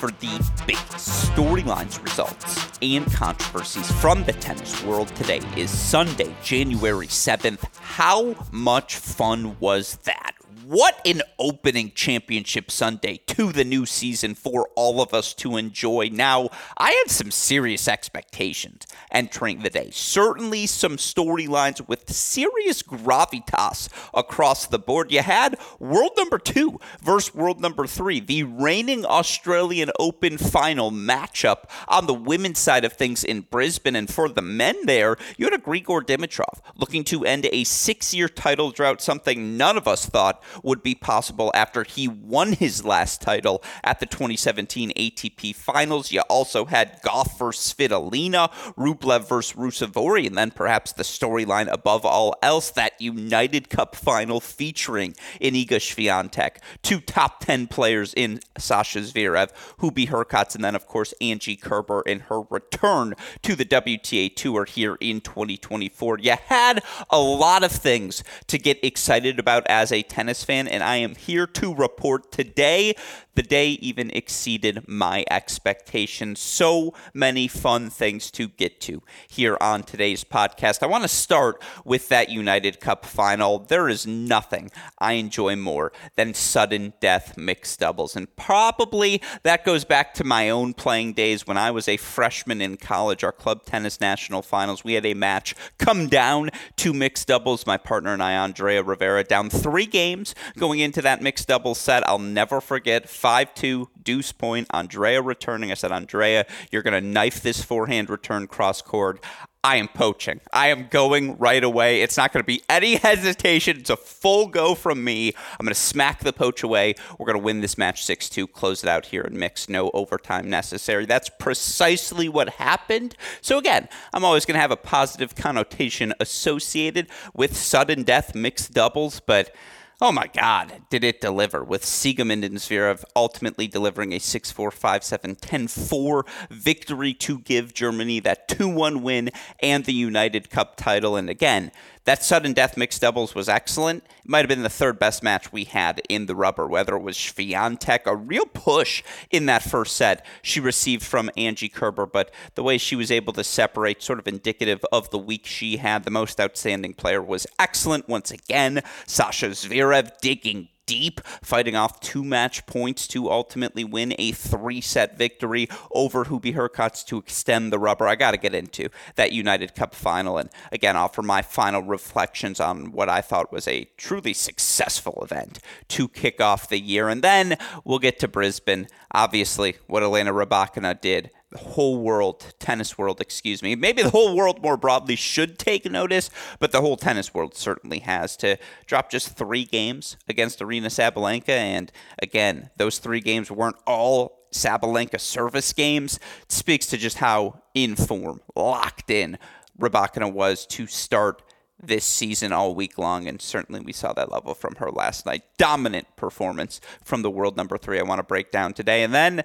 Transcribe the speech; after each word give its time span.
For 0.00 0.10
the 0.12 0.50
big 0.66 0.78
storylines, 0.96 2.02
results, 2.02 2.70
and 2.80 3.04
controversies 3.12 3.92
from 4.00 4.24
the 4.24 4.32
tennis 4.32 4.82
world. 4.82 5.14
Today 5.14 5.42
is 5.58 5.70
Sunday, 5.70 6.34
January 6.42 7.06
7th. 7.06 7.62
How 7.80 8.34
much 8.50 8.96
fun 8.96 9.58
was 9.60 9.96
that? 10.04 10.39
What 10.70 11.04
an 11.04 11.22
opening 11.36 11.90
championship 11.96 12.70
Sunday 12.70 13.22
to 13.26 13.50
the 13.50 13.64
new 13.64 13.86
season 13.86 14.36
for 14.36 14.68
all 14.76 15.02
of 15.02 15.12
us 15.12 15.34
to 15.34 15.56
enjoy. 15.56 16.10
Now, 16.12 16.50
I 16.78 16.92
had 16.92 17.10
some 17.10 17.32
serious 17.32 17.88
expectations 17.88 18.86
entering 19.10 19.62
the 19.62 19.70
day. 19.70 19.90
Certainly 19.90 20.68
some 20.68 20.96
storylines 20.96 21.88
with 21.88 22.08
serious 22.08 22.84
gravitas 22.84 23.88
across 24.14 24.68
the 24.68 24.78
board. 24.78 25.10
You 25.10 25.22
had 25.22 25.58
world 25.80 26.12
number 26.16 26.38
two 26.38 26.78
versus 27.02 27.34
world 27.34 27.60
number 27.60 27.88
three, 27.88 28.20
the 28.20 28.44
reigning 28.44 29.04
Australian 29.04 29.90
Open 29.98 30.38
final 30.38 30.92
matchup 30.92 31.64
on 31.88 32.06
the 32.06 32.14
women's 32.14 32.60
side 32.60 32.84
of 32.84 32.92
things 32.92 33.24
in 33.24 33.40
Brisbane. 33.40 33.96
And 33.96 34.08
for 34.08 34.28
the 34.28 34.40
men 34.40 34.76
there, 34.84 35.16
you 35.36 35.46
had 35.46 35.54
a 35.54 35.58
Grigor 35.58 36.02
Dimitrov 36.02 36.60
looking 36.76 37.02
to 37.06 37.24
end 37.24 37.48
a 37.50 37.64
six 37.64 38.14
year 38.14 38.28
title 38.28 38.70
drought, 38.70 39.02
something 39.02 39.56
none 39.56 39.76
of 39.76 39.88
us 39.88 40.06
thought 40.06 40.40
would 40.62 40.82
be 40.82 40.94
possible 40.94 41.50
after 41.54 41.84
he 41.84 42.08
won 42.08 42.52
his 42.52 42.84
last 42.84 43.20
title 43.20 43.62
at 43.84 44.00
the 44.00 44.06
2017 44.06 44.92
ATP 44.96 45.54
Finals. 45.54 46.12
You 46.12 46.20
also 46.22 46.64
had 46.64 47.00
Gauff 47.02 47.38
versus 47.38 47.72
Svitolina, 47.72 48.50
Rublev 48.76 49.28
versus 49.28 49.56
Ruusuvuori, 49.56 50.26
and 50.26 50.36
then 50.36 50.50
perhaps 50.50 50.92
the 50.92 51.02
storyline 51.02 51.70
above 51.70 52.04
all 52.04 52.34
else, 52.42 52.70
that 52.70 53.00
United 53.00 53.68
Cup 53.70 53.94
final 53.96 54.40
featuring 54.40 55.14
Iga 55.40 55.78
Swiatek, 55.78 56.56
two 56.82 57.00
top 57.00 57.40
10 57.40 57.66
players 57.66 58.14
in 58.14 58.40
Sasha 58.58 59.00
Zverev, 59.00 59.50
Hubie 59.78 60.08
Hurkacz, 60.08 60.54
and 60.54 60.64
then, 60.64 60.74
of 60.74 60.86
course, 60.86 61.14
Angie 61.20 61.56
Kerber 61.56 62.02
in 62.02 62.20
her 62.20 62.42
return 62.50 63.14
to 63.42 63.54
the 63.54 63.64
WTA 63.64 64.34
Tour 64.34 64.64
here 64.64 64.96
in 65.00 65.20
2024. 65.20 66.18
You 66.20 66.36
had 66.46 66.82
a 67.10 67.18
lot 67.20 67.64
of 67.64 67.72
things 67.72 68.22
to 68.46 68.58
get 68.58 68.82
excited 68.84 69.38
about 69.38 69.66
as 69.68 69.92
a 69.92 70.02
tennis 70.02 70.44
fan, 70.44 70.49
and 70.50 70.82
I 70.82 70.96
am 70.96 71.14
here 71.14 71.46
to 71.46 71.74
report 71.74 72.32
today 72.32 72.94
the 73.34 73.42
day 73.42 73.70
even 73.80 74.10
exceeded 74.10 74.86
my 74.88 75.24
expectations. 75.30 76.40
So 76.40 76.92
many 77.14 77.48
fun 77.48 77.88
things 77.88 78.30
to 78.32 78.48
get 78.48 78.80
to 78.82 79.02
here 79.28 79.56
on 79.60 79.82
today's 79.82 80.24
podcast. 80.24 80.82
I 80.82 80.86
want 80.86 81.04
to 81.04 81.08
start 81.08 81.62
with 81.84 82.08
that 82.08 82.28
United 82.28 82.80
Cup 82.80 83.06
final. 83.06 83.58
There 83.60 83.88
is 83.88 84.06
nothing 84.06 84.70
I 84.98 85.12
enjoy 85.14 85.56
more 85.56 85.92
than 86.16 86.34
sudden 86.34 86.92
death 87.00 87.38
mixed 87.38 87.80
doubles. 87.80 88.16
And 88.16 88.34
probably 88.36 89.22
that 89.42 89.64
goes 89.64 89.84
back 89.84 90.12
to 90.14 90.24
my 90.24 90.50
own 90.50 90.74
playing 90.74 91.14
days 91.14 91.46
when 91.46 91.56
I 91.56 91.70
was 91.70 91.88
a 91.88 91.96
freshman 91.96 92.60
in 92.60 92.76
college. 92.76 93.22
Our 93.22 93.32
club 93.32 93.64
tennis 93.64 94.00
national 94.00 94.42
finals, 94.42 94.84
we 94.84 94.94
had 94.94 95.06
a 95.06 95.14
match 95.14 95.54
come 95.78 96.08
down 96.08 96.50
to 96.76 96.92
mixed 96.92 97.28
doubles. 97.28 97.66
My 97.66 97.76
partner 97.76 98.12
and 98.12 98.22
I, 98.22 98.32
Andrea 98.32 98.82
Rivera, 98.82 99.24
down 99.24 99.48
three 99.48 99.86
games 99.86 100.29
going 100.58 100.80
into 100.80 101.02
that 101.02 101.22
mixed 101.22 101.48
doubles 101.48 101.78
set. 101.78 102.06
I'll 102.08 102.18
never 102.18 102.60
forget 102.60 103.08
5 103.08 103.54
2 103.54 103.88
deuce 104.02 104.32
point. 104.32 104.66
Andrea 104.72 105.22
returning. 105.22 105.70
I 105.70 105.74
said, 105.74 105.92
Andrea, 105.92 106.46
you're 106.70 106.82
going 106.82 107.00
to 107.00 107.06
knife 107.06 107.40
this 107.42 107.62
forehand 107.62 108.10
return 108.10 108.46
cross 108.46 108.82
court. 108.82 109.24
I 109.62 109.76
am 109.76 109.88
poaching. 109.88 110.40
I 110.54 110.68
am 110.68 110.88
going 110.88 111.36
right 111.36 111.62
away. 111.62 112.00
It's 112.00 112.16
not 112.16 112.32
going 112.32 112.42
to 112.42 112.46
be 112.46 112.62
any 112.70 112.94
hesitation. 112.96 113.78
It's 113.78 113.90
a 113.90 113.96
full 113.96 114.46
go 114.46 114.74
from 114.74 115.04
me. 115.04 115.34
I'm 115.58 115.66
going 115.66 115.74
to 115.74 115.80
smack 115.80 116.20
the 116.20 116.32
poach 116.32 116.62
away. 116.62 116.94
We're 117.18 117.26
going 117.26 117.38
to 117.38 117.44
win 117.44 117.60
this 117.60 117.76
match 117.76 118.04
6 118.04 118.30
2, 118.30 118.46
close 118.46 118.82
it 118.82 118.88
out 118.88 119.06
here 119.06 119.22
in 119.22 119.38
mix. 119.38 119.68
No 119.68 119.90
overtime 119.92 120.48
necessary. 120.48 121.04
That's 121.04 121.28
precisely 121.38 122.28
what 122.28 122.48
happened. 122.50 123.16
So, 123.42 123.58
again, 123.58 123.88
I'm 124.14 124.24
always 124.24 124.46
going 124.46 124.54
to 124.54 124.60
have 124.60 124.70
a 124.70 124.76
positive 124.76 125.34
connotation 125.34 126.14
associated 126.20 127.08
with 127.34 127.54
sudden 127.54 128.02
death 128.02 128.34
mixed 128.34 128.72
doubles, 128.72 129.20
but 129.20 129.54
Oh 130.02 130.12
my 130.12 130.28
God, 130.28 130.84
did 130.88 131.04
it 131.04 131.20
deliver 131.20 131.62
with 131.62 131.84
Siegemund 131.84 132.42
and 132.42 132.56
Zverev 132.56 133.04
ultimately 133.14 133.68
delivering 133.68 134.14
a 134.14 134.18
6 134.18 134.50
4 134.50 134.70
5 134.70 135.04
7 135.04 135.34
10 135.34 135.68
4 135.68 136.24
victory 136.50 137.12
to 137.12 137.40
give 137.40 137.74
Germany 137.74 138.18
that 138.20 138.48
2 138.48 138.66
1 138.66 139.02
win 139.02 139.28
and 139.60 139.84
the 139.84 139.92
United 139.92 140.48
Cup 140.48 140.76
title. 140.76 141.16
And 141.16 141.28
again, 141.28 141.70
that 142.04 142.22
sudden 142.22 142.52
death 142.52 142.76
mixed 142.76 143.00
doubles 143.00 143.34
was 143.34 143.48
excellent. 143.48 144.04
It 144.04 144.28
might 144.28 144.38
have 144.38 144.48
been 144.48 144.62
the 144.62 144.68
third 144.68 144.98
best 144.98 145.22
match 145.22 145.52
we 145.52 145.64
had 145.64 146.00
in 146.08 146.26
the 146.26 146.34
rubber, 146.34 146.66
whether 146.66 146.96
it 146.96 147.02
was 147.02 147.16
Swiatek, 147.16 148.06
a 148.06 148.16
real 148.16 148.46
push 148.46 149.02
in 149.30 149.46
that 149.46 149.62
first 149.62 149.96
set 149.96 150.24
she 150.42 150.60
received 150.60 151.02
from 151.02 151.30
Angie 151.36 151.68
Kerber, 151.68 152.06
but 152.06 152.30
the 152.54 152.62
way 152.62 152.78
she 152.78 152.96
was 152.96 153.10
able 153.10 153.32
to 153.34 153.44
separate, 153.44 154.02
sort 154.02 154.18
of 154.18 154.26
indicative 154.26 154.84
of 154.92 155.10
the 155.10 155.18
week 155.18 155.46
she 155.46 155.76
had. 155.76 156.04
The 156.04 156.10
most 156.10 156.40
outstanding 156.40 156.94
player 156.94 157.22
was 157.22 157.46
excellent 157.58 158.08
once 158.08 158.30
again. 158.30 158.82
Sasha 159.06 159.50
Zverev 159.50 160.18
digging 160.20 160.68
deep, 160.90 161.20
fighting 161.40 161.76
off 161.76 162.00
two 162.00 162.24
match 162.24 162.66
points 162.66 163.06
to 163.06 163.30
ultimately 163.30 163.84
win 163.84 164.12
a 164.18 164.32
three 164.32 164.80
set 164.80 165.16
victory 165.16 165.68
over 165.92 166.24
Hubie 166.24 166.56
Hurkacz 166.56 167.06
to 167.06 167.16
extend 167.16 167.72
the 167.72 167.78
rubber. 167.78 168.08
I 168.08 168.16
got 168.16 168.32
to 168.32 168.36
get 168.36 168.56
into 168.56 168.88
that 169.14 169.30
United 169.30 169.76
Cup 169.76 169.94
final 169.94 170.36
and 170.36 170.50
again 170.72 170.96
offer 170.96 171.22
my 171.22 171.42
final 171.42 171.84
reflections 171.84 172.58
on 172.58 172.90
what 172.90 173.08
I 173.08 173.20
thought 173.20 173.52
was 173.52 173.68
a 173.68 173.88
truly 173.96 174.32
successful 174.32 175.22
event 175.22 175.60
to 175.90 176.08
kick 176.08 176.40
off 176.40 176.68
the 176.68 176.80
year. 176.80 177.08
And 177.08 177.22
then 177.22 177.56
we'll 177.84 178.00
get 178.00 178.18
to 178.18 178.26
Brisbane. 178.26 178.88
Obviously, 179.12 179.76
what 179.86 180.02
Elena 180.02 180.32
Rybakina 180.32 181.00
did 181.00 181.30
the 181.50 181.58
whole 181.58 181.98
world, 181.98 182.54
tennis 182.58 182.96
world, 182.96 183.20
excuse 183.20 183.62
me, 183.62 183.74
maybe 183.74 184.02
the 184.02 184.10
whole 184.10 184.36
world 184.36 184.62
more 184.62 184.76
broadly 184.76 185.16
should 185.16 185.58
take 185.58 185.90
notice, 185.90 186.30
but 186.58 186.70
the 186.70 186.80
whole 186.80 186.96
tennis 186.96 187.34
world 187.34 187.56
certainly 187.56 188.00
has 188.00 188.36
to 188.36 188.56
drop 188.86 189.10
just 189.10 189.36
three 189.36 189.64
games 189.64 190.16
against 190.28 190.60
Aryna 190.60 190.86
Sabalenka. 190.86 191.48
And 191.48 191.90
again, 192.20 192.70
those 192.76 192.98
three 192.98 193.20
games 193.20 193.50
weren't 193.50 193.76
all 193.86 194.46
Sabalenka 194.52 195.18
service 195.18 195.72
games. 195.72 196.20
It 196.42 196.52
speaks 196.52 196.86
to 196.86 196.96
just 196.96 197.18
how 197.18 197.62
in 197.74 197.96
form, 197.96 198.40
locked 198.54 199.10
in 199.10 199.38
Rybakina 199.80 200.32
was 200.32 200.66
to 200.66 200.86
start 200.86 201.42
this 201.82 202.04
season 202.04 202.52
all 202.52 202.74
week 202.74 202.98
long, 202.98 203.26
and 203.26 203.40
certainly 203.40 203.80
we 203.80 203.92
saw 203.92 204.12
that 204.12 204.30
level 204.30 204.52
from 204.52 204.74
her 204.76 204.90
last 204.90 205.24
night. 205.24 205.42
Dominant 205.56 206.06
performance 206.16 206.80
from 207.02 207.22
the 207.22 207.30
world 207.30 207.56
number 207.56 207.78
three. 207.78 207.98
I 207.98 208.02
want 208.02 208.18
to 208.18 208.22
break 208.22 208.50
down 208.50 208.74
today, 208.74 209.02
and 209.02 209.14
then 209.14 209.42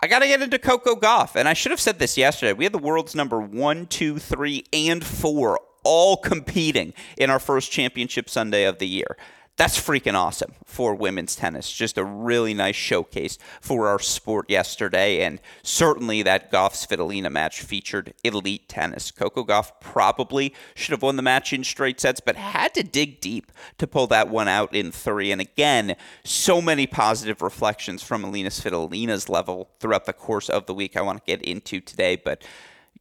I 0.00 0.06
got 0.06 0.20
to 0.20 0.28
get 0.28 0.42
into 0.42 0.58
Coco 0.58 0.94
Gauff. 0.94 1.34
And 1.34 1.48
I 1.48 1.54
should 1.54 1.72
have 1.72 1.80
said 1.80 1.98
this 1.98 2.16
yesterday. 2.16 2.52
We 2.52 2.64
had 2.64 2.72
the 2.72 2.78
world's 2.78 3.14
number 3.14 3.40
one, 3.40 3.86
two, 3.86 4.18
three, 4.18 4.64
and 4.72 5.04
four 5.04 5.60
all 5.84 6.16
competing 6.16 6.92
in 7.16 7.30
our 7.30 7.38
first 7.38 7.70
championship 7.72 8.28
Sunday 8.28 8.64
of 8.64 8.78
the 8.78 8.86
year 8.86 9.16
that's 9.58 9.78
freaking 9.78 10.14
awesome 10.14 10.52
for 10.64 10.94
women's 10.94 11.34
tennis. 11.34 11.70
Just 11.70 11.98
a 11.98 12.04
really 12.04 12.54
nice 12.54 12.76
showcase 12.76 13.38
for 13.60 13.88
our 13.88 13.98
sport 13.98 14.48
yesterday. 14.48 15.22
And 15.22 15.40
certainly 15.64 16.22
that 16.22 16.52
Gauff 16.52 16.74
Svitolina 16.74 17.30
match 17.30 17.60
featured 17.60 18.14
elite 18.22 18.68
tennis. 18.68 19.10
Coco 19.10 19.44
Gauff 19.44 19.72
probably 19.80 20.54
should 20.76 20.92
have 20.92 21.02
won 21.02 21.16
the 21.16 21.22
match 21.22 21.52
in 21.52 21.64
straight 21.64 22.00
sets, 22.00 22.20
but 22.20 22.36
had 22.36 22.72
to 22.74 22.84
dig 22.84 23.20
deep 23.20 23.50
to 23.78 23.88
pull 23.88 24.06
that 24.06 24.28
one 24.28 24.46
out 24.46 24.72
in 24.72 24.92
three. 24.92 25.32
And 25.32 25.40
again, 25.40 25.96
so 26.22 26.62
many 26.62 26.86
positive 26.86 27.42
reflections 27.42 28.00
from 28.00 28.22
Alina 28.22 28.50
Svitolina's 28.50 29.28
level 29.28 29.70
throughout 29.80 30.06
the 30.06 30.12
course 30.12 30.48
of 30.48 30.66
the 30.66 30.74
week 30.74 30.96
I 30.96 31.02
want 31.02 31.18
to 31.18 31.36
get 31.36 31.42
into 31.42 31.80
today. 31.80 32.14
But 32.14 32.44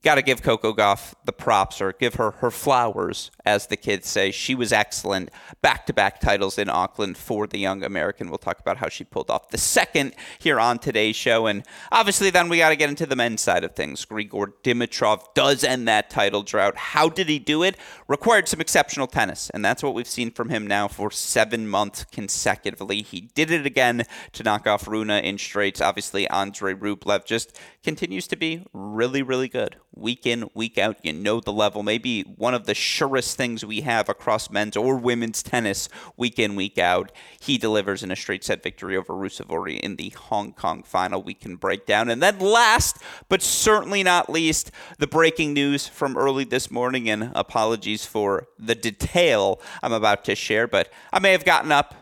got 0.03 0.15
to 0.15 0.21
give 0.21 0.41
Coco 0.41 0.73
Gauff 0.73 1.13
the 1.25 1.31
props 1.31 1.81
or 1.81 1.93
give 1.93 2.15
her 2.15 2.31
her 2.31 2.51
flowers, 2.51 3.31
as 3.45 3.67
the 3.67 3.77
kids 3.77 4.07
say. 4.07 4.31
She 4.31 4.55
was 4.55 4.71
excellent. 4.71 5.29
Back 5.61 5.85
to 5.87 5.93
back 5.93 6.19
titles 6.19 6.57
in 6.57 6.69
Auckland 6.69 7.17
for 7.17 7.47
the 7.47 7.57
young 7.57 7.83
American. 7.83 8.29
We'll 8.29 8.37
talk 8.37 8.59
about 8.59 8.77
how 8.77 8.89
she 8.89 9.03
pulled 9.03 9.29
off 9.29 9.49
the 9.49 9.57
second 9.57 10.13
here 10.39 10.59
on 10.59 10.79
today's 10.79 11.15
show. 11.15 11.47
And 11.47 11.63
obviously, 11.91 12.29
then 12.29 12.49
we 12.49 12.57
got 12.57 12.69
to 12.69 12.75
get 12.75 12.89
into 12.89 13.05
the 13.05 13.15
men's 13.15 13.41
side 13.41 13.63
of 13.63 13.75
things. 13.75 14.05
Grigor 14.05 14.53
Dimitrov 14.63 15.33
does 15.33 15.63
end 15.63 15.87
that 15.87 16.09
title 16.09 16.43
drought. 16.43 16.77
How 16.77 17.09
did 17.09 17.29
he 17.29 17.39
do 17.39 17.63
it? 17.63 17.77
Required 18.07 18.47
some 18.47 18.61
exceptional 18.61 19.07
tennis. 19.07 19.49
And 19.51 19.63
that's 19.63 19.83
what 19.83 19.93
we've 19.93 20.07
seen 20.07 20.31
from 20.31 20.49
him 20.49 20.67
now 20.67 20.87
for 20.87 21.11
seven 21.11 21.67
months 21.67 22.05
consecutively. 22.05 23.01
He 23.01 23.29
did 23.33 23.51
it 23.51 23.65
again 23.65 24.05
to 24.33 24.43
knock 24.43 24.67
off 24.67 24.87
Rune 24.87 25.09
in 25.09 25.37
straights. 25.37 25.81
Obviously, 25.81 26.29
Andre 26.29 26.73
Rublev 26.73 27.25
just 27.25 27.57
continues 27.87 28.27
to 28.27 28.35
be 28.35 28.65
really, 28.73 29.21
really 29.21 29.47
good 29.47 29.77
week 29.95 30.25
in, 30.25 30.49
week 30.53 30.77
out. 30.77 30.97
You 31.03 31.13
know 31.13 31.39
the 31.39 31.53
level. 31.53 31.83
Maybe 31.83 32.23
one 32.23 32.53
of 32.53 32.65
the 32.65 32.73
surest 32.73 33.37
things 33.37 33.63
we 33.63 33.79
have 33.79 34.09
across 34.09 34.49
men's 34.49 34.75
or 34.75 34.97
women's 34.97 35.41
tennis 35.41 35.87
week 36.17 36.37
in, 36.37 36.57
week 36.57 36.77
out. 36.77 37.13
He 37.39 37.57
delivers 37.57 38.03
in 38.03 38.11
a 38.11 38.15
straight 38.17 38.43
set 38.43 38.61
victory 38.61 38.97
over 38.97 39.13
Ruusuvuori 39.13 39.79
in 39.79 39.95
the 39.95 40.09
Hong 40.09 40.51
Kong 40.51 40.83
final. 40.83 41.23
We 41.23 41.33
can 41.33 41.55
break 41.55 41.85
down. 41.85 42.09
And 42.09 42.21
then 42.21 42.39
last, 42.39 42.97
but 43.29 43.41
certainly 43.41 44.03
not 44.03 44.29
least, 44.29 44.69
the 44.99 45.07
breaking 45.07 45.53
news 45.53 45.87
from 45.87 46.17
early 46.17 46.43
this 46.43 46.69
morning. 46.69 47.09
And 47.09 47.31
apologies 47.35 48.05
for 48.05 48.47
the 48.59 48.75
detail 48.75 49.61
I'm 49.81 49.93
about 49.93 50.25
to 50.25 50.35
share, 50.35 50.67
but 50.67 50.91
I 51.13 51.19
may 51.19 51.31
have 51.31 51.45
gotten 51.45 51.71
up 51.71 51.95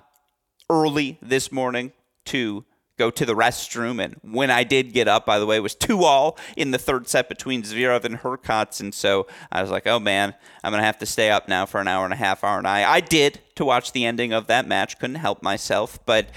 early 0.67 1.19
this 1.21 1.51
morning 1.51 1.91
to 2.25 2.65
go 2.97 3.11
to 3.11 3.25
the 3.25 3.35
restroom. 3.35 4.03
And 4.03 4.15
when 4.21 4.49
I 4.49 4.63
did 4.63 4.93
get 4.93 5.07
up, 5.07 5.25
by 5.25 5.39
the 5.39 5.45
way, 5.45 5.57
it 5.57 5.63
was 5.63 5.75
2 5.75 6.03
all 6.03 6.37
in 6.55 6.71
the 6.71 6.77
third 6.77 7.07
set 7.07 7.29
between 7.29 7.63
Zverev 7.63 8.05
and 8.05 8.19
Hurkacz. 8.19 8.79
And 8.79 8.93
so 8.93 9.27
I 9.51 9.61
was 9.61 9.71
like, 9.71 9.87
oh 9.87 9.99
man, 9.99 10.33
I'm 10.63 10.71
going 10.71 10.81
to 10.81 10.85
have 10.85 10.99
to 10.99 11.05
stay 11.05 11.29
up 11.29 11.47
now 11.47 11.65
for 11.65 11.79
an 11.79 11.87
hour 11.87 12.05
and 12.05 12.13
a 12.13 12.17
half, 12.17 12.43
aren't 12.43 12.67
I. 12.67 12.83
I 12.83 12.99
did 13.01 13.39
to 13.55 13.65
watch 13.65 13.91
the 13.91 14.05
ending 14.05 14.33
of 14.33 14.47
that 14.47 14.67
match. 14.67 14.99
Couldn't 14.99 15.15
help 15.15 15.41
myself. 15.41 15.99
But 16.05 16.27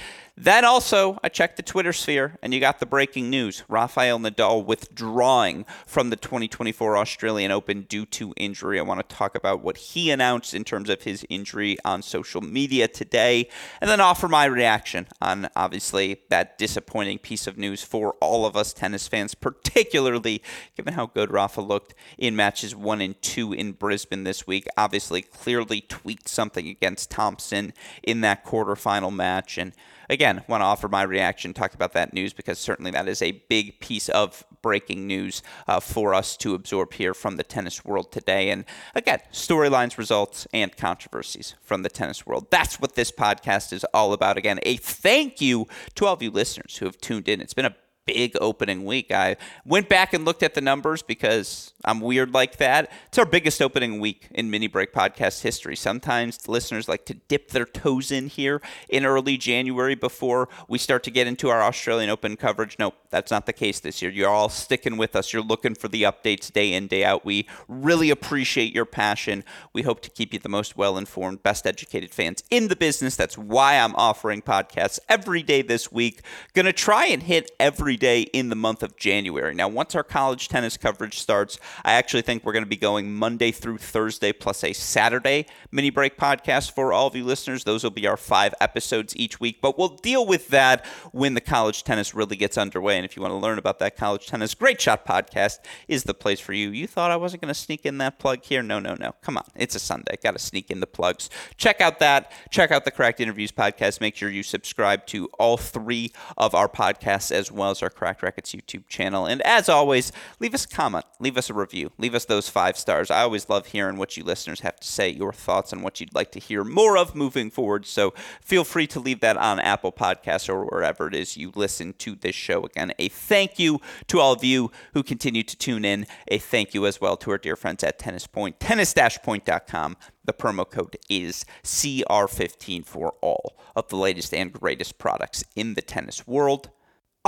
then 0.41 0.65
also, 0.65 1.19
I 1.25 1.31
checked 1.31 1.57
the 1.57 1.65
Twitter 1.65 1.93
sphere, 1.93 2.39
and 2.41 2.55
you 2.55 2.61
got 2.61 2.79
the 2.79 2.87
breaking 2.87 3.29
news: 3.29 3.65
Rafael 3.69 4.21
Nadal 4.21 4.65
withdrawing 4.65 5.67
from 5.85 6.11
the 6.11 6.17
2024 6.17 6.97
Australian 6.97 7.51
Open 7.51 7.83
due 7.83 8.07
to 8.07 8.33
injury. 8.37 8.79
I 8.79 8.85
want 8.85 9.01
to 9.01 9.17
talk 9.17 9.35
about 9.35 9.63
what 9.63 9.77
he 9.77 10.13
announced 10.13 10.55
in 10.55 10.63
terms 10.63 10.91
of 10.91 11.03
his 11.03 11.27
injury 11.29 11.77
on 11.85 12.03
social 12.03 12.41
media 12.41 12.87
today, 12.87 13.49
and 13.81 13.91
then 13.91 14.01
offer 14.01 14.29
my 14.29 14.45
reaction 14.45 15.09
on 15.21 15.49
obviously 15.57 16.21
that 16.29 16.57
disappointing 16.57 17.19
piece 17.19 17.49
of 17.49 17.59
news 17.59 17.83
for 17.83 18.13
all 18.21 18.47
of 18.47 18.57
us 18.57 18.73
tennis 18.73 19.09
fans, 19.09 19.35
particularly 19.35 20.41
given 20.77 20.95
how 20.95 21.07
good 21.07 21.33
Rafa 21.33 21.63
looked 21.63 21.95
in 22.17 22.37
matches 22.37 22.77
one 22.77 23.01
and 23.01 23.21
two 23.23 23.53
in 23.53 23.73
Brisbane 23.73 24.23
this 24.23 24.47
week. 24.47 24.69
Obviously, 24.77 25.21
clearly 25.21 25.81
tweaked 25.81 26.29
something 26.29 26.69
against 26.69 27.08
Thompson 27.09 27.73
in 28.03 28.21
that 28.23 28.45
quarterfinal 28.45 29.15
match, 29.15 29.59
and 29.59 29.73
again, 30.09 30.43
want 30.49 30.61
to 30.63 30.67
offer 30.67 30.89
my 30.89 31.03
reaction, 31.03 31.53
talk 31.53 31.75
about 31.75 31.93
that 31.93 32.13
news 32.13 32.33
because 32.33 32.59
certainly 32.59 32.91
that 32.91 33.09
is 33.09 33.23
a 33.23 33.33
big 33.49 33.81
piece 33.81 34.09
of 34.09 34.45
breaking 34.63 35.07
news 35.07 35.43
uh, 35.67 35.81
for 35.81 36.15
us 36.15 36.37
to 36.39 36.55
absorb 36.55 36.95
here 36.95 37.15
from 37.15 37.37
the 37.37 37.45
tennis 37.45 37.85
world 37.85 38.11
today. 38.11 38.51
And 38.51 38.65
again, 38.95 39.21
storylines, 39.33 39.99
results, 39.99 40.47
and 40.53 40.77
controversies 40.77 41.55
from 41.61 41.83
the 41.83 41.89
tennis 41.89 42.27
world. 42.27 42.47
That's 42.51 42.81
what 42.81 42.95
this 42.95 43.13
podcast 43.13 43.73
is 43.73 43.85
all 43.95 44.13
about. 44.13 44.37
Again, 44.37 44.61
a 44.63 44.77
thank 44.77 45.41
you 45.41 45.67
to 45.95 46.07
all 46.07 46.15
of 46.15 46.23
you 46.23 46.31
listeners 46.31 46.77
who 46.77 46.87
have 46.87 46.99
tuned 46.99 47.29
in. 47.29 47.41
It's 47.41 47.55
been 47.55 47.65
a 47.65 47.77
big 48.09 48.35
opening 48.41 48.87
week. 48.87 49.13
I 49.13 49.37
went 49.67 49.89
back 49.89 50.15
and 50.15 50.25
looked 50.25 50.43
at 50.43 50.55
the 50.55 50.63
numbers 50.63 51.03
because 51.03 51.75
I'm 51.85 52.01
weird 52.01 52.33
like 52.33 52.57
that. 52.57 52.91
It's 53.09 53.19
our 53.19 53.27
biggest 53.27 53.61
opening 53.61 54.01
week 54.01 54.29
in 54.31 54.51
Mini 54.51 54.67
Break 54.67 54.95
podcast 54.95 55.43
history. 55.43 55.77
Sometimes 55.77 56.49
listeners 56.49 56.89
like 56.89 57.05
to 57.05 57.15
dip 57.15 57.51
their 57.51 57.67
toes 57.67 58.11
in 58.11 58.29
here 58.29 58.63
in 58.89 59.05
early 59.05 59.37
January 59.37 59.95
before 59.95 60.49
we 60.69 60.79
start 60.79 61.03
to 61.05 61.11
get 61.11 61.27
into 61.27 61.51
our 61.51 61.63
Australian 61.63 62.09
Open 62.09 62.37
coverage. 62.37 62.79
No, 62.79 62.95
that's 63.11 63.31
not 63.31 63.45
the 63.45 63.53
case 63.53 63.79
this 63.81 64.01
year. 64.01 64.11
You're 64.11 64.31
all 64.31 64.49
sticking 64.49 64.97
with 64.97 65.15
us. 65.15 65.33
You're 65.33 65.43
looking 65.43 65.75
for 65.75 65.89
the 65.89 66.05
updates 66.05 66.51
day 66.51 66.73
in, 66.73 66.87
day 66.87 67.05
out. 67.05 67.27
We 67.27 67.47
really 67.69 68.09
appreciate 68.09 68.75
your 68.75 68.87
passion. 68.87 69.45
We 69.75 69.83
hope 69.83 70.01
to 70.01 70.11
keep 70.11 70.33
you 70.33 70.39
the 70.39 70.49
most 70.49 70.79
well 70.79 70.97
informed, 70.97 71.43
best 71.43 71.67
educated 71.67 72.15
fans 72.15 72.43
in 72.51 72.69
the 72.69 72.77
business. 72.77 73.17
That's 73.17 73.37
why 73.37 73.79
I'm 73.79 73.95
offering 73.97 74.41
podcasts 74.41 74.99
every 75.11 75.43
day 75.43 75.61
this 75.61 75.93
week. 75.93 76.23
Gonna 76.55 76.73
try 76.73 77.05
and 77.07 77.23
hit 77.23 77.51
every 77.61 77.98
day 77.99 78.23
in 78.23 78.49
the 78.49 78.57
month 78.57 78.83
of 78.83 78.97
January. 78.97 79.55
Now, 79.55 79.69
once 79.69 79.95
our 79.95 80.03
college 80.03 80.49
tennis 80.49 80.77
coverage 80.77 81.19
starts, 81.19 81.59
I 81.85 81.93
actually 81.93 82.23
think 82.23 82.45
we're 82.45 82.53
going 82.53 82.65
to 82.65 82.69
be 82.69 82.77
going 82.77 83.13
Monday 83.13 83.51
through 83.51 83.79
Thursday 83.79 84.33
plus 84.33 84.65
a 84.65 84.73
Saturday 84.73 85.47
mini 85.71 85.91
break 85.91 86.17
podcast 86.17 86.73
for 86.73 86.93
all 86.93 87.07
of 87.07 87.17
you 87.17 87.25
listeners. 87.25 87.65
Those 87.65 87.85
will 87.85 87.91
be 87.91 88.07
our 88.07 88.17
five 88.17 88.55
episodes 88.61 89.17
each 89.17 89.41
week, 89.41 89.61
but 89.61 89.79
we'll 89.79 89.89
deal 89.89 90.27
with 90.27 90.49
that 90.49 90.87
when 91.13 91.35
the 91.35 91.41
college 91.41 91.85
tennis 91.85 92.15
really 92.15 92.37
gets 92.37 92.57
underway. 92.57 92.97
And 92.97 93.05
if 93.05 93.17
you 93.17 93.23
want 93.23 93.33
to 93.33 93.39
learn 93.39 93.59
about 93.59 93.79
that 93.81 93.97
college 93.97 94.27
tennis, 94.27 94.55
Great 94.55 94.81
Shot 94.81 95.05
podcast 95.05 95.59
is 95.89 96.05
the 96.05 96.15
place 96.15 96.41
for 96.41 96.53
you. 96.53 96.71
You 96.71 96.87
thought 96.87 97.11
I 97.11 97.17
wasn't 97.17 97.43
going 97.43 97.53
to 97.53 97.59
sneak 97.59 97.85
in 97.85 97.99
that 97.99 98.19
plug 98.19 98.45
here? 98.45 98.63
No, 98.63 98.79
no, 98.79 98.95
no. 98.95 99.13
Come 99.23 99.37
on. 99.37 99.45
It's 99.57 99.75
a 99.75 99.81
Sunday. 99.81 100.17
Got 100.23 100.33
to 100.33 100.39
sneak 100.39 100.71
in 100.71 100.81
the 100.81 100.87
plugs. 100.87 101.29
Check 101.57 101.81
out 101.81 101.99
that. 101.99 102.33
Check 102.51 102.71
out 102.71 102.85
the 102.85 102.91
Cracked 102.91 103.21
Interviews 103.21 103.53
podcast. 103.53 104.01
Make 104.01 104.17
sure 104.17 104.31
you 104.31 104.43
subscribe 104.43 105.07
to 105.07 105.27
all 105.39 105.57
three 105.57 106.13
of 106.37 106.55
our 106.55 106.69
podcasts 106.69 107.33
as 107.33 107.51
well 107.51 107.71
as 107.71 107.83
our 107.83 107.88
our 107.89 107.91
Cracked 107.91 108.23
Racquets 108.23 108.55
YouTube 108.55 108.87
channel. 108.87 109.27
And 109.27 109.41
as 109.43 109.69
always, 109.69 110.13
leave 110.41 110.55
us 110.55 110.65
a 110.65 110.69
comment, 110.69 111.07
leave 111.19 111.39
us 111.39 111.49
a 111.49 111.55
review, 111.55 111.91
leave 111.97 112.15
us 112.15 112.27
those 112.27 112.49
five 112.49 112.77
stars. 112.77 113.11
I 113.11 113.23
always 113.23 113.49
love 113.49 113.67
hearing 113.67 113.97
what 113.97 114.17
you 114.17 114.25
listeners 114.25 114.61
have 114.61 114.79
to 114.81 114.87
say, 114.87 115.09
your 115.09 115.33
thoughts 115.33 115.73
on 115.73 115.83
what 115.83 116.01
you'd 116.01 116.15
like 116.15 116.31
to 116.33 116.39
hear 116.39 116.65
more 116.65 116.99
of 116.99 117.15
moving 117.15 117.51
forward. 117.51 117.87
So 117.87 118.13
feel 118.43 118.65
free 118.65 118.87
to 118.89 119.01
leave 119.01 119.21
that 119.21 119.39
on 119.39 119.59
Apple 119.59 119.93
Podcasts 119.93 120.49
or 120.49 120.65
wherever 120.67 121.09
it 121.09 121.15
is 121.15 121.37
you 121.37 121.51
listen 121.55 121.95
to 121.95 122.15
this 122.15 122.35
show. 122.35 122.65
Again, 122.65 122.93
a 122.99 123.09
thank 123.09 123.59
you 123.59 123.81
to 124.09 124.21
all 124.21 124.33
of 124.33 124.45
you 124.45 124.71
who 124.93 125.03
continue 125.03 125.43
to 125.43 125.57
tune 125.57 125.85
in. 125.85 126.07
A 126.29 126.39
thank 126.39 126.75
you 126.75 126.87
as 126.87 127.01
well 127.01 127.17
to 127.17 127.31
our 127.31 127.39
dear 127.39 127.57
friends 127.57 127.83
at 127.83 127.99
Tennis 127.99 128.27
Point, 128.27 128.61
tennis-point.com. 128.61 129.97
The 130.25 130.35
promo 130.35 130.71
code 130.71 130.99
is 131.09 131.47
CR15 131.65 132.85
for 132.85 133.15
all 133.23 133.59
of 133.75 133.89
the 133.89 133.97
latest 133.97 134.35
and 134.35 134.53
greatest 134.53 134.99
products 134.99 135.43
in 135.57 135.73
the 135.73 135.81
tennis 135.81 136.27
world. 136.27 136.69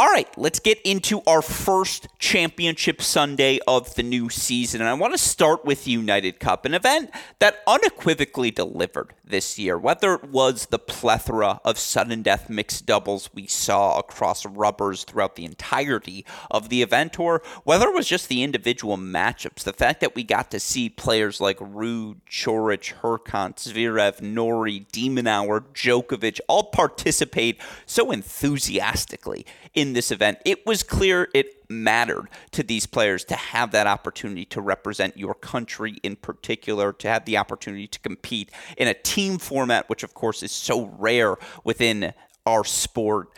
All 0.00 0.08
right, 0.08 0.26
let's 0.38 0.61
get 0.61 0.81
into 0.81 1.20
our 1.26 1.43
first 1.43 2.08
championship 2.19 3.02
Sunday 3.02 3.58
of 3.69 3.94
the 3.97 4.02
new 4.02 4.31
season. 4.31 4.81
And 4.81 4.88
I 4.88 4.94
want 4.94 5.12
to 5.12 5.19
start 5.19 5.67
with 5.67 5.85
the 5.85 5.91
United 5.91 6.41
Cup, 6.41 6.64
an 6.64 6.73
event 6.73 7.11
that 7.38 7.58
unequivocally 7.67 8.50
delivered 8.50 9.12
this 9.30 9.58
year. 9.58 9.78
Whether 9.78 10.14
it 10.14 10.24
was 10.24 10.66
the 10.66 10.78
plethora 10.78 11.60
of 11.64 11.78
sudden 11.78 12.22
death 12.22 12.50
mixed 12.50 12.84
doubles 12.84 13.30
we 13.32 13.46
saw 13.46 13.98
across 13.98 14.44
rubbers 14.44 15.04
throughout 15.04 15.36
the 15.36 15.44
entirety 15.44 16.26
of 16.50 16.68
the 16.68 16.82
event, 16.82 17.18
or 17.18 17.42
whether 17.64 17.88
it 17.88 17.94
was 17.94 18.06
just 18.08 18.28
the 18.28 18.42
individual 18.42 18.98
matchups, 18.98 19.62
the 19.62 19.72
fact 19.72 20.00
that 20.00 20.14
we 20.14 20.22
got 20.22 20.50
to 20.50 20.60
see 20.60 20.88
players 20.88 21.40
like 21.40 21.58
Ruud, 21.58 22.16
Coric, 22.28 22.94
Hurkacz, 23.00 23.72
Zverev, 23.72 24.20
Norrie, 24.20 24.87
Hour, 25.26 25.60
Djokovic 25.60 26.40
all 26.49 26.64
participate 26.64 27.60
so 27.87 28.10
enthusiastically 28.10 29.46
in 29.75 29.92
this 29.92 30.10
event. 30.10 30.38
It 30.44 30.66
was 30.66 30.82
clear 30.82 31.28
it 31.32 31.60
mattered 31.70 32.28
to 32.50 32.62
these 32.62 32.86
players 32.86 33.24
to 33.24 33.36
have 33.36 33.70
that 33.70 33.86
opportunity 33.86 34.44
to 34.46 34.60
represent 34.60 35.16
your 35.16 35.34
country 35.34 35.96
in 36.02 36.16
particular, 36.16 36.92
to 36.92 37.08
have 37.08 37.24
the 37.24 37.36
opportunity 37.36 37.86
to 37.86 37.98
compete 38.00 38.50
in 38.76 38.88
a 38.88 38.94
team 38.94 39.38
format, 39.38 39.88
which 39.88 40.02
of 40.02 40.12
course 40.12 40.42
is 40.42 40.52
so 40.52 40.86
rare 40.98 41.36
within 41.64 42.12
our 42.44 42.64
sport. 42.64 43.30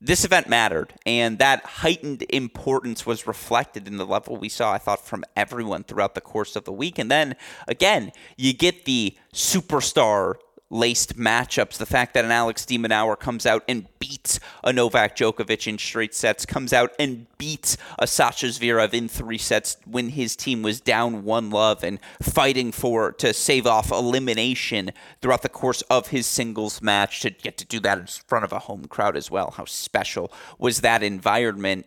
This 0.00 0.24
event 0.24 0.48
mattered, 0.48 0.92
and 1.06 1.38
that 1.38 1.64
heightened 1.64 2.24
importance 2.28 3.06
was 3.06 3.26
reflected 3.26 3.88
in 3.88 3.96
the 3.96 4.04
level 4.04 4.36
we 4.36 4.50
saw, 4.50 4.72
I 4.72 4.78
thought, 4.78 5.06
from 5.06 5.24
everyone 5.34 5.84
throughout 5.84 6.14
the 6.14 6.20
course 6.20 6.56
of 6.56 6.64
the 6.64 6.72
week. 6.72 6.98
And 6.98 7.10
then 7.10 7.36
again, 7.68 8.12
you 8.36 8.52
get 8.52 8.84
the 8.84 9.16
superstar 9.32 10.34
laced 10.70 11.16
matchups. 11.16 11.76
The 11.76 11.86
fact 11.86 12.14
that 12.14 12.24
an 12.24 12.30
Alex 12.30 12.64
de 12.66 12.78
Minaur 12.78 13.18
comes 13.18 13.46
out 13.46 13.62
and 13.68 13.86
beats 13.98 14.40
a 14.62 14.72
Novak 14.72 15.16
Djokovic 15.16 15.66
in 15.66 15.78
straight 15.78 16.14
sets, 16.14 16.44
comes 16.46 16.72
out 16.72 16.92
and 16.98 17.26
beats 17.38 17.76
a 17.98 18.06
Sasha 18.06 18.46
Zverev 18.46 18.94
in 18.94 19.08
three 19.08 19.38
sets 19.38 19.76
when 19.84 20.10
his 20.10 20.36
team 20.36 20.62
was 20.62 20.80
down 20.80 21.24
one 21.24 21.50
love 21.50 21.84
and 21.84 21.98
fighting 22.20 22.72
for 22.72 23.12
to 23.12 23.32
save 23.32 23.66
off 23.66 23.90
elimination 23.90 24.90
throughout 25.20 25.42
the 25.42 25.48
course 25.48 25.82
of 25.82 26.08
his 26.08 26.26
singles 26.26 26.82
match 26.82 27.20
to 27.20 27.30
get 27.30 27.56
to 27.58 27.64
do 27.64 27.80
that 27.80 27.98
in 27.98 28.06
front 28.06 28.44
of 28.44 28.52
a 28.52 28.60
home 28.60 28.86
crowd 28.86 29.16
as 29.16 29.30
well. 29.30 29.52
How 29.52 29.64
special 29.64 30.32
was 30.58 30.80
that 30.80 31.02
environment? 31.02 31.86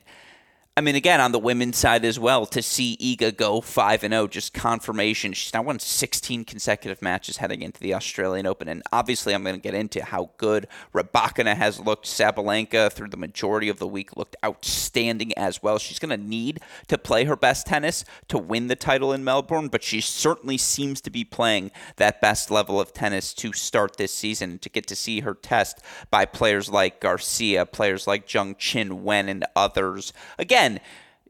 I 0.77 0.81
mean, 0.81 0.93
again, 0.93 1.19
on 1.19 1.31
the 1.31 1.39
women's 1.39 1.75
side 1.75 2.05
as 2.05 2.19
well, 2.19 2.46
to 2.46 2.62
see 2.62 2.98
Iga 2.98 3.36
go 3.36 3.62
5 3.62 4.03
and 4.03 4.13
0, 4.13 4.27
just 4.27 4.53
confirmation. 4.53 5.34
She's 5.34 5.51
now 5.51 5.63
won 5.63 5.79
16 5.79 6.46
consecutive 6.46 7.01
matches 7.01 7.38
heading 7.38 7.63
into 7.63 7.79
the 7.79 7.96
Australian 7.96 8.46
Open. 8.46 8.67
And 8.67 8.84
obviously, 8.91 9.34
I'm 9.34 9.41
going 9.41 9.55
to 9.55 9.60
get 9.62 9.74
into 9.74 10.05
how 10.05 10.29
good 10.38 10.67
Rybakina 10.93 11.55
has 11.55 11.79
looked. 11.79 12.05
Sabalenka, 12.05 12.91
through 12.91 13.07
the 13.07 13.17
majority 13.17 13.69
of 13.69 13.79
the 13.79 13.88
week, 13.88 14.15
looked 14.15 14.36
outstanding 14.46 15.36
as 15.36 15.63
well. 15.63 15.79
She's 15.79 15.98
going 15.98 16.15
to 16.15 16.24
need 16.24 16.60
to 16.89 17.00
play 17.00 17.24
her 17.24 17.36
best 17.36 17.65
tennis 17.65 18.05
to 18.27 18.38
win 18.38 18.67
the 18.67 18.75
title 18.75 19.12
in 19.12 19.24
Melbourne, 19.24 19.69
but 19.69 19.81
she 19.81 20.00
certainly 20.00 20.60
seems 20.60 21.01
to 21.01 21.10
be 21.10 21.24
playing 21.24 21.72
that 21.96 22.22
best 22.22 22.51
level 22.51 22.79
of 22.79 22.93
tennis 22.93 23.34
to 23.34 23.51
start 23.51 23.98
this 23.98 24.13
season. 24.13 24.60
To 24.60 24.69
get 24.69 24.86
to 24.86 24.96
see 24.96 25.22
her 25.22 25.34
test 25.34 25.79
by 26.12 26.25
players 26.25 26.69
like 26.69 27.01
Garcia, 27.01 27.65
players 27.65 28.05
like 28.05 28.27
Zheng 28.27 28.55
Qin 28.60 29.01
Wen, 29.01 29.27
and 29.27 29.43
others. 29.55 30.13
Again, 30.38 30.66
again, 30.67 30.79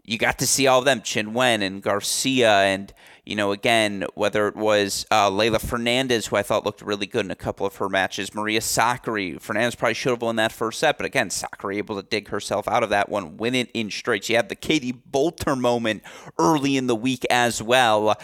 you 0.03 0.17
got 0.17 0.39
to 0.39 0.48
see 0.48 0.67
all 0.67 0.79
of 0.79 0.86
them, 0.86 1.01
Qin 1.01 1.34
Wen 1.34 1.62
and 1.62 1.82
Garcia, 1.82 2.62
and 2.62 2.94
you 3.25 3.36
know, 3.36 3.51
again, 3.51 4.06
whether 4.15 4.48
it 4.48 4.56
was 4.56 5.06
uh, 5.12 5.29
Leylah 5.29 5.60
Fernandez, 5.60 6.27
who 6.27 6.38
I 6.38 6.44
thought 6.44 6.63
looked 6.63 6.82
really 6.82 7.08
good 7.08 7.25
in 7.25 7.32
a 7.32 7.36
couple 7.36 7.65
of 7.65 7.75
her 7.75 7.89
matches, 7.89 8.34
Maria 8.34 8.62
Sakkari. 8.62 9.41
Fernandez 9.41 9.75
probably 9.75 9.96
should 9.96 10.12
have 10.12 10.22
won 10.22 10.38
that 10.38 10.53
first 10.53 10.79
set, 10.79 10.96
but 10.96 11.06
again, 11.06 11.27
Sakkari 11.27 11.75
able 11.75 12.01
to 12.01 12.08
dig 12.08 12.29
herself 12.29 12.70
out 12.70 12.84
of 12.84 12.89
that 12.89 13.10
one, 13.10 13.36
win 13.36 13.53
it 13.53 13.70
in 13.74 13.91
straight. 13.91 14.24
She 14.24 14.34
had 14.34 14.48
the 14.48 14.56
Katie 14.56 14.94
Boulter 14.94 15.60
moment 15.60 16.03
early 16.39 16.77
in 16.77 16.88
the 16.88 16.96
week 16.96 17.25
as 17.29 17.62
well 17.62 18.15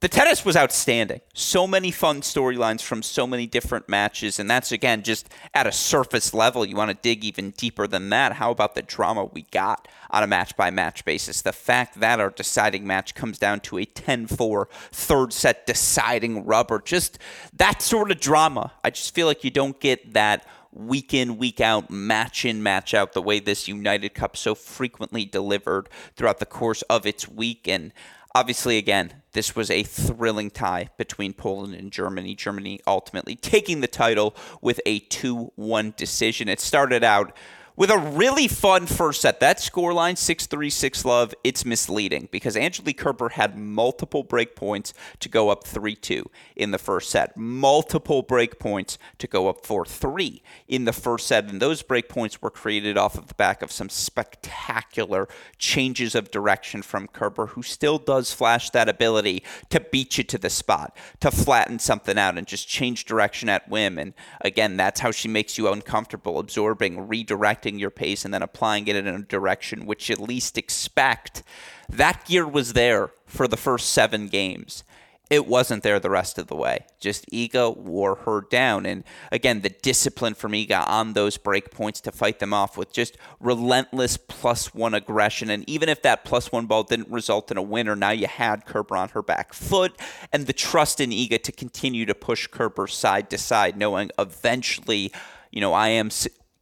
the 0.00 0.08
tennis 0.08 0.44
was 0.44 0.56
outstanding. 0.56 1.20
So 1.32 1.66
many 1.66 1.90
fun 1.90 2.20
storylines 2.20 2.82
from 2.82 3.02
so 3.02 3.26
many 3.26 3.46
different 3.46 3.88
matches, 3.88 4.38
and 4.38 4.50
that's 4.50 4.72
again 4.72 5.02
just 5.02 5.28
at 5.54 5.66
a 5.66 5.72
surface 5.72 6.34
level. 6.34 6.64
You 6.64 6.76
want 6.76 6.90
to 6.90 6.96
dig 7.00 7.24
even 7.24 7.52
deeper 7.52 7.86
than 7.86 8.10
that. 8.10 8.34
How 8.34 8.50
about 8.50 8.74
the 8.74 8.82
drama 8.82 9.24
we 9.24 9.42
got 9.50 9.88
on 10.10 10.22
a 10.22 10.26
match 10.26 10.56
by 10.56 10.70
match 10.70 11.04
basis? 11.04 11.42
The 11.42 11.52
fact 11.52 12.00
that 12.00 12.20
our 12.20 12.30
deciding 12.30 12.86
match 12.86 13.14
comes 13.14 13.38
down 13.38 13.60
to 13.60 13.78
a 13.78 13.84
10 13.84 14.26
4 14.26 14.68
third 14.92 15.32
set 15.32 15.66
deciding 15.66 16.44
rubber, 16.44 16.80
just 16.84 17.18
that 17.54 17.80
sort 17.80 18.10
of 18.10 18.20
drama. 18.20 18.72
I 18.82 18.90
just 18.90 19.14
feel 19.14 19.26
like 19.26 19.44
you 19.44 19.50
don't 19.50 19.80
get 19.80 20.12
that 20.12 20.46
week 20.74 21.14
in, 21.14 21.38
week 21.38 21.60
out, 21.60 21.90
match 21.90 22.44
in, 22.44 22.62
match 22.62 22.94
out, 22.94 23.12
the 23.12 23.22
way 23.22 23.38
this 23.40 23.68
United 23.68 24.12
Cup 24.14 24.36
so 24.36 24.54
frequently 24.54 25.24
delivered 25.24 25.88
throughout 26.16 26.40
the 26.40 26.46
course 26.46 26.82
of 26.82 27.06
its 27.06 27.28
week. 27.28 27.68
And 27.68 27.92
obviously, 28.34 28.78
again, 28.78 29.14
this 29.32 29.54
was 29.54 29.70
a 29.70 29.82
thrilling 29.82 30.50
tie 30.50 30.90
between 30.96 31.32
Poland 31.32 31.74
and 31.74 31.92
Germany. 31.92 32.34
Germany 32.34 32.80
ultimately 32.86 33.36
taking 33.36 33.80
the 33.80 33.86
title 33.86 34.34
with 34.60 34.80
a 34.86 35.00
2 35.00 35.52
1 35.56 35.94
decision. 35.96 36.48
It 36.48 36.60
started 36.60 37.04
out 37.04 37.36
with 37.76 37.90
a 37.90 37.98
really 37.98 38.46
fun 38.46 38.86
first 38.86 39.20
set. 39.22 39.40
That 39.40 39.58
scoreline, 39.58 40.16
6 40.16 40.46
3 40.46 40.70
6 40.70 41.04
love, 41.04 41.34
it's 41.42 41.64
misleading 41.64 42.28
because 42.30 42.56
Angelique 42.56 42.98
Kerber 42.98 43.30
had 43.30 43.58
multiple 43.58 44.22
break 44.22 44.54
points 44.54 44.94
to 45.20 45.28
go 45.28 45.50
up 45.50 45.66
3 45.66 45.96
2 45.96 46.30
in 46.56 46.70
the 46.70 46.78
first 46.78 47.10
set, 47.10 47.36
multiple 47.36 48.22
break 48.22 48.58
points 48.58 48.98
to 49.18 49.26
go 49.26 49.48
up 49.48 49.66
4 49.66 49.84
3 49.84 50.42
in 50.68 50.84
the 50.84 50.92
first 50.92 51.26
set. 51.26 51.44
And 51.44 51.60
those 51.60 51.82
break 51.82 52.08
points 52.08 52.40
were 52.40 52.50
created 52.50 52.96
off 52.96 53.18
of 53.18 53.26
the 53.26 53.34
back 53.34 53.62
of 53.62 53.72
some 53.72 53.88
spectacular 53.88 55.28
changes 55.58 56.14
of 56.14 56.30
direction 56.30 56.82
from 56.82 57.08
Kerber, 57.08 57.46
who 57.46 57.62
still 57.62 57.98
does 57.98 58.32
flash 58.32 58.70
that 58.70 58.88
ability 58.88 59.42
to 59.70 59.80
beat 59.80 60.18
you 60.18 60.24
to 60.24 60.38
the 60.38 60.50
spot, 60.50 60.96
to 61.20 61.30
flatten 61.30 61.78
something 61.78 62.18
out 62.18 62.38
and 62.38 62.46
just 62.46 62.68
change 62.68 63.04
direction 63.04 63.48
at 63.48 63.68
whim. 63.68 63.98
And 63.98 64.14
again, 64.40 64.76
that's 64.76 65.00
how 65.00 65.10
she 65.10 65.28
makes 65.28 65.58
you 65.58 65.70
uncomfortable, 65.70 66.38
absorbing, 66.38 67.08
redirecting 67.08 67.63
your 67.66 67.90
pace 67.90 68.24
and 68.24 68.32
then 68.32 68.42
applying 68.42 68.86
it 68.88 68.96
in 68.96 69.06
a 69.06 69.22
direction 69.22 69.86
which 69.86 70.10
at 70.10 70.20
least 70.20 70.58
expect. 70.58 71.42
That 71.88 72.24
gear 72.24 72.46
was 72.46 72.72
there 72.72 73.10
for 73.26 73.48
the 73.48 73.56
first 73.56 73.90
seven 73.90 74.28
games. 74.28 74.84
It 75.30 75.46
wasn't 75.46 75.82
there 75.82 75.98
the 75.98 76.10
rest 76.10 76.38
of 76.38 76.48
the 76.48 76.54
way. 76.54 76.84
Just 77.00 77.30
Iga 77.30 77.78
wore 77.78 78.14
her 78.16 78.42
down. 78.42 78.84
And 78.84 79.04
again, 79.32 79.62
the 79.62 79.70
discipline 79.70 80.34
from 80.34 80.52
Iga 80.52 80.86
on 80.86 81.14
those 81.14 81.38
break 81.38 81.70
points 81.70 82.00
to 82.02 82.12
fight 82.12 82.40
them 82.40 82.52
off 82.52 82.76
with 82.76 82.92
just 82.92 83.16
relentless 83.40 84.18
plus 84.18 84.74
one 84.74 84.92
aggression. 84.92 85.48
And 85.48 85.68
even 85.68 85.88
if 85.88 86.02
that 86.02 86.24
plus 86.24 86.52
one 86.52 86.66
ball 86.66 86.82
didn't 86.82 87.08
result 87.08 87.50
in 87.50 87.56
a 87.56 87.62
winner, 87.62 87.96
now 87.96 88.10
you 88.10 88.26
had 88.26 88.66
Kerber 88.66 88.96
on 88.96 89.08
her 89.10 89.22
back 89.22 89.54
foot 89.54 89.98
and 90.30 90.46
the 90.46 90.52
trust 90.52 91.00
in 91.00 91.08
Iga 91.08 91.42
to 91.42 91.52
continue 91.52 92.04
to 92.04 92.14
push 92.14 92.46
Kerber 92.46 92.86
side 92.86 93.30
to 93.30 93.38
side, 93.38 93.78
knowing 93.78 94.10
eventually, 94.18 95.10
you 95.50 95.62
know, 95.62 95.72
I 95.72 95.88
am 95.88 96.10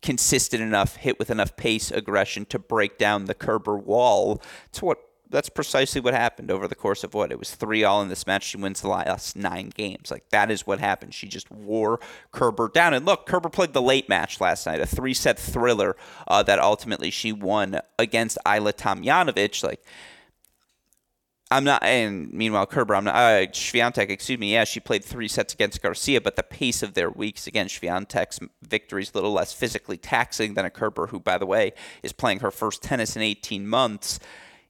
consistent 0.03 0.63
enough, 0.63 0.97
hit 0.97 1.19
with 1.19 1.31
enough 1.31 1.57
pace, 1.57 1.91
aggression 1.91 2.45
to 2.47 2.59
break 2.59 2.99
down 2.99 3.25
the 3.25 3.35
Kerber 3.35 3.77
wall. 3.77 4.43
It's 4.67 4.83
what 4.83 4.99
that's 5.33 5.49
precisely 5.49 6.01
what 6.01 6.13
happened 6.13 6.51
over 6.51 6.69
the 6.69 6.75
course 6.75 7.03
of 7.03 7.15
what 7.15 7.33
it 7.33 7.39
was 7.39 7.55
three 7.55 7.83
all 7.83 8.03
in 8.03 8.09
this 8.09 8.27
match. 8.27 8.45
She 8.45 8.59
wins 8.59 8.83
the 8.83 8.89
last 8.89 9.35
nine 9.35 9.71
games. 9.75 10.11
Like 10.11 10.29
that 10.29 10.51
is 10.51 10.67
what 10.67 10.79
happened. 10.79 11.15
She 11.15 11.27
just 11.27 11.51
wore 11.51 12.01
Kerber 12.31 12.69
down. 12.69 12.93
And 12.95 13.07
look, 13.07 13.27
Kerber 13.27 13.49
played 13.49 13.73
the 13.73 13.83
late 13.83 14.09
match 14.09 14.41
last 14.41 14.67
night, 14.67 14.81
a 14.81 14.87
three 14.87 15.15
set 15.15 15.39
thriller 15.39 15.97
uh, 16.29 16.43
that 16.43 16.59
ultimately 16.59 17.11
she 17.11 17.33
won 17.33 17.81
against 17.99 18.39
Ajla 18.45 18.75
Tomljanovic. 18.75 19.65
Like 19.65 19.83
I'm 21.53 21.65
not, 21.65 21.83
and 21.83 22.33
meanwhile, 22.33 22.65
Kerber, 22.67 22.95
I'm 22.95 23.05
not, 23.05 23.15
uh, 23.15 23.47
Swiatek, 23.47 24.09
excuse 24.09 24.39
me, 24.39 24.55
yeah, 24.55 24.65
she 24.65 24.81
played 24.81 25.05
three 25.05 25.29
sets 25.29 25.53
against 25.53 25.83
Garcia, 25.83 26.21
but 26.21 26.37
the 26.37 26.43
pace 26.43 26.83
of 26.83 26.95
their 26.95 27.11
weeks, 27.11 27.47
against 27.47 27.81
Swiatek's 27.81 28.41
victory 28.63 29.03
is 29.03 29.11
a 29.11 29.15
little 29.15 29.33
less 29.33 29.53
physically 29.53 29.99
taxing 29.99 30.55
than 30.55 30.65
a 30.65 30.71
Kerber, 30.71 31.09
who, 31.09 31.21
by 31.21 31.37
the 31.37 31.45
way, 31.45 31.75
is 32.03 32.15
playing 32.15 32.41
her 32.41 32.51
first 32.51 32.83
tennis 32.83 33.17
in 33.17 33.23
18 33.23 33.67
months. 33.69 34.19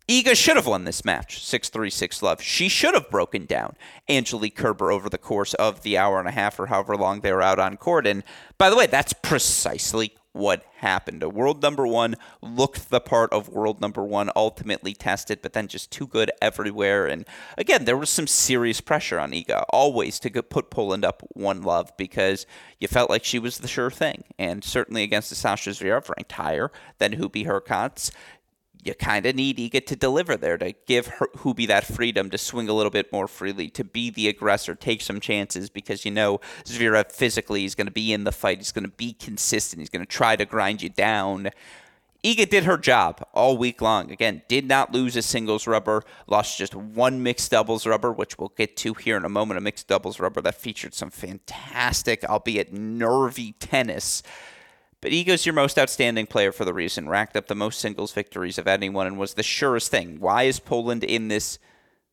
Iga 0.08 0.34
should 0.34 0.56
have 0.56 0.66
won 0.66 0.82
this 0.82 1.04
match, 1.04 1.44
6 1.44 1.68
3 1.68 1.88
6 1.88 2.22
love. 2.22 2.42
She 2.42 2.68
should 2.68 2.94
have 2.94 3.08
broken 3.08 3.46
down 3.46 3.76
Angelique 4.08 4.56
Kerber 4.56 4.90
over 4.90 5.08
the 5.08 5.18
course 5.18 5.54
of 5.54 5.82
the 5.82 5.96
hour 5.96 6.18
and 6.18 6.26
a 6.26 6.32
half 6.32 6.58
or 6.58 6.66
however 6.66 6.96
long 6.96 7.20
they 7.20 7.32
were 7.32 7.42
out 7.42 7.60
on 7.60 7.76
court. 7.76 8.06
And 8.06 8.24
by 8.58 8.68
the 8.68 8.76
way, 8.76 8.86
that's 8.86 9.12
precisely 9.12 10.12
what 10.32 10.64
happened. 10.76 11.22
A 11.22 11.28
world 11.28 11.62
number 11.62 11.86
one 11.86 12.16
looked 12.40 12.90
the 12.90 13.00
part 13.00 13.32
of 13.32 13.48
world 13.48 13.80
number 13.80 14.02
one, 14.02 14.30
ultimately 14.34 14.94
tested, 14.94 15.40
but 15.42 15.52
then 15.52 15.68
just 15.68 15.90
too 15.90 16.06
good 16.06 16.30
everywhere. 16.40 17.06
And 17.06 17.26
again, 17.58 17.84
there 17.84 17.96
was 17.96 18.10
some 18.10 18.26
serious 18.26 18.80
pressure 18.80 19.18
on 19.18 19.32
Iga 19.32 19.64
always 19.70 20.18
to 20.20 20.42
put 20.42 20.70
Poland 20.70 21.04
up 21.04 21.22
one 21.34 21.62
love 21.62 21.92
because 21.96 22.46
you 22.80 22.88
felt 22.88 23.10
like 23.10 23.24
she 23.24 23.38
was 23.38 23.58
the 23.58 23.68
sure 23.68 23.90
thing. 23.90 24.24
And 24.38 24.64
certainly 24.64 25.02
against 25.02 25.28
the 25.28 25.36
Sasha 25.36 25.70
Zverev, 25.70 26.08
ranked 26.08 26.32
higher 26.32 26.72
than 26.98 27.12
Hubie 27.12 27.46
Hurkacz, 27.46 28.10
you 28.82 28.94
kind 28.94 29.26
of 29.26 29.36
need 29.36 29.58
Iga 29.58 29.86
to 29.86 29.96
deliver 29.96 30.36
there 30.36 30.58
to 30.58 30.74
give 30.86 31.06
her, 31.06 31.28
Hubie 31.38 31.68
that 31.68 31.84
freedom 31.84 32.30
to 32.30 32.38
swing 32.38 32.68
a 32.68 32.72
little 32.72 32.90
bit 32.90 33.12
more 33.12 33.28
freely, 33.28 33.68
to 33.70 33.84
be 33.84 34.10
the 34.10 34.28
aggressor, 34.28 34.74
take 34.74 35.02
some 35.02 35.20
chances 35.20 35.70
because 35.70 36.04
you 36.04 36.10
know 36.10 36.40
Zverev 36.64 37.12
physically 37.12 37.64
is 37.64 37.76
going 37.76 37.86
to 37.86 37.92
be 37.92 38.12
in 38.12 38.24
the 38.24 38.32
fight. 38.32 38.58
He's 38.58 38.72
going 38.72 38.84
to 38.84 38.90
be 38.90 39.12
consistent. 39.12 39.80
He's 39.80 39.88
going 39.88 40.04
to 40.04 40.10
try 40.10 40.34
to 40.34 40.44
grind 40.44 40.82
you 40.82 40.88
down. 40.88 41.50
Iga 42.24 42.48
did 42.50 42.64
her 42.64 42.76
job 42.76 43.26
all 43.32 43.56
week 43.56 43.80
long. 43.80 44.10
Again, 44.10 44.42
did 44.48 44.66
not 44.66 44.92
lose 44.92 45.16
a 45.16 45.22
singles 45.22 45.66
rubber, 45.66 46.04
lost 46.28 46.56
just 46.56 46.74
one 46.74 47.22
mixed 47.22 47.50
doubles 47.50 47.84
rubber, 47.84 48.12
which 48.12 48.38
we'll 48.38 48.52
get 48.56 48.76
to 48.78 48.94
here 48.94 49.16
in 49.16 49.24
a 49.24 49.28
moment. 49.28 49.58
A 49.58 49.60
mixed 49.60 49.88
doubles 49.88 50.20
rubber 50.20 50.40
that 50.40 50.54
featured 50.54 50.94
some 50.94 51.10
fantastic, 51.10 52.24
albeit 52.24 52.72
nervy 52.72 53.52
tennis 53.52 54.22
but 55.02 55.10
Iga's 55.10 55.44
your 55.44 55.52
most 55.52 55.78
outstanding 55.78 56.26
player 56.26 56.52
for 56.52 56.64
the 56.64 56.72
reason. 56.72 57.08
Racked 57.08 57.36
up 57.36 57.48
the 57.48 57.56
most 57.56 57.80
singles 57.80 58.12
victories 58.12 58.56
of 58.56 58.68
anyone 58.68 59.08
and 59.08 59.18
was 59.18 59.34
the 59.34 59.42
surest 59.42 59.90
thing. 59.90 60.20
Why 60.20 60.44
is 60.44 60.60
Poland 60.60 61.02
in 61.02 61.26
this 61.26 61.58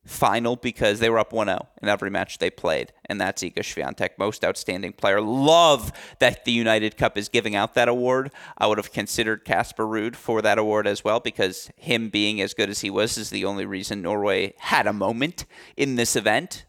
final? 0.04 0.56
Because 0.56 0.98
they 0.98 1.08
were 1.08 1.20
up 1.20 1.32
1 1.32 1.46
0 1.46 1.68
in 1.80 1.88
every 1.88 2.10
match 2.10 2.38
they 2.38 2.50
played. 2.50 2.92
And 3.06 3.20
that's 3.20 3.44
Iga 3.44 3.60
Swiatek, 3.60 4.18
most 4.18 4.44
outstanding 4.44 4.92
player. 4.92 5.20
Love 5.20 5.92
that 6.18 6.44
the 6.44 6.50
United 6.50 6.96
Cup 6.96 7.16
is 7.16 7.28
giving 7.28 7.54
out 7.54 7.74
that 7.74 7.88
award. 7.88 8.32
I 8.58 8.66
would 8.66 8.78
have 8.78 8.92
considered 8.92 9.44
Casper 9.44 9.86
Ruud 9.86 10.16
for 10.16 10.42
that 10.42 10.58
award 10.58 10.88
as 10.88 11.04
well 11.04 11.20
because 11.20 11.70
him 11.76 12.08
being 12.08 12.40
as 12.40 12.54
good 12.54 12.68
as 12.68 12.80
he 12.80 12.90
was 12.90 13.16
is 13.16 13.30
the 13.30 13.44
only 13.44 13.66
reason 13.66 14.02
Norway 14.02 14.54
had 14.58 14.88
a 14.88 14.92
moment 14.92 15.46
in 15.76 15.94
this 15.94 16.16
event. 16.16 16.64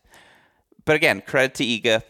But 0.85 0.95
again, 0.95 1.21
credit 1.25 1.55
to 1.55 1.65
Iga 1.65 2.03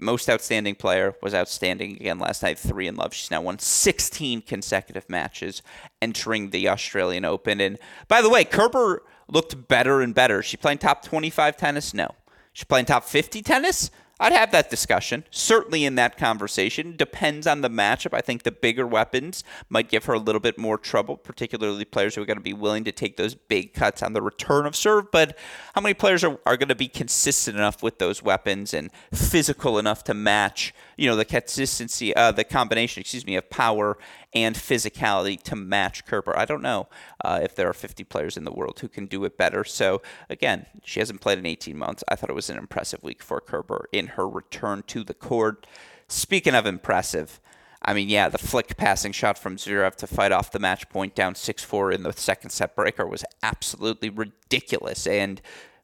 most 0.00 0.28
outstanding 0.30 0.74
player 0.74 1.14
was 1.22 1.34
outstanding 1.34 1.92
again 1.92 2.18
last 2.18 2.42
night. 2.42 2.58
Three 2.58 2.86
in 2.86 2.96
love. 2.96 3.12
She's 3.12 3.30
now 3.30 3.42
won 3.42 3.58
16 3.58 4.42
consecutive 4.42 5.08
matches 5.08 5.62
entering 6.00 6.50
the 6.50 6.68
Australian 6.68 7.24
Open. 7.24 7.60
And 7.60 7.78
by 8.08 8.22
the 8.22 8.30
way, 8.30 8.44
Kerber 8.44 9.02
looked 9.28 9.68
better 9.68 10.00
and 10.00 10.14
better. 10.14 10.42
She 10.42 10.56
playing 10.56 10.78
top 10.78 11.04
25 11.04 11.56
tennis? 11.56 11.94
No. 11.94 12.14
She 12.52 12.64
playing 12.64 12.86
top 12.86 13.04
50 13.04 13.42
tennis? 13.42 13.90
I'd 14.20 14.32
have 14.32 14.52
that 14.52 14.68
discussion. 14.68 15.24
Certainly 15.30 15.86
in 15.86 15.94
that 15.94 16.18
conversation. 16.18 16.94
Depends 16.96 17.46
on 17.46 17.62
the 17.62 17.70
matchup. 17.70 18.12
I 18.12 18.20
think 18.20 18.42
the 18.42 18.52
bigger 18.52 18.86
weapons 18.86 19.42
might 19.70 19.88
give 19.88 20.04
her 20.04 20.12
a 20.12 20.18
little 20.18 20.40
bit 20.40 20.58
more 20.58 20.76
trouble, 20.76 21.16
particularly 21.16 21.86
players 21.86 22.14
who 22.14 22.22
are 22.22 22.26
going 22.26 22.36
to 22.36 22.42
be 22.42 22.52
willing 22.52 22.84
to 22.84 22.92
take 22.92 23.16
those 23.16 23.34
big 23.34 23.72
cuts 23.72 24.02
on 24.02 24.12
the 24.12 24.20
return 24.20 24.66
of 24.66 24.76
serve. 24.76 25.10
But 25.10 25.38
how 25.74 25.80
many 25.80 25.94
players 25.94 26.22
are, 26.22 26.38
are 26.44 26.58
going 26.58 26.68
to 26.68 26.74
be 26.74 26.86
consistent 26.88 27.56
enough 27.56 27.82
with 27.82 27.98
those 27.98 28.22
weapons 28.22 28.74
and 28.74 28.90
physical 29.12 29.78
enough 29.78 30.04
to 30.04 30.14
match, 30.14 30.74
you 30.98 31.08
know, 31.08 31.16
the 31.16 31.24
consistency, 31.24 32.14
uh, 32.14 32.30
the 32.30 32.44
combination, 32.44 33.00
excuse 33.00 33.24
me, 33.24 33.36
of 33.36 33.48
power 33.48 33.96
and 34.32 34.54
physicality 34.54 35.40
to 35.42 35.56
match 35.56 36.06
Kerber. 36.06 36.36
I 36.36 36.44
don't 36.44 36.62
know 36.62 36.88
uh, 37.24 37.40
if 37.42 37.54
there 37.54 37.68
are 37.68 37.74
50 37.74 38.04
players 38.04 38.36
in 38.36 38.44
the 38.44 38.52
world 38.52 38.78
who 38.80 38.88
can 38.88 39.06
do 39.06 39.24
it 39.24 39.36
better. 39.36 39.64
So, 39.64 40.02
again, 40.28 40.66
she 40.84 41.00
hasn't 41.00 41.20
played 41.20 41.38
in 41.38 41.46
18 41.46 41.76
months. 41.76 42.04
I 42.08 42.16
thought 42.16 42.30
it 42.30 42.34
was 42.34 42.50
an 42.50 42.58
impressive 42.58 43.02
week 43.02 43.22
for 43.22 43.40
Kerber 43.40 43.88
in 43.92 44.08
her 44.08 44.28
return 44.28 44.84
to 44.88 45.02
the 45.02 45.14
court. 45.14 45.66
Speaking 46.06 46.54
of 46.54 46.66
impressive, 46.66 47.40
I 47.82 47.94
mean, 47.94 48.08
yeah, 48.08 48.28
the 48.28 48.38
flick 48.38 48.76
passing 48.76 49.12
shot 49.12 49.38
from 49.38 49.56
Zverev 49.56 49.96
to 49.96 50.06
fight 50.06 50.32
off 50.32 50.52
the 50.52 50.58
match 50.58 50.88
point 50.90 51.14
down 51.14 51.34
6 51.34 51.64
4 51.64 51.92
in 51.92 52.02
the 52.02 52.12
second 52.12 52.50
set 52.50 52.76
breaker 52.76 53.06
was 53.06 53.24
absolutely 53.42 54.10
ridiculous. 54.10 55.06
And 55.06 55.40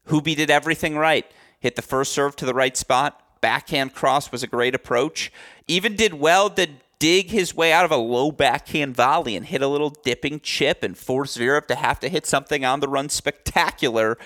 Hubie 0.09 0.37
did 0.37 0.51
everything 0.51 0.97
right. 0.97 1.27
Hit 1.59 1.75
the 1.75 1.83
first 1.83 2.13
serve 2.13 2.37
to 2.37 2.47
the 2.47 2.55
right 2.55 2.77
spot. 2.77 3.23
Backhand 3.41 3.95
cross 3.95 4.31
was 4.31 4.43
a 4.43 4.47
great 4.47 4.75
approach. 4.75 5.33
Even 5.67 5.97
did 5.97 6.15
well 6.15 6.51
to 6.51 6.69
dig 6.99 7.31
his 7.31 7.55
way 7.55 7.73
out 7.73 7.85
of 7.85 7.91
a 7.91 7.97
low 7.97 8.31
backhand 8.31 8.97
volley 8.97 9.37
and 9.37 9.47
hit 9.47 9.63
a 9.63 9.69
little 9.69 9.91
dipping 9.91 10.41
chip 10.41 10.83
and 10.83 10.97
force 10.97 11.37
Zverev 11.37 11.67
to 11.67 11.75
have 11.75 12.01
to 12.01 12.09
hit 12.09 12.27
something 12.27 12.65
on 12.65 12.81
the 12.81 12.89
run 12.89 13.09
spectacular 13.09 14.17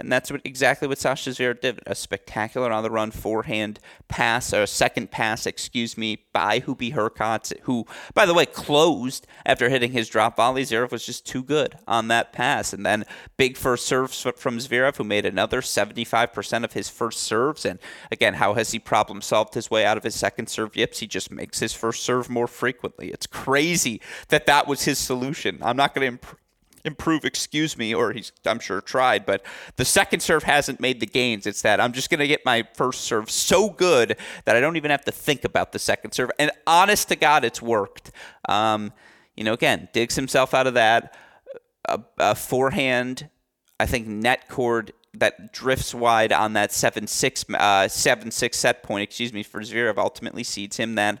and 0.00 0.10
that's 0.10 0.30
what 0.30 0.40
exactly 0.44 0.88
what 0.88 0.98
Sasha 0.98 1.30
Zverev 1.30 1.60
did. 1.60 1.80
A 1.86 1.94
spectacular 1.94 2.72
on 2.72 2.82
the 2.82 2.90
run 2.90 3.10
forehand 3.10 3.78
pass, 4.08 4.52
or 4.52 4.66
second 4.66 5.10
pass, 5.10 5.46
excuse 5.46 5.96
me, 5.96 6.24
by 6.32 6.60
Hubie 6.60 6.94
Hurkacz, 6.94 7.52
who, 7.62 7.86
by 8.14 8.26
the 8.26 8.34
way, 8.34 8.46
closed 8.46 9.26
after 9.46 9.68
hitting 9.68 9.92
his 9.92 10.08
drop 10.08 10.36
volley. 10.36 10.62
Zverev 10.62 10.90
was 10.90 11.06
just 11.06 11.26
too 11.26 11.42
good 11.42 11.76
on 11.86 12.08
that 12.08 12.32
pass. 12.32 12.72
And 12.72 12.84
then 12.84 13.04
big 13.36 13.56
first 13.56 13.86
serves 13.86 14.20
from 14.36 14.58
Zverev, 14.58 14.96
who 14.96 15.04
made 15.04 15.26
another 15.26 15.60
75% 15.60 16.64
of 16.64 16.72
his 16.72 16.88
first 16.88 17.20
serves. 17.20 17.64
And 17.64 17.78
again, 18.10 18.34
how 18.34 18.54
has 18.54 18.72
he 18.72 18.78
problem 18.78 19.20
solved 19.20 19.54
his 19.54 19.70
way 19.70 19.84
out 19.84 19.96
of 19.96 20.04
his 20.04 20.14
second 20.14 20.48
serve 20.48 20.76
yips? 20.76 20.98
He 20.98 21.06
just 21.06 21.30
makes 21.30 21.60
his 21.60 21.72
first 21.72 22.02
serve 22.02 22.28
more 22.28 22.48
frequently. 22.48 23.08
It's 23.08 23.26
crazy 23.26 24.00
that 24.28 24.46
that 24.46 24.66
was 24.66 24.84
his 24.84 24.98
solution. 24.98 25.58
I'm 25.62 25.76
not 25.76 25.94
going 25.94 26.02
to 26.02 26.08
imp- 26.08 26.38
improve, 26.84 27.24
excuse 27.24 27.76
me, 27.76 27.94
or 27.94 28.12
he's, 28.12 28.32
I'm 28.46 28.58
sure, 28.58 28.80
tried, 28.80 29.26
but 29.26 29.44
the 29.76 29.84
second 29.84 30.20
serve 30.20 30.44
hasn't 30.44 30.80
made 30.80 31.00
the 31.00 31.06
gains. 31.06 31.46
It's 31.46 31.62
that 31.62 31.80
I'm 31.80 31.92
just 31.92 32.10
going 32.10 32.20
to 32.20 32.26
get 32.26 32.44
my 32.44 32.66
first 32.74 33.02
serve 33.02 33.30
so 33.30 33.70
good 33.70 34.16
that 34.44 34.56
I 34.56 34.60
don't 34.60 34.76
even 34.76 34.90
have 34.90 35.04
to 35.04 35.12
think 35.12 35.44
about 35.44 35.72
the 35.72 35.78
second 35.78 36.12
serve. 36.12 36.30
And 36.38 36.50
honest 36.66 37.08
to 37.08 37.16
God, 37.16 37.44
it's 37.44 37.60
worked. 37.60 38.10
Um, 38.48 38.92
you 39.36 39.44
know, 39.44 39.52
again, 39.52 39.88
digs 39.92 40.16
himself 40.16 40.54
out 40.54 40.66
of 40.66 40.74
that. 40.74 41.16
A, 41.86 42.00
a 42.18 42.34
forehand, 42.34 43.28
I 43.78 43.86
think, 43.86 44.06
net 44.06 44.48
cord 44.48 44.92
that 45.14 45.52
drifts 45.52 45.92
wide 45.94 46.32
on 46.32 46.52
that 46.52 46.70
7 46.72 47.06
6 47.06 47.44
uh, 47.54 47.88
7 47.88 48.30
6 48.30 48.58
set 48.58 48.82
point, 48.82 49.02
excuse 49.02 49.32
me, 49.32 49.42
for 49.42 49.60
Zverev 49.60 49.98
ultimately 49.98 50.44
seeds 50.44 50.76
him 50.76 50.94
then 50.94 51.18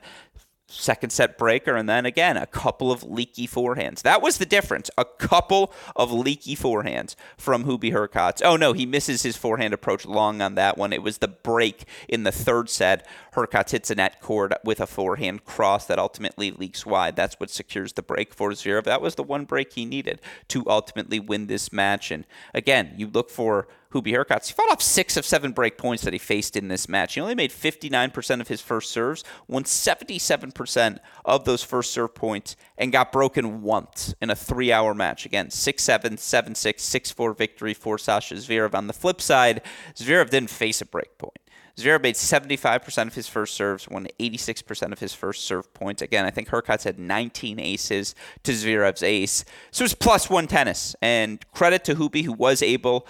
second 0.70 1.10
set 1.10 1.36
breaker, 1.36 1.74
and 1.74 1.88
then 1.88 2.06
again, 2.06 2.36
a 2.36 2.46
couple 2.46 2.92
of 2.92 3.02
leaky 3.02 3.46
forehands. 3.46 4.02
That 4.02 4.22
was 4.22 4.38
the 4.38 4.46
difference. 4.46 4.90
A 4.96 5.04
couple 5.04 5.72
of 5.96 6.12
leaky 6.12 6.56
forehands 6.56 7.16
from 7.36 7.64
Hubie 7.64 7.92
Hurkacz. 7.92 8.40
Oh, 8.44 8.56
no, 8.56 8.72
he 8.72 8.86
misses 8.86 9.22
his 9.22 9.36
forehand 9.36 9.74
approach 9.74 10.06
long 10.06 10.40
on 10.40 10.54
that 10.54 10.78
one. 10.78 10.92
It 10.92 11.02
was 11.02 11.18
the 11.18 11.28
break 11.28 11.84
in 12.08 12.22
the 12.22 12.32
third 12.32 12.70
set. 12.70 13.06
Hurkacz 13.34 13.70
hits 13.70 13.90
a 13.90 13.94
net 13.94 14.20
cord 14.20 14.54
with 14.64 14.80
a 14.80 14.86
forehand 14.86 15.44
cross 15.44 15.86
that 15.86 15.98
ultimately 15.98 16.50
leaks 16.50 16.86
wide. 16.86 17.16
That's 17.16 17.38
what 17.40 17.50
secures 17.50 17.92
the 17.92 18.02
break 18.02 18.32
for 18.32 18.50
Zverev. 18.50 18.84
That 18.84 19.02
was 19.02 19.16
the 19.16 19.22
one 19.22 19.44
break 19.44 19.72
he 19.72 19.84
needed 19.84 20.20
to 20.48 20.64
ultimately 20.68 21.20
win 21.20 21.46
this 21.46 21.72
match. 21.72 22.10
And 22.10 22.26
again, 22.54 22.94
you 22.96 23.08
look 23.08 23.30
for 23.30 23.68
Hubie 23.92 24.12
Hurkacz. 24.12 24.48
He 24.48 24.52
fought 24.52 24.70
off 24.70 24.82
six 24.82 25.16
of 25.16 25.26
seven 25.26 25.52
break 25.52 25.76
points 25.76 26.04
that 26.04 26.12
he 26.12 26.18
faced 26.18 26.56
in 26.56 26.68
this 26.68 26.88
match. 26.88 27.14
He 27.14 27.20
only 27.20 27.34
made 27.34 27.50
59% 27.50 28.40
of 28.40 28.48
his 28.48 28.60
first 28.60 28.90
serves, 28.90 29.24
won 29.48 29.64
77% 29.64 30.98
of 31.24 31.44
those 31.44 31.62
first 31.62 31.92
serve 31.92 32.14
points, 32.14 32.56
and 32.78 32.92
got 32.92 33.12
broken 33.12 33.62
once 33.62 34.14
in 34.20 34.30
a 34.30 34.36
three 34.36 34.72
hour 34.72 34.94
match. 34.94 35.26
Again, 35.26 35.50
6 35.50 35.82
7, 35.82 36.16
7 36.16 36.54
6, 36.54 36.82
6 36.82 37.10
4 37.10 37.34
victory 37.34 37.74
for 37.74 37.98
Sasha 37.98 38.34
Zverev. 38.34 38.74
On 38.74 38.86
the 38.86 38.92
flip 38.92 39.20
side, 39.20 39.62
Zverev 39.96 40.30
didn't 40.30 40.50
face 40.50 40.80
a 40.80 40.86
break 40.86 41.18
point. 41.18 41.38
Zverev 41.80 42.02
made 42.02 42.14
75% 42.14 43.06
of 43.06 43.14
his 43.14 43.28
first 43.28 43.54
serves, 43.54 43.88
won 43.88 44.06
86% 44.18 44.92
of 44.92 44.98
his 44.98 45.14
first 45.14 45.44
serve 45.44 45.72
points. 45.72 46.02
Again, 46.02 46.24
I 46.24 46.30
think 46.30 46.48
Hurkacz 46.48 46.84
had 46.84 46.98
19 46.98 47.58
aces 47.58 48.14
to 48.42 48.52
Zverev's 48.52 49.02
ace. 49.02 49.44
So 49.70 49.82
it 49.82 49.86
was 49.86 49.94
plus 49.94 50.28
one 50.28 50.46
tennis. 50.46 50.94
And 51.00 51.44
credit 51.52 51.84
to 51.84 51.94
Hubie, 51.94 52.24
who 52.24 52.32
was 52.32 52.62
able 52.62 53.06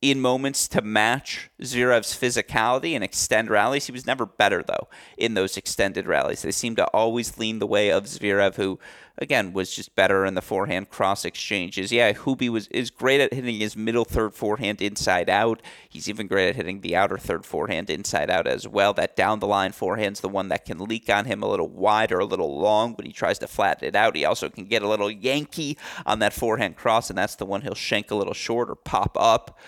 in 0.00 0.20
moments 0.20 0.68
to 0.68 0.80
match 0.80 1.50
Zverev's 1.60 2.14
physicality 2.14 2.92
and 2.94 3.02
extend 3.02 3.50
rallies. 3.50 3.86
He 3.86 3.92
was 3.92 4.06
never 4.06 4.26
better, 4.26 4.62
though, 4.62 4.88
in 5.16 5.34
those 5.34 5.56
extended 5.56 6.06
rallies. 6.06 6.42
They 6.42 6.52
seemed 6.52 6.76
to 6.76 6.86
always 6.88 7.36
lean 7.36 7.58
the 7.58 7.66
way 7.66 7.90
of 7.90 8.04
Zverev, 8.04 8.54
who, 8.54 8.78
again, 9.16 9.52
was 9.52 9.74
just 9.74 9.96
better 9.96 10.24
in 10.24 10.34
the 10.34 10.40
forehand 10.40 10.88
cross 10.88 11.24
exchanges. 11.24 11.90
Yeah, 11.90 12.12
Hubie 12.12 12.48
was 12.48 12.68
is 12.68 12.90
great 12.90 13.20
at 13.20 13.34
hitting 13.34 13.58
his 13.58 13.76
middle 13.76 14.04
third 14.04 14.34
forehand 14.34 14.80
inside 14.80 15.28
out. 15.28 15.60
He's 15.88 16.08
even 16.08 16.28
great 16.28 16.50
at 16.50 16.56
hitting 16.56 16.80
the 16.80 16.94
outer 16.94 17.18
third 17.18 17.44
forehand 17.44 17.90
inside 17.90 18.30
out 18.30 18.46
as 18.46 18.68
well. 18.68 18.92
That 18.92 19.16
down 19.16 19.40
the 19.40 19.48
line 19.48 19.72
forehand's 19.72 20.20
the 20.20 20.28
one 20.28 20.46
that 20.50 20.64
can 20.64 20.78
leak 20.78 21.10
on 21.10 21.24
him 21.24 21.42
a 21.42 21.48
little 21.48 21.68
wide 21.68 22.12
or 22.12 22.20
a 22.20 22.24
little 22.24 22.56
long 22.56 22.94
when 22.94 23.04
he 23.06 23.12
tries 23.12 23.40
to 23.40 23.48
flatten 23.48 23.88
it 23.88 23.96
out. 23.96 24.14
He 24.14 24.24
also 24.24 24.48
can 24.48 24.66
get 24.66 24.82
a 24.82 24.88
little 24.88 25.10
Yankee 25.10 25.76
on 26.06 26.20
that 26.20 26.32
forehand 26.32 26.76
cross, 26.76 27.10
and 27.10 27.18
that's 27.18 27.34
the 27.34 27.46
one 27.46 27.62
he'll 27.62 27.74
shank 27.74 28.12
a 28.12 28.14
little 28.14 28.32
short 28.32 28.70
or 28.70 28.76
pop 28.76 29.16
up. 29.18 29.58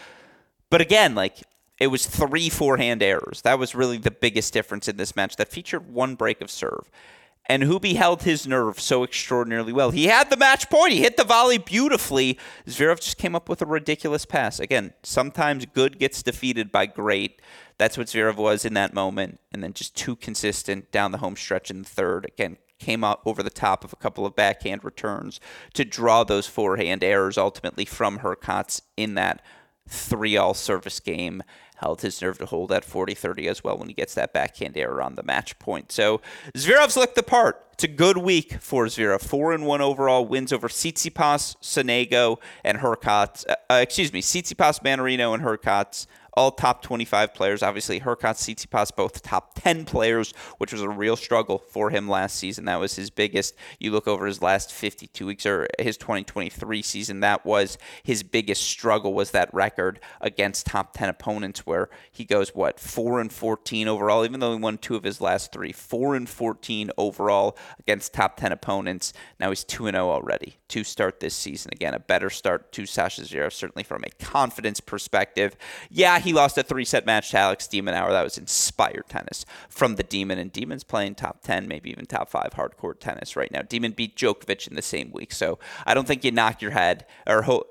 But 0.70 0.80
again, 0.80 1.14
like 1.14 1.42
it 1.78 1.88
was 1.88 2.06
three 2.06 2.48
forehand 2.48 3.02
errors. 3.02 3.42
That 3.42 3.58
was 3.58 3.74
really 3.74 3.98
the 3.98 4.10
biggest 4.10 4.52
difference 4.52 4.86
in 4.88 4.96
this 4.96 5.16
match 5.16 5.36
that 5.36 5.48
featured 5.48 5.92
one 5.92 6.14
break 6.14 6.40
of 6.40 6.50
serve. 6.50 6.90
And 7.46 7.64
Hubie 7.64 7.96
held 7.96 8.22
his 8.22 8.46
nerve 8.46 8.78
so 8.78 9.02
extraordinarily 9.02 9.72
well. 9.72 9.90
He 9.90 10.04
had 10.04 10.30
the 10.30 10.36
match 10.36 10.70
point. 10.70 10.92
He 10.92 11.00
hit 11.00 11.16
the 11.16 11.24
volley 11.24 11.58
beautifully. 11.58 12.38
Zverev 12.68 13.00
just 13.00 13.18
came 13.18 13.34
up 13.34 13.48
with 13.48 13.60
a 13.60 13.66
ridiculous 13.66 14.24
pass. 14.24 14.60
Again, 14.60 14.92
sometimes 15.02 15.66
good 15.66 15.98
gets 15.98 16.22
defeated 16.22 16.70
by 16.70 16.86
great. 16.86 17.42
That's 17.76 17.98
what 17.98 18.06
Zverev 18.06 18.36
was 18.36 18.64
in 18.64 18.74
that 18.74 18.94
moment. 18.94 19.40
And 19.50 19.64
then 19.64 19.72
just 19.72 19.96
too 19.96 20.14
consistent 20.14 20.92
down 20.92 21.10
the 21.10 21.18
home 21.18 21.34
stretch 21.34 21.70
in 21.70 21.82
the 21.82 21.88
third. 21.88 22.26
Again, 22.26 22.58
came 22.78 23.02
out 23.02 23.20
over 23.24 23.42
the 23.42 23.50
top 23.50 23.84
of 23.84 23.92
a 23.92 23.96
couple 23.96 24.24
of 24.24 24.36
backhand 24.36 24.84
returns 24.84 25.40
to 25.74 25.84
draw 25.84 26.22
those 26.22 26.46
forehand 26.46 27.02
errors 27.02 27.36
ultimately 27.36 27.84
from 27.84 28.20
Hurkacz 28.20 28.80
in 28.96 29.14
that 29.14 29.42
three 29.90 30.36
all 30.36 30.54
service 30.54 31.00
game. 31.00 31.42
Held 31.76 32.02
his 32.02 32.20
nerve 32.20 32.38
to 32.38 32.46
hold 32.46 32.72
at 32.72 32.84
40 32.84 33.14
30 33.14 33.48
as 33.48 33.64
well 33.64 33.78
when 33.78 33.88
he 33.88 33.94
gets 33.94 34.14
that 34.14 34.32
backhand 34.32 34.76
error 34.76 35.02
on 35.02 35.14
the 35.14 35.22
match 35.22 35.58
point. 35.58 35.90
So 35.90 36.20
Zverev's 36.54 36.96
looked 36.96 37.14
the 37.14 37.22
part. 37.22 37.66
It's 37.72 37.84
a 37.84 37.88
good 37.88 38.18
week 38.18 38.58
for 38.60 38.84
Zverev. 38.84 39.22
Four 39.22 39.52
and 39.52 39.64
one 39.64 39.80
overall 39.80 40.26
wins 40.26 40.52
over 40.52 40.68
Tsitsipas, 40.68 41.56
Sonego, 41.62 42.36
and 42.62 42.78
Hurkacz. 42.78 43.46
Uh, 43.48 43.54
uh, 43.70 43.74
excuse 43.76 44.12
me, 44.12 44.20
Tsitsipas, 44.20 44.82
Mannarino, 44.82 45.32
and 45.32 45.42
Hurkacz 45.42 46.06
all 46.34 46.50
top 46.50 46.82
25 46.82 47.34
players. 47.34 47.62
Obviously, 47.62 48.00
Hurkacz, 48.00 48.40
Tsitsipas, 48.40 48.94
both 48.94 49.22
top 49.22 49.52
10 49.54 49.84
players, 49.84 50.32
which 50.58 50.72
was 50.72 50.82
a 50.82 50.88
real 50.88 51.16
struggle 51.16 51.58
for 51.58 51.90
him 51.90 52.08
last 52.08 52.36
season. 52.36 52.64
That 52.64 52.80
was 52.80 52.96
his 52.96 53.10
biggest. 53.10 53.54
You 53.78 53.90
look 53.92 54.08
over 54.08 54.26
his 54.26 54.42
last 54.42 54.72
52 54.72 55.26
weeks 55.26 55.46
or 55.46 55.68
his 55.78 55.96
2023 55.96 56.82
season, 56.82 57.20
that 57.20 57.44
was 57.44 57.78
his 58.02 58.22
biggest 58.22 58.62
struggle 58.62 59.14
was 59.14 59.30
that 59.32 59.52
record 59.52 60.00
against 60.20 60.66
top 60.66 60.94
10 60.94 61.08
opponents 61.08 61.66
where 61.66 61.88
he 62.10 62.24
goes, 62.24 62.54
what, 62.54 62.78
4 62.78 63.20
and 63.20 63.32
14 63.32 63.88
overall, 63.88 64.24
even 64.24 64.40
though 64.40 64.52
he 64.52 64.58
won 64.58 64.78
two 64.78 64.96
of 64.96 65.04
his 65.04 65.20
last 65.20 65.52
three, 65.52 65.72
4 65.72 66.14
and 66.14 66.28
14 66.28 66.90
overall 66.96 67.56
against 67.78 68.12
top 68.12 68.36
10 68.36 68.52
opponents. 68.52 69.12
Now 69.38 69.48
he's 69.50 69.64
2 69.64 69.86
and 69.86 69.94
0 69.94 70.10
already 70.10 70.56
to 70.68 70.84
start 70.84 71.20
this 71.20 71.34
season. 71.34 71.70
Again, 71.72 71.94
a 71.94 71.98
better 71.98 72.30
start 72.30 72.72
to 72.72 72.86
Sasha 72.86 73.22
Zverev, 73.22 73.52
certainly 73.52 73.82
from 73.82 74.04
a 74.04 74.24
confidence 74.24 74.80
perspective. 74.80 75.56
Yeah, 75.90 76.19
he 76.20 76.32
lost 76.32 76.58
a 76.58 76.62
three 76.62 76.84
set 76.84 77.06
match 77.06 77.30
to 77.30 77.38
Alex 77.38 77.66
de 77.66 77.80
Minaur. 77.80 78.10
That 78.10 78.22
was 78.22 78.38
inspired 78.38 79.08
tennis 79.08 79.44
from 79.68 79.96
the 79.96 80.02
Demon, 80.02 80.38
and 80.38 80.52
Demon's 80.52 80.84
playing 80.84 81.14
top 81.14 81.42
10, 81.42 81.68
maybe 81.68 81.90
even 81.90 82.06
top 82.06 82.28
five 82.28 82.50
hardcore 82.54 82.98
tennis 82.98 83.36
right 83.36 83.50
now. 83.50 83.62
Demon 83.62 83.92
beat 83.92 84.16
Djokovic 84.16 84.68
in 84.68 84.76
the 84.76 84.82
same 84.82 85.10
week, 85.12 85.32
so 85.32 85.58
I 85.86 85.94
don't 85.94 86.06
think 86.06 86.24
you 86.24 86.30
knock 86.30 86.62
your 86.62 86.72
head 86.72 87.06
or 87.26 87.42
ho- 87.42 87.66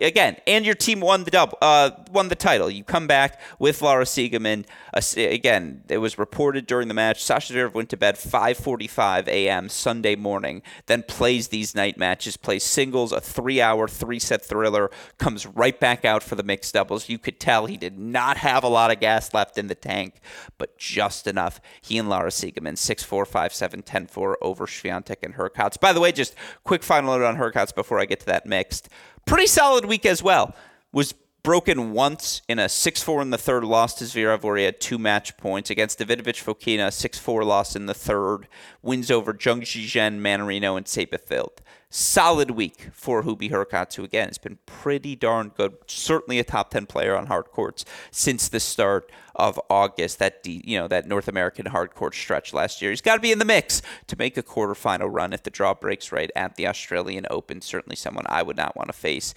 again. 0.00 0.36
And 0.46 0.64
your 0.64 0.74
team 0.74 1.00
won 1.00 1.24
the 1.24 1.30
double, 1.30 1.58
uh, 1.60 1.90
won 2.10 2.28
the 2.28 2.34
title. 2.34 2.70
You 2.70 2.84
come 2.84 3.06
back 3.06 3.40
with 3.58 3.82
Laura 3.82 4.04
Siegemund. 4.04 4.66
Uh, 4.94 5.00
again, 5.16 5.82
it 5.88 5.98
was 5.98 6.18
reported 6.18 6.66
during 6.66 6.88
the 6.88 6.94
match. 6.94 7.22
Sasha 7.22 7.52
Zverev 7.52 7.74
went 7.74 7.88
to 7.90 7.96
bed 7.96 8.16
5:45 8.16 9.28
a.m. 9.28 9.68
Sunday 9.68 10.16
morning, 10.16 10.62
then 10.86 11.02
plays 11.02 11.48
these 11.48 11.74
night 11.74 11.98
matches, 11.98 12.36
plays 12.36 12.64
singles, 12.64 13.12
a 13.12 13.20
three-hour, 13.20 13.88
three-set 13.88 14.44
thriller, 14.44 14.90
comes 15.18 15.46
right 15.46 15.78
back 15.78 16.04
out 16.04 16.22
for 16.22 16.34
the 16.34 16.42
mixed 16.42 16.74
doubles. 16.74 17.08
You 17.08 17.18
could 17.18 17.40
tell 17.40 17.66
he 17.66 17.76
did 17.80 17.98
not 17.98 18.36
have 18.36 18.62
a 18.62 18.68
lot 18.68 18.90
of 18.90 19.00
gas 19.00 19.34
left 19.34 19.58
in 19.58 19.66
the 19.66 19.74
tank, 19.74 20.20
but 20.58 20.78
just 20.78 21.26
enough. 21.26 21.60
He 21.80 21.98
and 21.98 22.08
Laura 22.08 22.30
Siegemund, 22.30 22.78
6 22.78 23.02
4, 23.02 23.24
5 23.24 23.54
7, 23.54 23.82
10 23.82 24.06
4 24.06 24.38
over 24.40 24.66
Swiatek 24.66 25.16
and 25.22 25.34
Hurkacz. 25.34 25.80
By 25.80 25.92
the 25.92 26.00
way, 26.00 26.12
just 26.12 26.34
quick 26.64 26.82
final 26.82 27.18
note 27.18 27.24
on 27.24 27.36
Hurkacz 27.36 27.74
before 27.74 27.98
I 27.98 28.04
get 28.04 28.20
to 28.20 28.26
that 28.26 28.46
mixed. 28.46 28.88
Pretty 29.26 29.46
solid 29.46 29.84
week 29.84 30.06
as 30.06 30.22
well. 30.22 30.54
Was 30.92 31.14
broken 31.42 31.92
once 31.92 32.42
in 32.48 32.58
a 32.58 32.66
6-4 32.66 33.22
in 33.22 33.30
the 33.30 33.38
third 33.38 33.64
loss 33.64 33.94
to 33.94 34.04
Zverev 34.04 34.42
where 34.42 34.56
he 34.56 34.64
had 34.64 34.80
two 34.80 34.98
match 34.98 35.36
points 35.36 35.70
against 35.70 35.98
Davidovich 35.98 36.44
Fokina, 36.44 36.88
6-4 36.88 37.44
loss 37.44 37.74
in 37.74 37.86
the 37.86 37.94
third, 37.94 38.46
wins 38.82 39.10
over 39.10 39.32
Zhang 39.32 39.62
Zhizhen, 39.62 40.20
Mannarino, 40.20 40.76
and 40.76 40.86
Seyboth 40.86 41.30
Wild. 41.30 41.62
Solid 41.92 42.52
week 42.52 42.88
for 42.92 43.24
Hubie 43.24 43.50
Hurkacz, 43.50 44.02
again 44.02 44.28
has 44.28 44.38
been 44.38 44.58
pretty 44.64 45.16
darn 45.16 45.48
good. 45.56 45.76
Certainly 45.88 46.38
a 46.38 46.44
top 46.44 46.70
10 46.70 46.86
player 46.86 47.16
on 47.16 47.26
hard 47.26 47.46
courts 47.46 47.84
since 48.12 48.48
the 48.48 48.60
start 48.60 49.10
of 49.34 49.58
August, 49.70 50.18
that 50.18 50.40
you 50.44 50.78
know 50.78 50.86
that 50.86 51.06
North 51.06 51.26
American 51.26 51.66
hard 51.66 51.94
court 51.94 52.14
stretch 52.14 52.52
last 52.52 52.82
year. 52.82 52.90
He's 52.90 53.00
got 53.00 53.14
to 53.14 53.20
be 53.20 53.32
in 53.32 53.38
the 53.38 53.44
mix 53.44 53.80
to 54.08 54.16
make 54.16 54.36
a 54.36 54.42
quarterfinal 54.42 55.08
run 55.10 55.32
if 55.32 55.42
the 55.42 55.50
draw 55.50 55.72
breaks 55.72 56.12
right 56.12 56.30
at 56.36 56.56
the 56.56 56.66
Australian 56.66 57.26
Open. 57.30 57.60
Certainly 57.60 57.96
someone 57.96 58.26
I 58.28 58.42
would 58.42 58.56
not 58.56 58.76
want 58.76 58.88
to 58.88 58.92
face, 58.92 59.32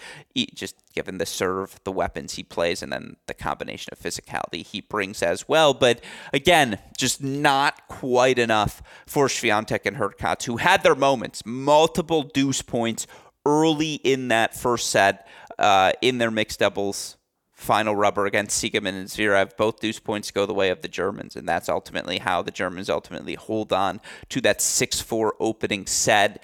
just 0.54 0.76
given 0.94 1.20
the 1.20 1.26
serve, 1.26 1.80
the 1.86 1.92
weapons 1.92 2.34
he 2.34 2.44
plays, 2.44 2.84
and 2.84 2.92
then 2.92 3.16
the 3.28 3.34
combination 3.34 3.92
of 3.94 4.00
physicality 4.00 4.66
he 4.66 4.82
brings 4.82 5.24
as 5.24 5.48
well. 5.48 5.74
But 5.74 6.02
again, 6.34 6.80
just 6.98 7.24
not 7.24 7.88
quite 7.88 8.38
enough 8.38 8.84
for 9.08 9.28
Swiatek 9.28 9.86
and 9.86 9.98
Hurkacz, 9.98 10.44
who 10.44 10.58
had 10.58 10.84
their 10.84 10.96
moments, 10.96 11.44
multiple 11.46 12.24
deuce 12.44 12.62
points 12.62 13.08
early 13.46 13.94
in 13.96 14.28
that 14.28 14.54
first 14.54 14.90
set 14.90 15.28
uh, 15.58 15.94
in 16.02 16.18
their 16.18 16.32
mixed 16.32 16.60
doubles 16.60 17.16
final 17.54 17.96
rubber 17.96 18.26
against 18.26 18.62
Siegemund 18.62 18.90
and 18.90 19.08
Zverev. 19.08 19.56
Both 19.56 19.80
deuce 19.80 20.00
points 20.00 20.30
go 20.30 20.46
the 20.46 20.54
way 20.54 20.70
of 20.70 20.82
the 20.82 20.90
Germans, 20.90 21.38
and 21.38 21.48
that's 21.48 21.70
ultimately 21.70 22.18
how 22.18 22.42
the 22.42 22.52
Germans 22.52 22.90
ultimately 22.90 23.36
hold 23.36 23.72
on 23.72 24.02
to 24.28 24.42
that 24.42 24.62
6 24.62 25.00
4 25.00 25.36
opening 25.40 25.86
set. 25.86 26.44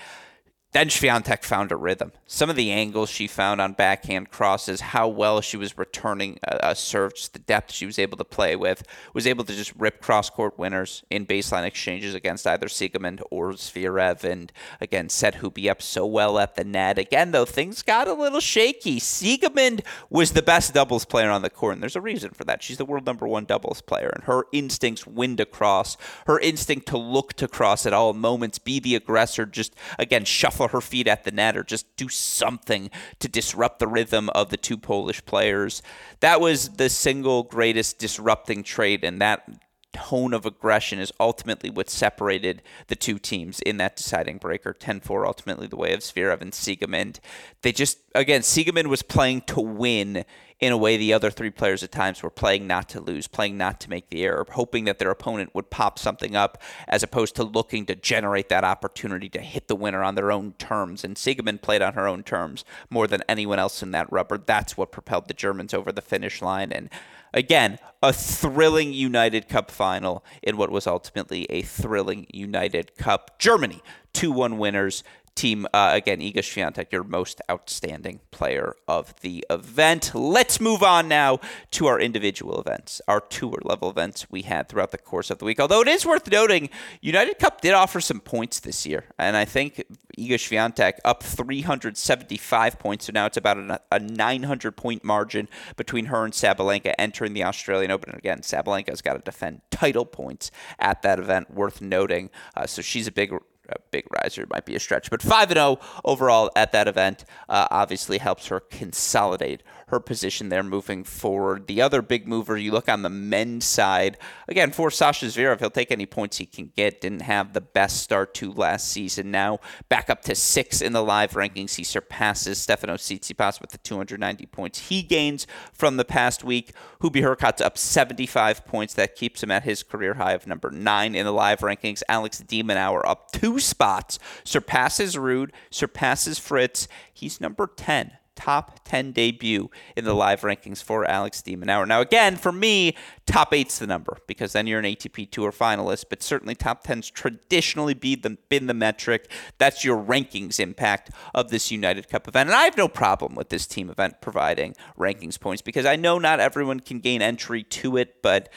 Then 0.71 0.89
Swiatek 0.89 1.43
found 1.43 1.71
a 1.71 1.75
rhythm. 1.75 2.11
Some 2.27 2.51
of 2.51 2.55
the 2.55 2.71
angles 2.71 3.09
she 3.09 3.25
found 3.25 3.59
on 3.59 3.73
backhand 3.73 4.29
crosses, 4.29 4.81
how 4.81 5.07
well 5.07 5.41
she 5.41 5.57
was 5.57 5.75
returning 5.79 6.37
uh, 6.47 6.49
uh, 6.51 6.59
a, 6.61 6.71
a 6.71 6.75
serve, 6.75 7.15
just 7.15 7.33
the 7.33 7.39
depth 7.39 7.71
she 7.71 7.87
was 7.87 7.97
able 7.97 8.17
to 8.17 8.23
play 8.23 8.55
with, 8.55 8.83
was 9.13 9.25
able 9.25 9.43
to 9.45 9.53
just 9.53 9.73
rip 9.75 9.99
cross 9.99 10.29
court 10.29 10.59
winners 10.59 11.03
in 11.09 11.25
baseline 11.25 11.65
exchanges 11.65 12.13
against 12.13 12.45
either 12.45 12.67
Siegemund 12.67 13.21
or 13.31 13.53
Zverev, 13.53 14.23
and 14.23 14.51
again 14.79 15.09
set 15.09 15.37
Hubie 15.37 15.71
up 15.71 15.81
so 15.81 16.05
well 16.05 16.37
at 16.37 16.55
the 16.55 16.63
net. 16.63 16.99
Again, 16.99 17.31
though, 17.31 17.45
things 17.45 17.81
got 17.81 18.07
a 18.07 18.13
little 18.13 18.39
shaky. 18.39 18.99
Siegemund 18.99 19.83
was 20.09 20.33
the 20.33 20.43
best 20.43 20.75
doubles 20.75 21.05
player 21.05 21.31
on 21.31 21.41
the 21.41 21.49
court, 21.49 21.73
and 21.73 21.81
there's 21.81 21.95
a 21.95 22.01
reason 22.01 22.29
for 22.29 22.43
that. 22.43 22.61
She's 22.61 22.77
the 22.77 22.85
world 22.85 23.07
number 23.07 23.27
one 23.27 23.45
doubles 23.45 23.81
player, 23.81 24.11
and 24.13 24.25
her 24.25 24.45
instincts 24.51 25.07
win 25.07 25.35
to 25.37 25.45
cross, 25.45 25.97
her 26.27 26.39
instinct 26.39 26.87
to 26.89 26.97
look 26.97 27.33
to 27.33 27.47
cross 27.47 27.87
at 27.87 27.93
all 27.93 28.13
moments, 28.13 28.59
be 28.59 28.79
the 28.79 28.95
aggressor, 28.95 29.47
just 29.47 29.73
again 29.97 30.25
shuffle 30.25 30.58
her 30.67 30.81
feet 30.81 31.07
at 31.07 31.23
the 31.23 31.31
net 31.31 31.57
or 31.57 31.63
just 31.63 31.95
do 31.95 32.09
something 32.09 32.91
to 33.19 33.27
disrupt 33.27 33.79
the 33.79 33.87
rhythm 33.87 34.29
of 34.29 34.49
the 34.49 34.57
two 34.57 34.77
Polish 34.77 35.25
players. 35.25 35.81
That 36.19 36.41
was 36.41 36.69
the 36.69 36.89
single 36.89 37.43
greatest 37.43 37.97
disrupting 37.97 38.63
trait, 38.63 39.03
and 39.03 39.21
that 39.21 39.47
tone 39.93 40.33
of 40.33 40.45
aggression 40.45 40.99
is 40.99 41.11
ultimately 41.19 41.69
what 41.69 41.89
separated 41.89 42.61
the 42.87 42.95
two 42.95 43.17
teams 43.17 43.59
in 43.61 43.77
that 43.77 43.95
deciding 43.95 44.37
breaker 44.37 44.73
10-4 44.73 45.25
ultimately 45.25 45.67
the 45.67 45.75
way 45.75 45.93
of 45.93 46.01
Zverev 46.01 46.41
and 46.41 46.51
Siegemund. 46.51 47.19
They 47.63 47.71
just 47.71 47.97
again 48.13 48.41
Siegemund 48.41 48.87
was 48.87 49.01
playing 49.01 49.41
to 49.47 49.59
win 49.59 50.25
in 50.59 50.73
a 50.73 50.77
way 50.77 50.97
the 50.97 51.13
other 51.13 51.31
three 51.31 51.49
players 51.49 51.83
at 51.83 51.91
times 51.91 52.21
were 52.21 52.29
playing 52.29 52.67
not 52.67 52.89
to 52.89 52.99
lose, 52.99 53.27
playing 53.27 53.57
not 53.57 53.79
to 53.79 53.89
make 53.89 54.09
the 54.09 54.23
error, 54.23 54.45
hoping 54.51 54.85
that 54.85 54.99
their 54.99 55.11
opponent 55.11 55.55
would 55.55 55.69
pop 55.69 55.97
something 55.97 56.35
up 56.35 56.61
as 56.87 57.01
opposed 57.01 57.35
to 57.35 57.43
looking 57.43 57.85
to 57.85 57.95
generate 57.95 58.49
that 58.49 58.65
opportunity 58.65 59.29
to 59.29 59.39
hit 59.39 59.67
the 59.67 59.75
winner 59.75 60.03
on 60.03 60.15
their 60.15 60.31
own 60.31 60.53
terms. 60.53 61.03
And 61.03 61.15
Siegemund 61.15 61.61
played 61.61 61.81
on 61.81 61.93
her 61.93 62.07
own 62.07 62.23
terms 62.23 62.65
more 62.89 63.07
than 63.07 63.23
anyone 63.29 63.59
else 63.59 63.81
in 63.81 63.91
that 63.91 64.11
rubber. 64.11 64.37
That's 64.37 64.75
what 64.75 64.91
propelled 64.91 65.27
the 65.27 65.33
Germans 65.33 65.73
over 65.73 65.91
the 65.91 66.01
finish 66.01 66.41
line. 66.41 66.73
And 66.73 66.89
again, 67.33 67.79
a 68.03 68.11
thrilling 68.11 68.91
United 68.91 69.47
Cup 69.47 69.71
final 69.71 70.25
in 70.43 70.57
what 70.57 70.71
was 70.71 70.87
ultimately 70.87 71.45
a 71.49 71.61
thrilling 71.61 72.27
United 72.33 72.97
Cup. 72.97 73.39
Germany, 73.39 73.81
2 74.13 74.31
1 74.31 74.57
winners 74.57 75.03
team, 75.35 75.67
uh, 75.73 75.91
again, 75.93 76.19
Iga 76.19 76.37
Swiatek, 76.37 76.91
your 76.91 77.03
most 77.03 77.41
outstanding 77.49 78.19
player 78.31 78.75
of 78.87 79.19
the 79.21 79.45
event. 79.49 80.13
Let's 80.13 80.59
move 80.59 80.83
on 80.83 81.07
now 81.07 81.39
to 81.71 81.87
our 81.87 81.99
individual 81.99 82.59
events, 82.59 83.01
our 83.07 83.21
tour 83.21 83.57
level 83.63 83.89
events 83.89 84.27
we 84.29 84.43
had 84.43 84.69
throughout 84.69 84.91
the 84.91 84.97
course 84.97 85.29
of 85.29 85.39
the 85.39 85.45
week. 85.45 85.59
Although 85.59 85.81
it 85.81 85.87
is 85.87 86.05
worth 86.05 86.29
noting, 86.31 86.69
United 87.01 87.39
Cup 87.39 87.61
did 87.61 87.73
offer 87.73 88.01
some 88.01 88.19
points 88.19 88.59
this 88.59 88.85
year, 88.85 89.05
and 89.17 89.35
I 89.37 89.45
think 89.45 89.83
Iga 90.17 90.35
Swiatek 90.35 90.93
up 91.05 91.23
375 91.23 92.79
points, 92.79 93.05
so 93.05 93.11
now 93.13 93.25
it's 93.25 93.37
about 93.37 93.57
a, 93.57 93.79
a 93.91 93.99
900 93.99 94.75
point 94.75 95.03
margin 95.03 95.47
between 95.75 96.05
her 96.05 96.25
and 96.25 96.33
Sabalenka 96.33 96.93
entering 96.97 97.33
the 97.33 97.43
Australian 97.43 97.91
Open. 97.91 98.13
Again, 98.15 98.39
Sabalenka's 98.41 99.01
got 99.01 99.13
to 99.13 99.19
defend 99.19 99.61
title 99.71 100.05
points 100.05 100.51
at 100.77 101.01
that 101.03 101.19
event, 101.19 101.53
worth 101.53 101.81
noting. 101.81 102.29
Uh, 102.55 102.65
so 102.65 102.81
she's 102.81 103.07
a 103.07 103.11
big 103.11 103.33
a 103.71 103.79
big 103.91 104.05
riser 104.11 104.45
might 104.49 104.65
be 104.65 104.75
a 104.75 104.79
stretch, 104.79 105.09
but 105.09 105.21
5 105.21 105.51
and 105.51 105.57
0 105.57 105.79
overall 106.03 106.51
at 106.55 106.71
that 106.71 106.87
event 106.87 107.25
uh, 107.47 107.67
obviously 107.71 108.17
helps 108.17 108.47
her 108.47 108.59
consolidate 108.59 109.63
her 109.89 109.99
position 109.99 110.49
there 110.49 110.63
moving 110.63 111.03
forward. 111.03 111.67
The 111.67 111.81
other 111.81 112.01
big 112.01 112.27
mover, 112.27 112.57
you 112.57 112.71
look 112.71 112.89
on 112.89 113.01
the 113.01 113.09
men's 113.09 113.65
side, 113.65 114.17
again, 114.47 114.71
for 114.71 114.89
Sasha 114.89 115.25
Zverev, 115.25 115.59
he'll 115.59 115.69
take 115.69 115.91
any 115.91 116.05
points 116.05 116.37
he 116.37 116.45
can 116.45 116.71
get. 116.75 117.01
Didn't 117.01 117.21
have 117.21 117.53
the 117.53 117.61
best 117.61 118.01
start 118.01 118.33
to 118.35 118.51
last 118.51 118.87
season. 118.87 119.31
Now 119.31 119.59
back 119.89 120.09
up 120.09 120.21
to 120.23 120.35
six 120.35 120.81
in 120.81 120.93
the 120.93 121.03
live 121.03 121.31
rankings. 121.31 121.75
He 121.75 121.83
surpasses 121.83 122.57
Stefano 122.59 122.95
Tsitsipas 122.95 123.61
with 123.61 123.71
the 123.71 123.77
290 123.79 124.45
points 124.47 124.89
he 124.89 125.01
gains 125.01 125.47
from 125.73 125.97
the 125.97 126.05
past 126.05 126.43
week. 126.43 126.73
Hubie 127.01 127.21
Hurkacz 127.21 127.61
up 127.61 127.77
75 127.77 128.65
points. 128.65 128.93
That 128.93 129.15
keeps 129.15 129.43
him 129.43 129.51
at 129.51 129.63
his 129.63 129.83
career 129.83 130.15
high 130.15 130.33
of 130.33 130.47
number 130.47 130.71
nine 130.71 131.15
in 131.15 131.25
the 131.25 131.33
live 131.33 131.59
rankings. 131.59 132.03
Alex 132.09 132.39
de 132.39 132.63
Minaur 132.63 133.05
up 133.05 133.31
two 133.31 133.59
spots, 133.59 134.19
surpasses 134.43 135.15
Ruud, 135.15 135.51
surpasses 135.69 136.39
Fritz. 136.39 136.87
He's 137.13 137.41
number 137.41 137.67
10 137.67 138.13
top 138.35 138.79
10 138.85 139.11
debut 139.11 139.69
in 139.95 140.05
the 140.05 140.13
live 140.13 140.41
rankings 140.41 140.81
for 140.81 141.05
Alex 141.05 141.41
de 141.41 141.55
Minaur. 141.55 141.87
Now, 141.87 142.01
again, 142.01 142.35
for 142.35 142.51
me, 142.51 142.95
top 143.25 143.53
eight's 143.53 143.79
the 143.79 143.87
number 143.87 144.17
because 144.27 144.53
then 144.53 144.67
you're 144.67 144.79
an 144.79 144.85
ATP 144.85 145.29
Tour 145.31 145.51
finalist, 145.51 146.05
but 146.09 146.23
certainly 146.23 146.55
top 146.55 146.83
10's 146.83 147.09
traditionally 147.09 147.93
be 147.93 148.15
the, 148.15 148.37
been 148.49 148.67
the 148.67 148.73
metric. 148.73 149.29
That's 149.57 149.83
your 149.83 150.01
rankings 150.01 150.59
impact 150.59 151.11
of 151.33 151.49
this 151.49 151.71
United 151.71 152.09
Cup 152.09 152.27
event. 152.27 152.49
And 152.49 152.55
I 152.55 152.63
have 152.63 152.77
no 152.77 152.87
problem 152.87 153.35
with 153.35 153.49
this 153.49 153.67
team 153.67 153.89
event 153.89 154.21
providing 154.21 154.75
rankings 154.97 155.39
points 155.39 155.61
because 155.61 155.85
I 155.85 155.95
know 155.95 156.19
not 156.19 156.39
everyone 156.39 156.79
can 156.79 156.99
gain 156.99 157.21
entry 157.21 157.63
to 157.63 157.97
it, 157.97 158.21
but 158.21 158.49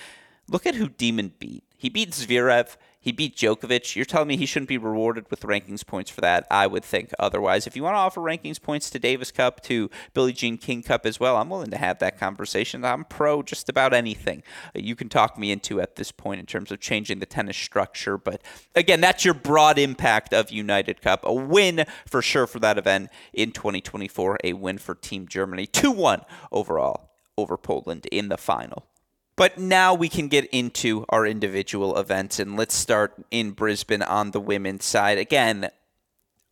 look 0.49 0.67
at 0.67 0.75
who 0.75 0.89
Demon 0.89 1.33
beat. 1.39 1.65
He 1.77 1.89
beat 1.89 2.11
Zverev. 2.11 2.77
He 3.03 3.13
beat 3.13 3.37
Djokovic. 3.37 3.97
You're 3.97 4.05
telling 4.05 4.29
me 4.29 4.37
he 4.37 4.47
shouldn't 4.47 4.69
be 4.69 4.79
rewarded 4.79 5.29
with 5.29 5.41
rankings 5.41 5.85
points 5.85 6.11
for 6.11 6.21
that? 6.21 6.47
I 6.51 6.69
would 6.69 6.85
think 6.85 7.11
otherwise. 7.19 7.67
If 7.67 7.77
you 7.77 7.83
want 7.83 7.95
to 7.95 7.99
offer 7.99 8.21
rankings 8.21 8.63
points 8.63 8.89
to 8.91 8.99
Davis 9.01 9.33
Cup, 9.33 9.61
to 9.65 9.91
Billie 10.15 10.33
Jean 10.33 10.57
King 10.57 10.85
Cup 10.85 11.05
as 11.05 11.19
well, 11.19 11.37
I'm 11.37 11.51
willing 11.51 11.73
to 11.73 11.77
have 11.77 11.99
that 11.99 12.19
conversation. 12.19 12.85
I'm 12.85 13.05
pro 13.05 13.43
just 13.43 13.69
about 13.69 13.93
anything 13.93 14.45
you 14.75 14.95
can 14.95 15.09
talk 15.09 15.37
me 15.37 15.51
into 15.51 15.81
at 15.81 15.97
this 15.97 16.13
point 16.13 16.39
in 16.39 16.47
terms 16.47 16.71
of 16.71 16.79
changing 16.81 17.19
the 17.19 17.27
tennis 17.27 17.57
structure. 17.57 18.17
But 18.17 18.41
again, 18.77 19.01
that's 19.01 19.25
your 19.25 19.35
broad 19.35 19.79
impact 19.79 20.33
of 20.33 20.53
United 20.53 21.03
Cup. 21.03 21.25
A 21.25 21.35
win 21.35 21.85
for 22.07 22.23
sure 22.23 22.47
for 22.47 22.61
that 22.61 22.79
event 22.79 23.11
in 23.33 23.51
2024. 23.51 24.39
A 24.45 24.53
win 24.53 24.79
for 24.79 24.95
Team 24.95 25.27
Germany. 25.27 25.67
2 25.67 25.91
1 25.91 26.23
overall 26.53 27.11
over 27.37 27.57
Poland 27.57 28.07
in 28.13 28.29
the 28.29 28.37
final. 28.37 28.87
But 29.35 29.59
now 29.59 29.95
we 29.95 30.09
can 30.09 30.29
get 30.29 30.45
into 30.47 31.05
our 31.09 31.27
individual 31.27 31.97
events, 31.99 32.39
and 32.39 32.57
let's 32.57 32.75
start 32.75 33.15
in 33.31 33.53
Brisbane 33.53 34.03
on 34.03 34.33
the 34.33 34.41
women's 34.41 34.85
side. 34.85 35.19
Again, 35.19 35.71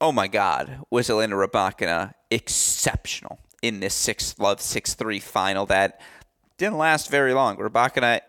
oh 0.00 0.12
my 0.12 0.28
God, 0.28 0.80
was 0.90 1.10
Elena 1.10 1.36
Rybakina 1.36 2.14
exceptional 2.30 3.38
in 3.62 3.80
this 3.80 3.94
6 3.94 4.38
love 4.38 4.60
6 4.60 4.94
3 4.94 5.20
final 5.20 5.66
that 5.66 6.00
didn't 6.56 6.78
last 6.78 7.10
very 7.10 7.34
long. 7.34 7.56
Rybakina 7.56 8.20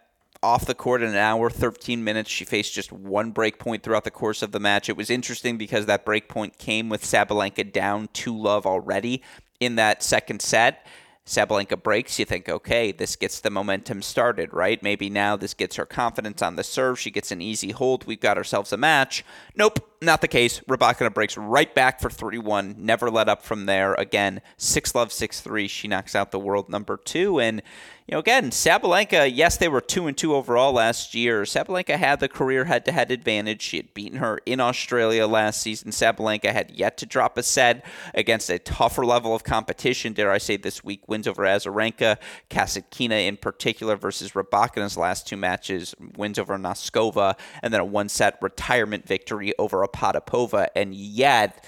off 0.43 0.65
the 0.65 0.73
court 0.73 1.01
in 1.01 1.09
an 1.09 1.15
hour, 1.15 1.49
13 1.49 2.03
minutes. 2.03 2.29
She 2.29 2.45
faced 2.45 2.73
just 2.73 2.91
one 2.91 3.31
break 3.31 3.59
point 3.59 3.83
throughout 3.83 4.03
the 4.03 4.11
course 4.11 4.41
of 4.41 4.51
the 4.51 4.59
match. 4.59 4.89
It 4.89 4.97
was 4.97 5.09
interesting 5.09 5.57
because 5.57 5.85
that 5.85 6.03
break 6.03 6.27
point 6.27 6.57
came 6.57 6.89
with 6.89 7.03
Sabalenka 7.03 7.71
down 7.71 8.09
2 8.13 8.35
love 8.35 8.65
already 8.65 9.21
in 9.59 9.75
that 9.75 10.01
second 10.01 10.41
set. 10.41 10.85
Sabalenka 11.25 11.81
breaks, 11.81 12.17
you 12.17 12.25
think, 12.25 12.49
okay, 12.49 12.91
this 12.91 13.15
gets 13.15 13.39
the 13.39 13.51
momentum 13.51 14.01
started, 14.01 14.53
right? 14.53 14.81
Maybe 14.81 15.09
now 15.09 15.37
this 15.37 15.53
gets 15.53 15.75
her 15.75 15.85
confidence 15.85 16.41
on 16.41 16.55
the 16.55 16.63
serve. 16.63 16.99
She 16.99 17.11
gets 17.11 17.31
an 17.31 17.41
easy 17.41 17.71
hold. 17.71 18.05
We've 18.05 18.19
got 18.19 18.37
ourselves 18.37 18.73
a 18.73 18.77
match. 18.77 19.23
Nope, 19.55 19.79
not 20.01 20.21
the 20.21 20.27
case. 20.27 20.61
Rybakina 20.61 21.13
breaks 21.13 21.37
right 21.37 21.73
back 21.75 22.01
for 22.01 22.09
3 22.09 22.39
1. 22.39 22.75
Never 22.79 23.11
let 23.11 23.29
up 23.29 23.43
from 23.43 23.67
there. 23.67 23.93
Again, 23.93 24.41
6 24.57 24.95
love, 24.95 25.11
6 25.11 25.41
3. 25.41 25.67
She 25.67 25.87
knocks 25.87 26.15
out 26.15 26.31
the 26.31 26.39
world 26.39 26.69
number 26.69 26.97
two. 26.97 27.39
And 27.39 27.61
you 28.07 28.13
know, 28.13 28.19
again, 28.19 28.49
Sabalenka, 28.49 29.31
yes, 29.33 29.57
they 29.57 29.67
were 29.67 29.79
2 29.79 30.07
and 30.07 30.17
2 30.17 30.35
overall 30.35 30.73
last 30.73 31.13
year. 31.13 31.43
Sabalenka 31.43 31.97
had 31.97 32.19
the 32.19 32.27
career 32.27 32.65
head 32.65 32.83
to 32.85 32.91
head 32.91 33.11
advantage. 33.11 33.61
She 33.61 33.77
had 33.77 33.93
beaten 33.93 34.17
her 34.17 34.39
in 34.45 34.59
Australia 34.59 35.27
last 35.27 35.61
season. 35.61 35.91
Sabalenka 35.91 36.51
had 36.51 36.71
yet 36.71 36.97
to 36.97 37.05
drop 37.05 37.37
a 37.37 37.43
set 37.43 37.85
against 38.13 38.49
a 38.49 38.59
tougher 38.59 39.05
level 39.05 39.35
of 39.35 39.43
competition, 39.43 40.13
dare 40.13 40.31
I 40.31 40.39
say, 40.39 40.57
this 40.57 40.83
week 40.83 41.07
wins 41.07 41.27
over 41.27 41.43
Azarenka, 41.43 42.17
Kasatkina 42.49 43.27
in 43.27 43.37
particular 43.37 43.95
versus 43.95 44.31
Rybakina's 44.31 44.97
last 44.97 45.27
two 45.27 45.37
matches, 45.37 45.95
wins 46.17 46.39
over 46.39 46.57
Noskova, 46.57 47.37
and 47.61 47.73
then 47.73 47.81
a 47.81 47.85
one-set 47.85 48.37
retirement 48.41 49.07
victory 49.07 49.53
over 49.59 49.85
Potapova. 49.87 50.67
And 50.75 50.95
yet, 50.95 51.65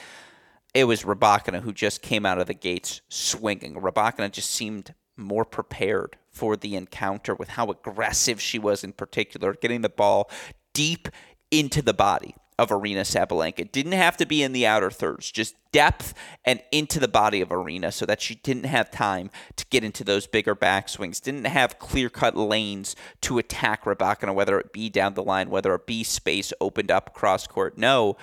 it 0.74 0.86
was 0.86 1.04
Rybakina 1.04 1.62
who 1.62 1.72
just 1.72 2.02
came 2.02 2.26
out 2.26 2.39
of 2.39 2.48
the 2.48 2.54
gates 2.54 3.02
swinging. 3.08 3.76
Rybakina 3.76 4.32
just 4.32 4.50
seemed 4.50 4.96
more 5.17 5.45
prepared 5.45 6.17
for 6.32 6.56
the 6.56 6.76
encounter 6.76 7.36
with 7.36 7.49
how 7.49 7.69
aggressive 7.69 8.41
she 8.41 8.58
was 8.58 8.84
in 8.84 8.93
particular, 8.93 9.54
getting 9.54 9.82
the 9.82 9.89
ball 9.89 10.30
deep 10.73 11.08
into 11.52 11.82
the 11.82 11.93
body 11.93 12.36
of 12.58 12.69
Aryna 12.69 13.02
Sabalenka. 13.02 13.71
Didn't 13.71 13.93
have 13.93 14.17
to 14.17 14.26
be 14.26 14.43
in 14.43 14.54
the 14.54 14.65
outer 14.65 14.91
thirds, 14.91 15.32
just 15.32 15.56
depth 15.71 16.13
and 16.45 16.62
into 16.71 16.99
the 16.99 17.08
body 17.08 17.41
of 17.41 17.49
Aryna 17.49 17.93
so 17.93 18.06
that 18.06 18.21
she 18.21 18.36
didn't 18.36 18.65
have 18.65 18.91
time 18.91 19.30
to 19.56 19.65
get 19.69 19.84
into 19.84 20.04
those 20.04 20.28
bigger 20.28 20.56
backswings, 20.56 21.21
didn't 21.21 21.45
have 21.45 21.80
clear 21.80 22.10
cut 22.10 22.36
lanes 22.36 22.95
to 23.21 23.38
attack 23.38 23.86
Rybakina, 23.86 24.34
whether 24.34 24.60
it 24.60 24.71
be 24.71 24.89
down 24.89 25.13
the 25.15 25.23
line, 25.23 25.49
whether 25.49 25.73
it 25.76 25.88
be 25.88 26.04
space 26.04 26.54
opened 26.62 26.91
up 26.91 27.13
cross 27.13 27.47
court. 27.47 27.78
No 27.78 28.17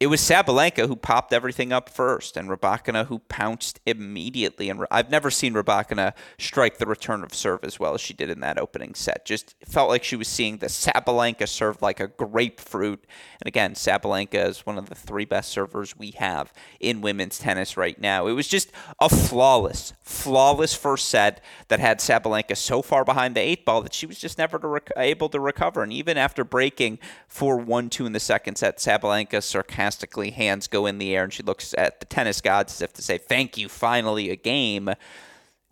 it 0.00 0.06
was 0.06 0.22
Sabalenka 0.22 0.88
who 0.88 0.96
popped 0.96 1.30
everything 1.30 1.74
up 1.74 1.90
first, 1.90 2.38
and 2.38 2.48
Rybakina 2.48 3.08
who 3.08 3.18
pounced 3.18 3.80
immediately. 3.84 4.70
And 4.70 4.86
I've 4.90 5.10
never 5.10 5.30
seen 5.30 5.52
Rybakina 5.52 6.14
strike 6.38 6.78
the 6.78 6.86
return 6.86 7.22
of 7.22 7.34
serve 7.34 7.64
as 7.64 7.78
well 7.78 7.92
as 7.92 8.00
she 8.00 8.14
did 8.14 8.30
in 8.30 8.40
that 8.40 8.58
opening 8.58 8.94
set. 8.94 9.26
Just 9.26 9.54
felt 9.66 9.90
like 9.90 10.02
she 10.02 10.16
was 10.16 10.26
seeing 10.26 10.56
the 10.56 10.68
Sabalenka 10.68 11.46
serve 11.46 11.82
like 11.82 12.00
a 12.00 12.06
grapefruit. 12.06 13.04
And 13.42 13.46
again, 13.46 13.74
Sabalenka 13.74 14.48
is 14.48 14.64
one 14.64 14.78
of 14.78 14.88
the 14.88 14.94
three 14.94 15.26
best 15.26 15.50
servers 15.50 15.94
we 15.94 16.12
have 16.12 16.50
in 16.80 17.02
women's 17.02 17.38
tennis 17.38 17.76
right 17.76 18.00
now. 18.00 18.26
It 18.26 18.32
was 18.32 18.48
just 18.48 18.72
a 19.00 19.10
flawless, 19.10 19.92
flawless 20.00 20.72
first 20.72 21.10
set 21.10 21.44
that 21.68 21.78
had 21.78 21.98
Sabalenka 21.98 22.56
so 22.56 22.80
far 22.80 23.04
behind 23.04 23.36
the 23.36 23.40
eight 23.40 23.66
ball 23.66 23.82
that 23.82 23.92
she 23.92 24.06
was 24.06 24.18
just 24.18 24.38
never 24.38 24.58
to 24.58 24.66
rec- 24.66 24.92
able 24.96 25.28
to 25.28 25.40
recover. 25.40 25.82
And 25.82 25.92
even 25.92 26.16
after 26.16 26.42
breaking 26.42 27.00
4 27.28 27.58
1 27.58 27.90
2 27.90 28.06
in 28.06 28.12
the 28.12 28.20
second 28.20 28.56
set, 28.56 28.78
Sabalenka 28.78 29.42
sarcastically 29.42 29.89
hands 30.32 30.66
go 30.66 30.86
in 30.86 30.98
the 30.98 31.14
air, 31.14 31.24
and 31.24 31.32
she 31.32 31.42
looks 31.42 31.74
at 31.76 32.00
the 32.00 32.06
tennis 32.06 32.40
gods 32.40 32.74
as 32.74 32.82
if 32.82 32.92
to 32.94 33.02
say, 33.02 33.18
Thank 33.18 33.56
you, 33.56 33.68
finally 33.68 34.30
a 34.30 34.36
game. 34.36 34.90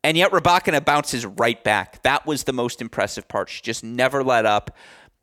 And 0.05 0.17
yet 0.17 0.31
Rybakina 0.31 0.85
bounces 0.85 1.27
right 1.27 1.63
back. 1.63 2.03
That 2.03 2.27
was 2.27 2.45
the 2.45 2.53
most 2.53 2.81
impressive 2.81 3.29
part. 3.29 3.49
She 3.49 3.63
just 3.63 3.83
never 3.83 4.23
let 4.23 4.47
up. 4.47 4.77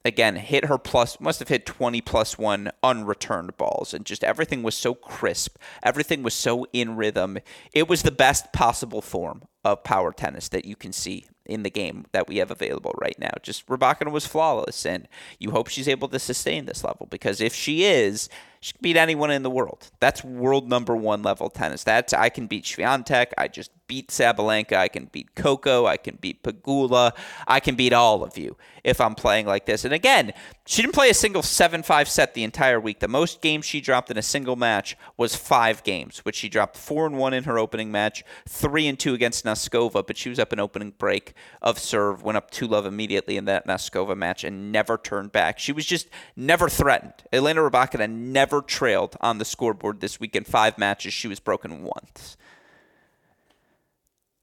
Again, 0.03 0.35
hit 0.35 0.65
her 0.65 0.77
plus, 0.77 1.19
must 1.19 1.39
have 1.39 1.47
hit 1.47 1.65
20 1.65 1.99
plus 2.01 2.37
one 2.37 2.71
unreturned 2.83 3.57
balls. 3.57 3.93
And 3.93 4.05
just 4.05 4.23
everything 4.23 4.61
was 4.61 4.75
so 4.75 4.93
crisp. 4.93 5.57
Everything 5.81 6.21
was 6.21 6.35
so 6.35 6.67
in 6.73 6.95
rhythm. 6.95 7.39
It 7.73 7.87
was 7.87 8.03
the 8.03 8.11
best 8.11 8.53
possible 8.53 9.01
form 9.01 9.43
of 9.63 9.83
power 9.83 10.11
tennis 10.11 10.49
that 10.49 10.65
you 10.65 10.75
can 10.75 10.93
see 10.93 11.25
in 11.45 11.63
the 11.63 11.71
game 11.71 12.05
that 12.11 12.27
we 12.27 12.37
have 12.37 12.51
available 12.51 12.93
right 13.01 13.17
now. 13.17 13.31
Just 13.41 13.65
Rybakina 13.67 14.11
was 14.11 14.27
flawless, 14.27 14.85
and 14.85 15.07
you 15.39 15.51
hope 15.51 15.69
she's 15.69 15.87
able 15.87 16.07
to 16.09 16.19
sustain 16.19 16.65
this 16.65 16.83
level 16.83 17.07
because 17.09 17.41
if 17.41 17.53
she 17.55 17.83
is, 17.83 18.29
she 18.65 18.73
can 18.73 18.81
beat 18.81 18.97
anyone 18.97 19.29
in 19.29 19.43
the 19.43 19.49
world. 19.51 19.91
That's 19.99 20.23
world 20.23 20.67
number 20.67 20.95
one 20.95 21.21
level 21.21 21.51
tennis. 21.51 21.83
That's 21.83 22.13
I 22.13 22.29
can 22.29 22.47
beat 22.47 22.63
Swiatek. 22.63 23.27
I 23.37 23.47
just 23.47 23.69
beat 23.87 24.09
Sabalenka. 24.09 24.73
I 24.73 24.87
can 24.87 25.05
beat 25.05 25.35
Coco. 25.35 25.85
I 25.85 25.97
can 25.97 26.17
beat 26.21 26.43
Pegula. 26.43 27.13
I 27.47 27.59
can 27.59 27.75
beat 27.75 27.93
all 27.93 28.23
of 28.23 28.37
you 28.37 28.55
if 28.85 29.01
I'm 29.01 29.15
playing 29.15 29.47
like 29.47 29.65
this. 29.65 29.83
And 29.83 29.93
again, 29.93 30.31
she 30.65 30.81
didn't 30.81 30.93
play 30.93 31.09
a 31.09 31.13
single 31.13 31.41
7 31.41 31.83
5 31.83 32.07
set 32.07 32.33
the 32.33 32.43
entire 32.43 32.79
week. 32.79 32.99
The 32.99 33.07
most 33.07 33.41
games 33.41 33.65
she 33.65 33.81
dropped 33.81 34.11
in 34.11 34.17
a 34.17 34.21
single 34.21 34.55
match 34.55 34.95
was 35.17 35.35
five 35.35 35.83
games, 35.83 36.19
which 36.19 36.35
she 36.35 36.49
dropped 36.49 36.77
4 36.77 37.07
and 37.07 37.17
1 37.17 37.33
in 37.33 37.43
her 37.45 37.57
opening 37.57 37.91
match, 37.91 38.23
3 38.47 38.87
and 38.87 38.99
2 38.99 39.13
against 39.13 39.43
Noskova, 39.43 40.05
but 40.05 40.17
she 40.17 40.29
was 40.29 40.39
up 40.39 40.53
an 40.53 40.59
opening 40.59 40.93
break 40.97 41.33
of 41.61 41.79
serve, 41.79 42.23
went 42.23 42.37
up 42.37 42.51
2 42.51 42.67
love 42.67 42.85
immediately 42.85 43.37
in 43.37 43.45
that 43.45 43.67
Noskova 43.67 44.15
match, 44.15 44.43
and 44.43 44.71
never 44.71 44.97
turned 44.97 45.31
back. 45.31 45.57
She 45.57 45.71
was 45.71 45.85
just 45.85 46.07
never 46.35 46.69
threatened. 46.69 47.13
Elena 47.33 47.61
Rybakina 47.61 48.09
never 48.09 48.61
trailed 48.61 49.17
on 49.19 49.39
the 49.39 49.45
scoreboard 49.45 49.99
this 49.99 50.19
week 50.19 50.35
in 50.35 50.43
five 50.43 50.77
matches. 50.77 51.13
She 51.13 51.27
was 51.27 51.39
broken 51.39 51.83
once. 51.83 52.37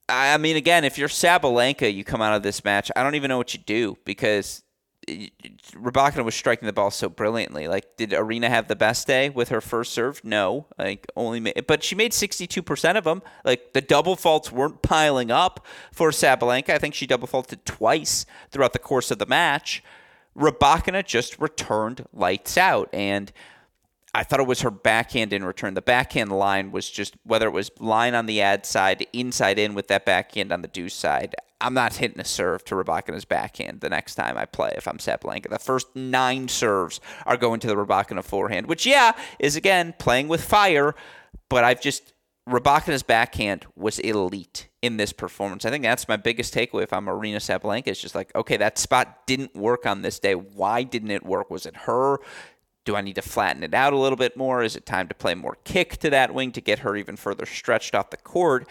I 0.08 0.36
mean, 0.36 0.56
again, 0.56 0.84
if 0.84 0.98
you're 0.98 1.08
Sabalenka, 1.08 1.92
you 1.92 2.04
come 2.04 2.20
out 2.20 2.34
of 2.34 2.42
this 2.42 2.64
match. 2.64 2.90
I 2.96 3.02
don't 3.02 3.14
even 3.14 3.28
know 3.28 3.38
what 3.38 3.54
you 3.54 3.60
do 3.60 3.96
because 4.04 4.62
Rybakina 5.08 6.24
was 6.24 6.34
striking 6.34 6.66
the 6.66 6.72
ball 6.72 6.90
so 6.90 7.08
brilliantly. 7.08 7.66
Like, 7.66 7.96
did 7.96 8.10
Aryna 8.10 8.48
have 8.48 8.68
the 8.68 8.76
best 8.76 9.06
day 9.06 9.30
with 9.30 9.48
her 9.48 9.60
first 9.60 9.92
serve? 9.92 10.22
No, 10.24 10.66
like 10.78 11.06
only, 11.16 11.52
but 11.66 11.82
she 11.82 11.94
made 11.94 12.12
sixty-two 12.12 12.62
percent 12.62 12.98
of 12.98 13.04
them. 13.04 13.22
Like 13.44 13.72
the 13.72 13.80
double 13.80 14.14
faults 14.14 14.52
weren't 14.52 14.82
piling 14.82 15.30
up 15.30 15.66
for 15.92 16.10
Sabalenka. 16.10 16.70
I 16.70 16.78
think 16.78 16.94
she 16.94 17.06
double 17.06 17.26
faulted 17.26 17.64
twice 17.64 18.26
throughout 18.50 18.74
the 18.74 18.78
course 18.78 19.10
of 19.10 19.18
the 19.18 19.26
match. 19.26 19.82
Rybakina 20.36 21.04
just 21.04 21.38
returned 21.40 22.06
lights 22.12 22.56
out, 22.56 22.88
and 22.92 23.32
I 24.14 24.24
thought 24.24 24.40
it 24.40 24.46
was 24.46 24.60
her 24.60 24.70
backhand 24.70 25.32
in 25.32 25.44
return. 25.44 25.74
The 25.74 25.82
backhand 25.82 26.30
line 26.30 26.70
was 26.70 26.90
just 26.90 27.14
whether 27.24 27.46
it 27.46 27.52
was 27.52 27.70
line 27.80 28.14
on 28.14 28.26
the 28.26 28.42
ad 28.42 28.66
side, 28.66 29.06
inside 29.12 29.58
in 29.58 29.74
with 29.74 29.88
that 29.88 30.04
backhand 30.04 30.52
on 30.52 30.62
the 30.62 30.68
deuce 30.68 30.94
side. 30.94 31.34
I'm 31.62 31.74
not 31.74 31.94
hitting 31.94 32.20
a 32.20 32.24
serve 32.24 32.64
to 32.66 32.74
Rybakina's 32.74 33.24
backhand 33.24 33.80
the 33.80 33.88
next 33.88 34.16
time 34.16 34.36
I 34.36 34.44
play 34.44 34.74
if 34.76 34.88
I'm 34.88 34.98
Sabalenka. 34.98 35.48
The 35.48 35.58
first 35.58 35.94
nine 35.94 36.48
serves 36.48 37.00
are 37.24 37.36
going 37.36 37.60
to 37.60 37.68
the 37.68 37.76
Rybakina 37.76 38.24
forehand, 38.24 38.66
which 38.66 38.84
yeah 38.84 39.12
is 39.38 39.56
again 39.56 39.94
playing 39.98 40.28
with 40.28 40.44
fire. 40.44 40.94
But 41.48 41.64
I've 41.64 41.80
just 41.80 42.12
Rybakina's 42.48 43.04
backhand 43.04 43.66
was 43.76 44.00
elite 44.00 44.68
in 44.82 44.96
this 44.96 45.12
performance. 45.12 45.64
I 45.64 45.70
think 45.70 45.84
that's 45.84 46.08
my 46.08 46.16
biggest 46.16 46.52
takeaway 46.52 46.82
if 46.82 46.92
I'm 46.92 47.06
Aryna 47.06 47.36
Sabalenka. 47.36 47.86
It's 47.86 48.00
just 48.00 48.16
like, 48.16 48.34
okay, 48.34 48.56
that 48.56 48.78
spot 48.78 49.26
didn't 49.26 49.54
work 49.54 49.86
on 49.86 50.02
this 50.02 50.18
day. 50.18 50.34
Why 50.34 50.82
didn't 50.82 51.12
it 51.12 51.24
work? 51.24 51.50
Was 51.50 51.66
it 51.66 51.76
her? 51.76 52.18
Do 52.84 52.96
I 52.96 53.00
need 53.00 53.14
to 53.14 53.22
flatten 53.22 53.62
it 53.62 53.74
out 53.74 53.92
a 53.92 53.98
little 53.98 54.16
bit 54.16 54.36
more? 54.36 54.62
Is 54.62 54.76
it 54.76 54.86
time 54.86 55.08
to 55.08 55.14
play 55.14 55.34
more 55.34 55.56
kick 55.64 55.98
to 55.98 56.10
that 56.10 56.34
wing 56.34 56.52
to 56.52 56.60
get 56.60 56.80
her 56.80 56.96
even 56.96 57.16
further 57.16 57.46
stretched 57.46 57.94
off 57.94 58.10
the 58.10 58.16
court? 58.16 58.68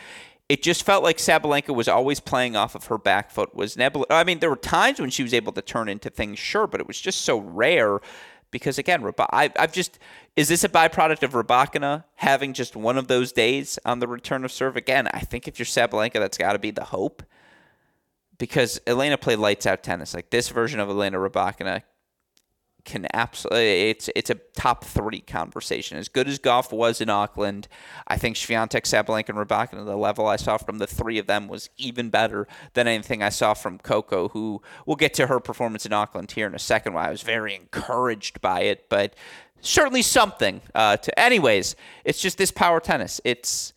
It 0.50 0.62
just 0.62 0.84
felt 0.84 1.02
like 1.02 1.17
Sabalenka 1.17 1.74
was 1.74 1.88
always 1.88 2.19
playing 2.19 2.58
off 2.58 2.76
of 2.76 2.88
her 2.88 2.97
back 2.97 3.32
foot. 3.32 3.56
Was 3.56 3.78
Nebula? 3.78 4.06
I 4.10 4.26
mean, 4.26 4.39
there 4.39 4.50
were 4.50 4.58
times 4.58 5.00
when 5.00 5.10
she 5.10 5.24
was 5.24 5.34
able 5.34 5.54
to 5.54 5.62
turn 5.62 5.88
into 5.88 6.10
things, 6.10 6.39
sure, 6.39 6.67
but 6.67 6.82
it 6.82 6.88
was 6.88 7.00
just 7.00 7.21
so 7.21 7.38
rare 7.39 8.00
because 8.52 8.78
again, 8.78 9.10
I, 9.32 9.50
have 9.56 9.71
just 9.71 9.97
is 10.36 10.50
this 10.50 10.63
a 10.63 10.69
byproduct 10.69 11.24
of 11.24 11.32
Rybakina 11.32 12.04
having 12.15 12.54
just 12.54 12.76
one 12.76 12.97
of 12.97 13.08
those 13.08 13.32
days 13.32 13.80
on 13.86 14.00
the 14.00 14.08
return 14.08 14.45
of 14.45 14.52
serve? 14.52 14.76
Again, 14.76 15.08
I 15.13 15.21
think 15.21 15.47
if 15.47 15.58
you're 15.58 15.65
Sabalenka, 15.65 16.13
that's 16.13 16.38
got 16.38 16.54
to 16.54 16.60
be 16.60 16.71
the 16.71 16.84
hope 16.84 17.24
because 18.38 18.80
Elena 18.86 19.17
played 19.17 19.39
lights 19.39 19.65
out 19.65 19.84
tennis. 19.84 20.13
Like 20.13 20.30
this 20.30 20.50
version 20.50 20.80
of 20.80 20.89
Elena 20.89 21.17
Rybakina 21.17 21.84
can 22.86 23.08
absolutely 23.13 23.89
it's 23.89 24.10
it's 24.15 24.30
a 24.30 24.36
top 24.36 24.84
three 24.84 25.22
conversation. 25.22 25.98
As 25.98 26.10
good 26.10 26.28
as 26.28 26.39
Gauff 26.39 26.72
was 26.72 27.02
in 27.02 27.10
Auckland, 27.10 27.67
I 28.08 28.17
think 28.17 28.36
Swiatek, 28.36 28.84
Sabalenka, 28.84 29.30
and 29.30 29.38
Rybakina, 29.38 29.86
the 29.86 29.96
level 29.96 30.28
I 30.28 30.36
saw 30.36 30.58
from 30.58 30.78
the 30.78 30.88
three 30.88 31.17
of 31.17 31.28
them 31.28 31.48
was 31.48 31.70
even 31.78 32.10
better 32.10 32.48
than 32.74 32.88
anything 32.88 33.22
I 33.24 33.30
saw 33.30 33.54
from 33.54 33.80
Coco, 33.80 34.30
who 34.30 34.62
we'll 34.86 34.96
get 34.96 35.13
to 35.15 35.28
her 35.28 35.39
performance 35.39 35.86
in 35.86 35.94
Auckland 35.94 36.32
here 36.32 36.48
in 36.48 36.56
a 36.56 36.60
second. 36.60 36.94
Why 36.94 37.08
I 37.08 37.12
was 37.12 37.22
very 37.22 37.56
encouraged 37.56 38.41
by 38.41 38.62
it, 38.62 38.89
but 38.89 39.15
certainly 39.62 40.02
something. 40.02 40.62
Uh, 40.74 40.98
to 40.98 41.20
anyways, 41.20 41.76
it's 42.04 42.22
just 42.22 42.38
this 42.38 42.52
power 42.52 42.80
tennis. 42.80 43.22
It's 43.24 43.74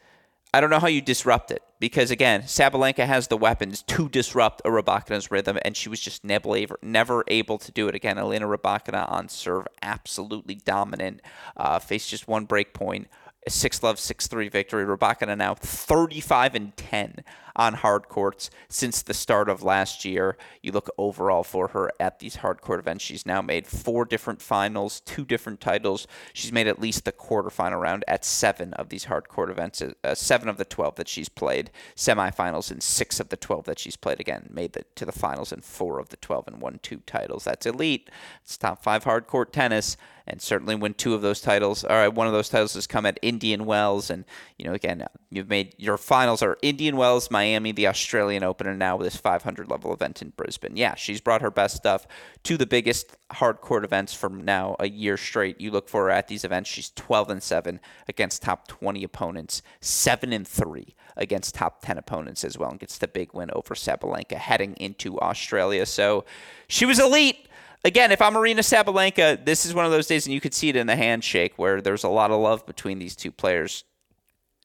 I 0.52 0.60
don't 0.60 0.70
know 0.70 0.80
how 0.80 0.88
you 0.88 1.00
disrupt 1.00 1.50
it 1.50 1.62
because 1.84 2.10
again, 2.10 2.44
Sabalenka 2.44 3.06
has 3.06 3.28
the 3.28 3.36
weapons 3.36 3.82
to 3.82 4.08
disrupt 4.08 4.62
a 4.64 4.70
Rybakina's 4.70 5.30
rhythm, 5.30 5.58
and 5.66 5.76
she 5.76 5.90
was 5.90 6.00
just 6.00 6.24
never, 6.24 6.78
never 6.80 7.24
able 7.28 7.58
to 7.58 7.70
do 7.70 7.88
it 7.88 7.94
again. 7.94 8.16
Elena 8.16 8.46
Rybakina 8.46 9.06
on 9.12 9.28
serve, 9.28 9.66
absolutely 9.82 10.54
dominant. 10.54 11.20
Uh, 11.58 11.78
faced 11.78 12.08
just 12.08 12.26
one 12.26 12.46
break 12.46 12.72
point, 12.72 13.06
six 13.48 13.82
love 13.82 13.98
six 13.98 14.26
three 14.26 14.48
victory. 14.48 14.86
Rybakina 14.86 15.36
now 15.36 15.52
thirty 15.52 16.22
five 16.22 16.54
and 16.54 16.74
ten 16.74 17.22
on 17.56 17.74
hard 17.74 18.08
courts 18.08 18.50
since 18.68 19.02
the 19.02 19.14
start 19.14 19.48
of 19.48 19.62
last 19.62 20.04
year. 20.04 20.36
You 20.62 20.72
look 20.72 20.90
overall 20.98 21.44
for 21.44 21.68
her 21.68 21.90
at 22.00 22.18
these 22.18 22.36
hard 22.36 22.60
court 22.60 22.80
events. 22.80 23.04
She's 23.04 23.26
now 23.26 23.42
made 23.42 23.66
four 23.66 24.04
different 24.04 24.42
finals, 24.42 25.00
two 25.00 25.24
different 25.24 25.60
titles. 25.60 26.06
She's 26.32 26.52
made 26.52 26.66
at 26.66 26.80
least 26.80 27.04
the 27.04 27.12
quarterfinal 27.12 27.80
round 27.80 28.04
at 28.08 28.24
seven 28.24 28.74
of 28.74 28.88
these 28.88 29.04
hard 29.04 29.28
court 29.28 29.50
events, 29.50 29.82
uh, 29.82 30.14
seven 30.14 30.48
of 30.48 30.56
the 30.56 30.64
12 30.64 30.96
that 30.96 31.08
she's 31.08 31.28
played, 31.28 31.70
semifinals 31.96 32.70
in 32.70 32.80
six 32.80 33.20
of 33.20 33.28
the 33.28 33.36
12 33.36 33.64
that 33.64 33.78
she's 33.78 33.96
played. 33.96 34.20
Again, 34.20 34.48
made 34.52 34.76
it 34.76 34.94
to 34.96 35.04
the 35.04 35.12
finals 35.12 35.52
in 35.52 35.60
four 35.60 35.98
of 35.98 36.08
the 36.08 36.16
12 36.16 36.48
and 36.48 36.60
won 36.60 36.80
two 36.82 37.02
titles. 37.06 37.44
That's 37.44 37.66
elite. 37.66 38.10
It's 38.42 38.56
top 38.56 38.82
five 38.82 39.04
hard 39.04 39.26
court 39.26 39.52
tennis 39.52 39.96
and 40.26 40.40
certainly 40.40 40.74
when 40.74 40.94
two 40.94 41.14
of 41.14 41.22
those 41.22 41.40
titles, 41.40 41.84
or 41.84 42.08
one 42.10 42.26
of 42.26 42.32
those 42.32 42.48
titles 42.48 42.74
has 42.74 42.86
come 42.86 43.04
at 43.04 43.18
Indian 43.20 43.66
Wells, 43.66 44.08
and 44.08 44.24
you 44.58 44.64
know, 44.64 44.72
again, 44.72 45.06
you've 45.30 45.50
made 45.50 45.74
your 45.76 45.98
finals 45.98 46.42
are 46.42 46.56
Indian 46.62 46.96
Wells, 46.96 47.30
Miami, 47.30 47.43
the 47.74 47.86
Australian 47.86 48.42
Open, 48.42 48.66
and 48.66 48.78
now 48.78 48.96
with 48.96 49.06
this 49.06 49.16
500 49.16 49.70
level 49.70 49.92
event 49.92 50.22
in 50.22 50.30
Brisbane. 50.30 50.76
Yeah, 50.76 50.94
she's 50.94 51.20
brought 51.20 51.42
her 51.42 51.50
best 51.50 51.76
stuff 51.76 52.06
to 52.44 52.56
the 52.56 52.66
biggest 52.66 53.16
hard 53.32 53.60
court 53.60 53.84
events 53.84 54.14
from 54.14 54.44
now 54.44 54.76
a 54.78 54.88
year 54.88 55.16
straight. 55.16 55.60
You 55.60 55.70
look 55.70 55.88
for 55.88 56.04
her 56.04 56.10
at 56.10 56.28
these 56.28 56.44
events. 56.44 56.70
She's 56.70 56.90
12 56.90 57.30
and 57.30 57.42
seven 57.42 57.80
against 58.08 58.42
top 58.42 58.68
20 58.68 59.04
opponents, 59.04 59.62
seven 59.80 60.32
and 60.32 60.46
three 60.46 60.94
against 61.16 61.54
top 61.54 61.82
10 61.82 61.98
opponents 61.98 62.44
as 62.44 62.58
well 62.58 62.70
and 62.70 62.80
gets 62.80 62.98
the 62.98 63.08
big 63.08 63.32
win 63.34 63.50
over 63.52 63.74
Sabalenka 63.74 64.34
heading 64.34 64.74
into 64.74 65.18
Australia. 65.20 65.86
So 65.86 66.24
she 66.68 66.86
was 66.86 66.98
elite. 66.98 67.48
Again, 67.84 68.12
if 68.12 68.22
I'm 68.22 68.34
Aryna 68.34 68.60
Sabalenka, 68.60 69.44
this 69.44 69.66
is 69.66 69.74
one 69.74 69.84
of 69.84 69.92
those 69.92 70.06
days, 70.06 70.26
and 70.26 70.32
you 70.32 70.40
could 70.40 70.54
see 70.54 70.70
it 70.70 70.76
in 70.76 70.86
the 70.86 70.96
handshake 70.96 71.52
where 71.56 71.82
there's 71.82 72.02
a 72.02 72.08
lot 72.08 72.30
of 72.30 72.40
love 72.40 72.64
between 72.66 72.98
these 72.98 73.14
two 73.14 73.30
players. 73.30 73.84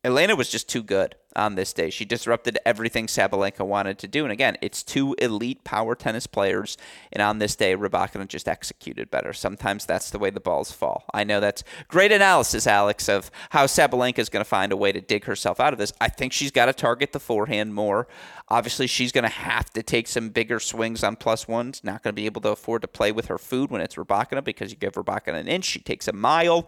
Elena 0.05 0.35
was 0.35 0.49
just 0.49 0.69
too 0.69 0.81
good 0.81 1.15
on 1.35 1.55
this 1.55 1.73
day. 1.73 1.89
She 1.89 2.05
disrupted 2.05 2.57
everything 2.65 3.07
Sabalenka 3.07 3.65
wanted 3.65 3.99
to 3.99 4.07
do. 4.07 4.23
And 4.23 4.31
again, 4.31 4.57
it's 4.61 4.83
two 4.83 5.15
elite 5.19 5.63
power 5.63 5.95
tennis 5.95 6.27
players. 6.27 6.77
And 7.11 7.21
on 7.21 7.39
this 7.39 7.55
day, 7.55 7.75
Rybakina 7.75 8.27
just 8.27 8.47
executed 8.47 9.11
better. 9.11 9.33
Sometimes 9.33 9.85
that's 9.85 10.09
the 10.09 10.19
way 10.19 10.29
the 10.29 10.39
balls 10.39 10.71
fall. 10.71 11.05
I 11.13 11.23
know 11.23 11.39
that's 11.39 11.63
great 11.87 12.11
analysis, 12.11 12.67
Alex, 12.67 13.07
of 13.07 13.29
how 13.51 13.65
Sabalenka 13.65 14.19
is 14.19 14.29
going 14.29 14.43
to 14.43 14.49
find 14.49 14.71
a 14.71 14.77
way 14.77 14.91
to 14.91 15.01
dig 15.01 15.25
herself 15.25 15.59
out 15.59 15.73
of 15.73 15.79
this. 15.79 15.93
I 16.01 16.09
think 16.09 16.33
she's 16.33 16.51
got 16.51 16.65
to 16.65 16.73
target 16.73 17.11
the 17.11 17.19
forehand 17.19 17.73
more. 17.73 18.07
Obviously, 18.49 18.87
she's 18.87 19.11
going 19.11 19.23
to 19.23 19.29
have 19.29 19.69
to 19.71 19.83
take 19.83 20.07
some 20.07 20.29
bigger 20.29 20.59
swings 20.59 21.03
on 21.03 21.15
plus 21.15 21.47
ones. 21.47 21.81
Not 21.83 22.03
going 22.03 22.13
to 22.13 22.19
be 22.19 22.25
able 22.25 22.41
to 22.41 22.49
afford 22.49 22.81
to 22.81 22.87
play 22.87 23.11
with 23.11 23.27
her 23.27 23.37
food 23.37 23.69
when 23.69 23.81
it's 23.81 23.95
Rybakina 23.95 24.43
because 24.43 24.71
you 24.71 24.77
give 24.77 24.93
Rybakina 24.93 25.39
an 25.39 25.47
inch, 25.47 25.65
she 25.65 25.79
takes 25.79 26.07
a 26.07 26.13
mile. 26.13 26.67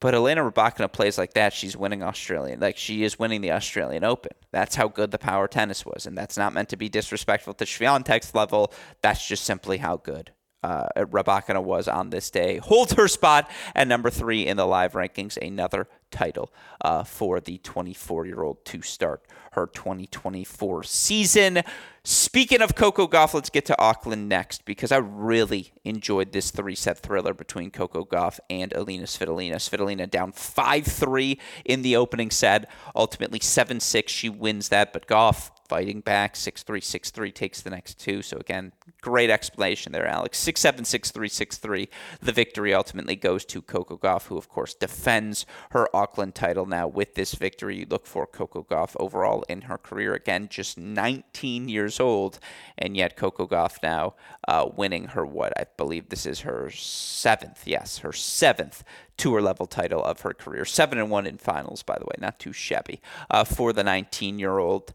But 0.00 0.14
Elena 0.14 0.42
Rybakina 0.42 0.90
plays 0.90 1.18
like 1.18 1.34
that, 1.34 1.52
she's 1.52 1.76
winning 1.76 2.02
Australian. 2.02 2.60
Like 2.60 2.78
she 2.78 3.04
is 3.04 3.18
winning 3.18 3.42
the 3.42 3.52
Australian 3.52 4.02
Open. 4.02 4.32
That's 4.50 4.74
how 4.74 4.88
good 4.88 5.10
the 5.10 5.18
power 5.18 5.46
tennis 5.46 5.84
was, 5.84 6.06
and 6.06 6.16
that's 6.16 6.38
not 6.38 6.54
meant 6.54 6.70
to 6.70 6.76
be 6.76 6.88
disrespectful 6.88 7.54
to 7.54 7.64
Swiatek's 7.64 8.34
level. 8.34 8.72
That's 9.02 9.26
just 9.26 9.44
simply 9.44 9.78
how 9.78 9.98
good 9.98 10.32
uh, 10.62 10.86
was 11.06 11.88
on 11.88 12.10
this 12.10 12.30
day. 12.30 12.58
Holds 12.58 12.94
her 12.94 13.08
spot 13.08 13.50
at 13.74 13.88
number 13.88 14.10
three 14.10 14.46
in 14.46 14.56
the 14.56 14.66
live 14.66 14.92
rankings. 14.92 15.36
Another 15.36 15.88
title 16.10 16.52
uh, 16.80 17.04
for 17.04 17.40
the 17.40 17.58
24 17.58 18.26
year 18.26 18.42
old 18.42 18.64
to 18.66 18.82
start 18.82 19.22
her 19.52 19.66
2024 19.66 20.82
season. 20.84 21.62
Speaking 22.02 22.62
of 22.62 22.74
Coco 22.74 23.06
Gauff, 23.06 23.34
let's 23.34 23.50
get 23.50 23.66
to 23.66 23.80
Auckland 23.80 24.28
next 24.28 24.64
because 24.64 24.90
I 24.90 24.98
really 24.98 25.72
enjoyed 25.84 26.32
this 26.32 26.50
three 26.50 26.74
set 26.74 26.98
thriller 26.98 27.34
between 27.34 27.70
Coco 27.70 28.04
Gauff 28.04 28.38
and 28.48 28.72
Alina 28.72 29.04
Svitolina. 29.04 29.56
Svitolina 29.56 30.08
down 30.08 30.32
5 30.32 30.86
3 30.86 31.38
in 31.64 31.82
the 31.82 31.96
opening 31.96 32.30
set, 32.30 32.70
ultimately 32.96 33.40
7 33.40 33.80
6. 33.80 34.12
She 34.12 34.28
wins 34.28 34.70
that, 34.70 34.92
but 34.92 35.06
Gauff 35.06 35.50
fighting 35.70 36.00
back. 36.00 36.34
6 36.34 36.64
3, 36.64 36.80
6 36.80 37.10
3 37.12 37.30
takes 37.30 37.60
the 37.60 37.70
next 37.70 38.00
two. 38.00 38.22
So, 38.22 38.38
again, 38.38 38.72
great 39.02 39.30
explanation 39.30 39.92
there, 39.92 40.06
Alex. 40.06 40.36
6 40.38 40.60
7, 40.60 40.84
6 40.84 41.10
3, 41.12 41.28
6 41.28 41.58
3. 41.58 41.88
The 42.20 42.32
victory 42.32 42.74
ultimately 42.74 43.14
goes 43.14 43.44
to 43.44 43.62
Coco 43.62 43.96
Gauff, 43.96 44.26
who, 44.26 44.36
of 44.36 44.48
course, 44.48 44.74
defends 44.74 45.46
her 45.70 45.88
Auckland 45.94 46.34
title 46.34 46.66
now 46.66 46.88
with 46.88 47.14
this 47.14 47.34
victory. 47.34 47.78
You 47.78 47.86
look 47.88 48.04
for 48.04 48.26
Coco 48.26 48.66
Gauff 48.68 48.96
overall 48.98 49.44
in 49.48 49.62
her 49.62 49.78
career. 49.78 50.12
Again, 50.12 50.48
just 50.50 50.76
19 50.76 51.68
years 51.68 52.00
old, 52.00 52.40
and 52.76 52.96
yet 52.96 53.16
Coco 53.16 53.46
Gauff 53.46 53.80
now 53.80 54.14
uh, 54.48 54.68
winning 54.74 55.04
her 55.08 55.24
what? 55.24 55.52
I 55.56 55.66
believe 55.76 56.08
this 56.08 56.26
is 56.26 56.40
her 56.40 56.68
seventh, 56.70 57.62
yes, 57.64 57.98
her 57.98 58.12
seventh 58.12 58.82
tour 59.16 59.40
level 59.40 59.66
title 59.66 60.02
of 60.02 60.22
her 60.22 60.34
career. 60.34 60.64
Seven 60.64 60.98
and 60.98 61.10
one 61.10 61.28
in 61.28 61.38
finals, 61.38 61.84
by 61.84 61.96
the 61.96 62.06
way, 62.06 62.16
not 62.18 62.40
too 62.40 62.52
shabby 62.52 63.00
uh, 63.30 63.44
for 63.44 63.72
the 63.72 63.84
19 63.84 64.40
year 64.40 64.58
old 64.58 64.92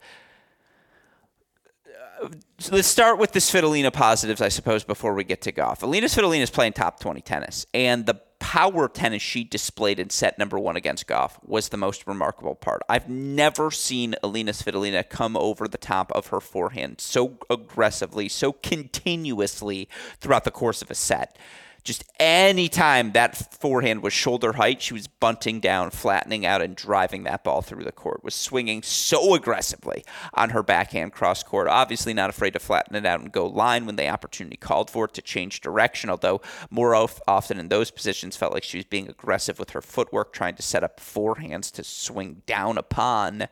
so 2.60 2.76
let's 2.76 2.88
start 2.88 3.20
with 3.20 3.32
the 3.32 3.40
Svitolina 3.40 3.92
positives, 3.92 4.42
I 4.42 4.50
suppose, 4.50 4.84
before 4.84 5.14
we 5.14 5.24
get 5.24 5.42
to 5.42 5.52
Gauff. 5.52 5.84
Alina 5.84 6.08
Svitolina 6.08 6.42
is 6.42 6.50
playing 6.50 6.74
top 6.74 7.00
20 7.00 7.22
tennis, 7.22 7.66
and 7.74 8.06
the 8.06 8.22
power 8.40 8.88
tennis 8.88 9.22
she 9.22 9.44
displayed 9.44 10.00
in 10.00 10.10
set 10.10 10.38
number 10.38 10.60
one 10.60 10.76
against 10.76 11.08
Gauff 11.08 11.38
was 11.46 11.70
the 11.70 11.78
most 11.78 12.06
remarkable 12.06 12.56
part. 12.56 12.82
I've 12.88 13.10
never 13.10 13.72
seen 13.72 14.16
Alina 14.24 14.52
Svitolina 14.52 15.08
come 15.10 15.36
over 15.36 15.68
the 15.68 15.78
top 15.78 16.12
of 16.12 16.28
her 16.28 16.40
forehand 16.40 17.02
so 17.02 17.38
aggressively, 17.50 18.30
so 18.30 18.52
continuously 18.52 19.90
throughout 20.20 20.44
the 20.44 20.52
course 20.52 20.82
of 20.82 20.92
a 20.92 20.96
set 20.96 21.38
just 21.86 22.04
any 22.20 22.68
time 22.68 23.12
that 23.12 23.38
forehand 23.54 24.02
was 24.02 24.12
shoulder 24.12 24.54
height, 24.54 24.82
she 24.82 24.96
was 24.96 25.08
bunting 25.08 25.60
down, 25.60 25.92
flattening 25.92 26.44
out, 26.44 26.62
and 26.62 26.76
driving 26.76 27.24
that 27.24 27.44
ball 27.44 27.62
through 27.62 27.84
the 27.84 27.92
court. 27.92 28.24
Was 28.24 28.34
swinging 28.34 28.82
so 28.82 29.36
aggressively 29.36 30.04
on 30.34 30.50
her 30.50 30.64
backhand 30.64 31.14
cross 31.14 31.44
court. 31.44 31.68
Obviously, 31.68 32.14
not 32.14 32.32
afraid 32.32 32.54
to 32.54 32.60
flatten 32.60 32.96
it 32.96 33.06
out 33.06 33.20
and 33.20 33.32
go 33.32 33.46
line 33.46 33.86
when 33.86 33.98
the 33.98 34.10
opportunity 34.10 34.58
called 34.58 34.90
for 34.90 35.06
it 35.06 35.14
to 35.14 35.22
change 35.22 35.62
direction. 35.62 36.10
Although 36.10 36.42
more 36.72 36.96
often 36.96 37.60
in 37.60 37.70
those 37.70 37.92
positions, 37.92 38.36
felt 38.36 38.54
like 38.54 38.64
she 38.64 38.80
was 38.80 38.86
being 38.86 39.08
aggressive 39.08 39.60
with 39.60 39.70
her 39.70 39.82
footwork, 39.82 40.34
trying 40.34 40.56
to 40.56 40.64
set 40.64 40.84
up 40.84 41.00
forehands 41.00 41.72
to 41.74 41.84
swing 41.84 42.42
down 42.48 42.80
upon. 42.80 43.48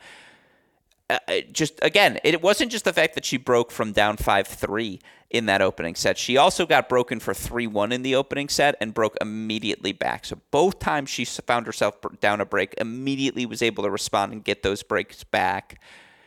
Uh, 1.28 1.42
just 1.52 1.80
again, 1.82 2.20
it 2.24 2.42
wasn't 2.42 2.72
just 2.72 2.86
the 2.86 2.94
fact 2.94 3.16
that 3.16 3.26
she 3.26 3.38
broke 3.38 3.72
from 3.72 3.92
down 3.92 4.18
5 4.18 4.48
3 4.48 5.00
in 5.30 5.48
that 5.48 5.62
opening 5.62 5.96
set. 5.96 6.18
She 6.18 6.38
also 6.38 6.66
got 6.66 6.88
broken 6.88 7.20
for 7.20 7.34
3 7.34 7.68
1 7.68 7.92
in 7.92 8.04
the 8.04 8.16
opening 8.16 8.50
set 8.50 8.76
and 8.80 8.94
broke 8.94 9.18
immediately 9.20 9.92
back. 9.92 10.26
So 10.26 10.40
both 10.52 10.80
times 10.80 11.10
she 11.10 11.26
found 11.26 11.66
herself 11.66 11.96
down 12.20 12.40
a 12.40 12.46
break, 12.46 12.76
immediately 12.78 13.46
was 13.46 13.62
able 13.62 13.84
to 13.84 13.90
respond 13.90 14.32
and 14.32 14.44
get 14.44 14.64
those 14.64 14.84
breaks 14.84 15.24
back. 15.24 15.82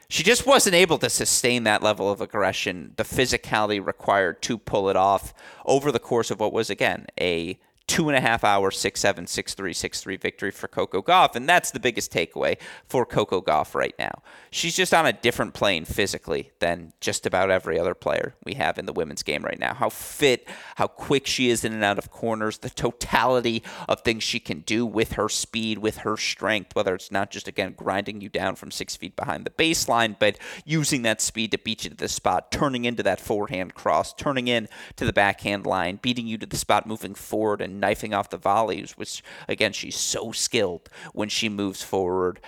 She 0.08 0.22
just 0.22 0.46
wasn't 0.46 0.76
able 0.76 0.98
to 0.98 1.10
sustain 1.10 1.64
that 1.64 1.82
level 1.82 2.10
of 2.10 2.20
aggression, 2.20 2.92
the 2.96 3.02
physicality 3.02 3.84
required 3.84 4.40
to 4.42 4.56
pull 4.56 4.88
it 4.88 4.96
off 4.96 5.34
over 5.64 5.90
the 5.90 5.98
course 5.98 6.30
of 6.30 6.38
what 6.38 6.52
was, 6.52 6.70
again, 6.70 7.06
a 7.20 7.58
two 7.86 8.08
and 8.08 8.16
a 8.16 8.20
half 8.20 8.42
hour 8.42 8.70
six 8.70 9.00
seven 9.00 9.26
six 9.26 9.54
three 9.54 9.72
six 9.72 10.00
three 10.00 10.16
victory 10.16 10.50
for 10.50 10.66
Coco 10.66 11.00
Gauff, 11.00 11.36
and 11.36 11.48
that's 11.48 11.70
the 11.70 11.78
biggest 11.78 12.12
takeaway 12.12 12.58
for 12.88 13.06
Coco 13.06 13.40
Gauff 13.40 13.74
right 13.74 13.94
now. 13.98 14.22
She's 14.50 14.74
just 14.74 14.92
on 14.92 15.06
a 15.06 15.12
different 15.12 15.54
plane 15.54 15.84
physically 15.84 16.50
than 16.58 16.92
just 17.00 17.26
about 17.26 17.50
every 17.50 17.78
other 17.78 17.94
player 17.94 18.34
we 18.44 18.54
have 18.54 18.78
in 18.78 18.86
the 18.86 18.92
women's 18.92 19.22
game 19.22 19.44
right 19.44 19.58
now. 19.58 19.74
How 19.74 19.88
fit, 19.88 20.48
how 20.76 20.88
quick 20.88 21.26
she 21.26 21.48
is 21.48 21.64
in 21.64 21.72
and 21.72 21.84
out 21.84 21.98
of 21.98 22.10
corners, 22.10 22.58
the 22.58 22.70
totality 22.70 23.62
of 23.88 24.00
things 24.00 24.24
she 24.24 24.40
can 24.40 24.60
do 24.60 24.84
with 24.84 25.12
her 25.12 25.28
speed, 25.28 25.78
with 25.78 25.98
her 25.98 26.16
strength, 26.16 26.74
whether 26.74 26.94
it's 26.94 27.12
not 27.12 27.30
just 27.30 27.46
again 27.46 27.74
grinding 27.76 28.20
you 28.20 28.28
down 28.28 28.56
from 28.56 28.70
six 28.72 28.96
feet 28.96 29.14
behind 29.14 29.44
the 29.44 29.50
baseline, 29.50 30.16
but 30.18 30.38
using 30.64 31.02
that 31.02 31.20
speed 31.20 31.52
to 31.52 31.58
beat 31.58 31.84
you 31.84 31.90
to 31.90 31.96
the 31.96 32.08
spot, 32.08 32.50
turning 32.50 32.84
into 32.84 33.02
that 33.04 33.20
forehand 33.20 33.74
cross, 33.74 34.12
turning 34.12 34.48
in 34.48 34.68
to 34.96 35.04
the 35.04 35.12
backhand 35.12 35.66
line, 35.66 36.00
beating 36.02 36.26
you 36.26 36.36
to 36.36 36.46
the 36.46 36.56
spot, 36.56 36.86
moving 36.86 37.14
forward 37.14 37.60
and 37.60 37.75
knifing 37.80 38.14
off 38.14 38.30
the 38.30 38.36
volleys, 38.36 38.92
which, 38.92 39.22
again, 39.48 39.72
she's 39.72 39.96
so 39.96 40.32
skilled 40.32 40.88
when 41.12 41.28
she 41.28 41.48
moves 41.48 41.82
forward. 41.82 42.40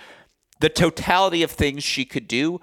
The 0.59 0.69
totality 0.69 1.43
of 1.43 1.51
things 1.51 1.83
she 1.83 2.05
could 2.05 2.27
do 2.27 2.59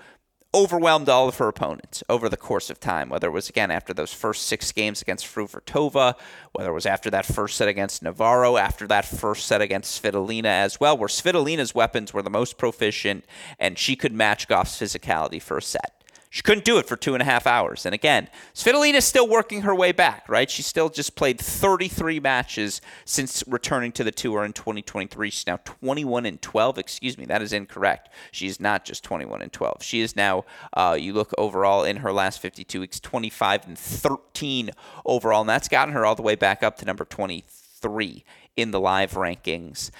overwhelmed 0.55 1.09
all 1.09 1.29
of 1.29 1.37
her 1.37 1.49
opponents 1.49 2.03
over 2.09 2.29
the 2.29 2.37
course 2.37 2.71
of 2.71 2.81
time, 2.81 3.11
whether 3.11 3.29
it 3.29 3.33
was, 3.33 3.51
again, 3.51 3.71
after 3.71 3.93
those 3.93 4.13
first 4.13 4.47
six 4.47 4.73
games 4.73 5.03
against 5.03 5.27
Fruhvirtova, 5.27 6.15
whether 6.53 6.71
it 6.71 6.75
was 6.75 6.87
after 6.87 7.11
that 7.11 7.27
first 7.27 7.57
set 7.57 7.69
against 7.69 8.03
Navarro, 8.03 8.57
after 8.57 8.87
that 8.87 9.05
first 9.05 9.47
set 9.47 9.61
against 9.61 10.03
Svitolina 10.03 10.47
as 10.47 10.81
well, 10.81 10.97
where 10.97 11.09
Svitolina's 11.09 11.75
weapons 11.75 12.15
were 12.15 12.23
the 12.23 12.31
most 12.31 12.57
proficient 12.57 13.27
and 13.59 13.79
she 13.79 13.97
could 13.97 14.13
match 14.13 14.49
Gauff's 14.49 14.81
physicality 14.81 15.43
for 15.43 15.59
a 15.59 15.63
set. 15.63 15.96
She 16.37 16.43
couldn't 16.43 16.67
do 16.67 16.77
it 16.77 16.85
for 16.85 16.97
two 16.97 17.15
and 17.15 17.23
a 17.23 17.25
half 17.25 17.47
hours. 17.47 17.87
And 17.87 17.95
again, 17.95 18.29
Svitolina's 18.55 19.07
still 19.07 19.27
working 19.27 19.63
her 19.63 19.75
way 19.75 19.93
back, 19.93 20.29
right? 20.29 20.51
She 20.51 20.61
still 20.61 20.91
just 20.91 21.17
played 21.17 21.41
33 21.41 22.21
matches 22.21 22.83
since 23.07 23.43
returning 23.47 23.91
to 23.93 24.05
the 24.05 24.11
tour 24.11 24.45
in 24.45 24.53
2023. 24.53 25.31
She's 25.31 25.47
now 25.47 25.57
21 25.65 26.27
and 26.27 26.43
12. 26.43 26.77
Excuse 26.77 27.17
me, 27.17 27.25
that 27.25 27.41
is 27.41 27.55
incorrect. 27.55 28.11
She 28.33 28.49
is 28.49 28.61
not 28.61 28.85
just 28.85 29.03
21 29.03 29.41
and 29.41 29.51
12. 29.51 29.83
She 29.83 30.03
is 30.03 30.15
now, 30.15 30.45
uh, 30.75 30.95
you 31.01 31.15
look 31.15 31.33
overall 31.39 31.85
in 31.85 31.97
her 31.97 32.13
last 32.13 32.43
52 32.43 32.81
weeks, 32.81 33.01
25 33.01 33.69
and 33.69 33.79
13 33.79 34.73
overall. 35.07 35.41
And 35.41 35.49
that's 35.49 35.69
gotten 35.69 35.95
her 35.95 36.05
all 36.05 36.17
the 36.17 36.21
way 36.21 36.35
back 36.35 36.63
up 36.63 36.77
to 36.81 36.85
number 36.85 37.07
23 37.07 38.25
in 38.59 38.73
the 38.73 38.81
live 38.81 39.13
rankings. 39.13 39.91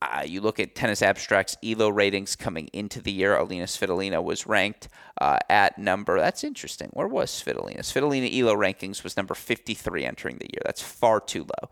Uh, 0.00 0.22
you 0.24 0.40
look 0.40 0.60
at 0.60 0.76
Tennis 0.76 1.02
Abstract's 1.02 1.56
ELO 1.64 1.88
ratings 1.88 2.36
coming 2.36 2.68
into 2.72 3.02
the 3.02 3.10
year. 3.10 3.36
Alina 3.36 3.64
Svitolina 3.64 4.22
was 4.22 4.46
ranked 4.46 4.88
uh, 5.20 5.38
at 5.50 5.76
number. 5.76 6.20
That's 6.20 6.44
interesting. 6.44 6.90
Where 6.92 7.08
was 7.08 7.30
Svitolina? 7.30 7.80
Svitolina 7.80 8.32
ELO 8.32 8.54
rankings 8.54 9.02
was 9.02 9.16
number 9.16 9.34
53 9.34 10.04
entering 10.04 10.38
the 10.38 10.50
year. 10.52 10.62
That's 10.64 10.82
far 10.82 11.20
too 11.20 11.42
low. 11.42 11.68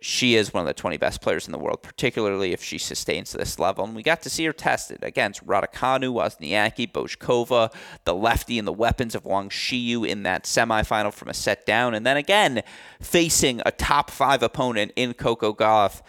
She 0.00 0.36
is 0.36 0.52
one 0.52 0.60
of 0.60 0.66
the 0.66 0.74
20 0.74 0.98
best 0.98 1.22
players 1.22 1.46
in 1.46 1.52
the 1.52 1.58
world, 1.58 1.82
particularly 1.82 2.52
if 2.52 2.62
she 2.62 2.76
sustains 2.78 3.32
this 3.32 3.58
level. 3.58 3.84
And 3.84 3.96
we 3.96 4.02
got 4.02 4.22
to 4.22 4.30
see 4.30 4.44
her 4.44 4.52
tested 4.52 5.02
against 5.02 5.44
Raducanu, 5.44 6.12
Wozniacki, 6.12 6.92
Bouzkova, 6.92 7.72
the 8.04 8.14
lefty 8.14 8.58
and 8.58 8.68
the 8.68 8.72
weapons 8.72 9.14
of 9.14 9.24
Wang 9.24 9.48
Xiyu 9.48 10.06
in 10.06 10.22
that 10.22 10.44
semifinal 10.44 11.12
from 11.12 11.28
a 11.28 11.34
set 11.34 11.64
down. 11.64 11.94
And 11.94 12.06
then 12.06 12.18
again, 12.18 12.62
facing 13.00 13.62
a 13.64 13.72
top 13.72 14.10
five 14.10 14.42
opponent 14.42 14.92
in 14.96 15.14
Coco 15.14 15.52
Gauff 15.52 16.02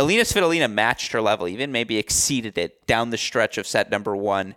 Alina 0.00 0.22
Svitolina 0.22 0.72
matched 0.72 1.12
her 1.12 1.20
level, 1.20 1.46
even 1.46 1.70
maybe 1.70 1.98
exceeded 1.98 2.56
it 2.56 2.86
down 2.86 3.10
the 3.10 3.18
stretch 3.18 3.58
of 3.58 3.66
set 3.66 3.90
number 3.90 4.16
one. 4.16 4.54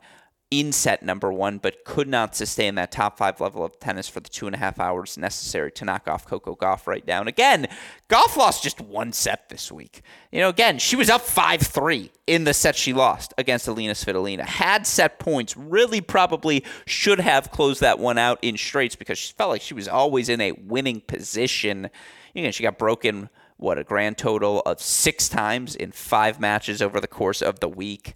in 0.52 0.72
set 0.72 1.02
number 1.02 1.34
one, 1.34 1.58
but 1.58 1.84
could 1.84 2.08
not 2.08 2.36
sustain 2.36 2.76
that 2.76 2.92
top 2.92 3.18
five 3.18 3.42
level 3.42 3.66
of 3.66 3.80
tennis 3.80 4.08
for 4.08 4.20
the 4.20 4.30
two 4.30 4.46
and 4.46 4.56
a 4.56 4.60
half 4.60 4.80
hours 4.80 5.18
necessary 5.18 5.72
to 5.72 5.84
knock 5.84 6.08
off 6.08 6.28
Coco 6.28 6.56
Gauff 6.56 6.86
right 6.86 7.06
now. 7.08 7.20
And 7.20 7.28
again, 7.28 7.66
Gauff 8.08 8.38
lost 8.38 8.62
just 8.62 8.80
one 8.80 9.14
set 9.14 9.50
this 9.50 9.72
week. 9.72 10.04
You 10.32 10.42
know, 10.42 10.50
again, 10.50 10.78
she 10.78 10.96
was 10.96 11.10
up 11.10 11.22
5 11.22 11.62
3 11.62 12.12
in 12.28 12.44
the 12.44 12.54
set 12.54 12.76
she 12.76 12.94
lost 12.94 13.34
against 13.40 13.68
Alina 13.68 13.94
Svitolina. 13.94 14.46
Had 14.46 14.86
set 14.86 15.18
points, 15.18 15.58
really 15.58 16.02
probably 16.02 16.64
should 16.86 17.20
have 17.20 17.50
closed 17.50 17.82
that 17.82 17.98
one 17.98 18.20
out 18.20 18.38
in 18.44 18.56
straights 18.56 18.96
because 18.96 19.18
she 19.18 19.34
felt 19.34 19.50
like 19.50 19.62
she 19.64 19.74
was 19.74 19.88
always 19.88 20.30
in 20.30 20.40
a 20.40 20.52
winning 20.52 21.02
position. 21.02 21.90
You 22.36 22.44
know, 22.44 22.52
she 22.52 22.62
got 22.62 22.78
broken, 22.78 23.30
what, 23.64 23.80
a 23.80 23.84
grand 23.84 24.18
total 24.18 24.62
of 24.66 24.82
six 24.82 25.30
times 25.30 25.76
in 25.76 25.92
five 25.92 26.40
matches 26.40 26.82
over 26.82 27.00
the 27.00 27.08
course 27.08 27.42
of 27.42 27.62
the 27.62 27.70
week. 27.70 28.14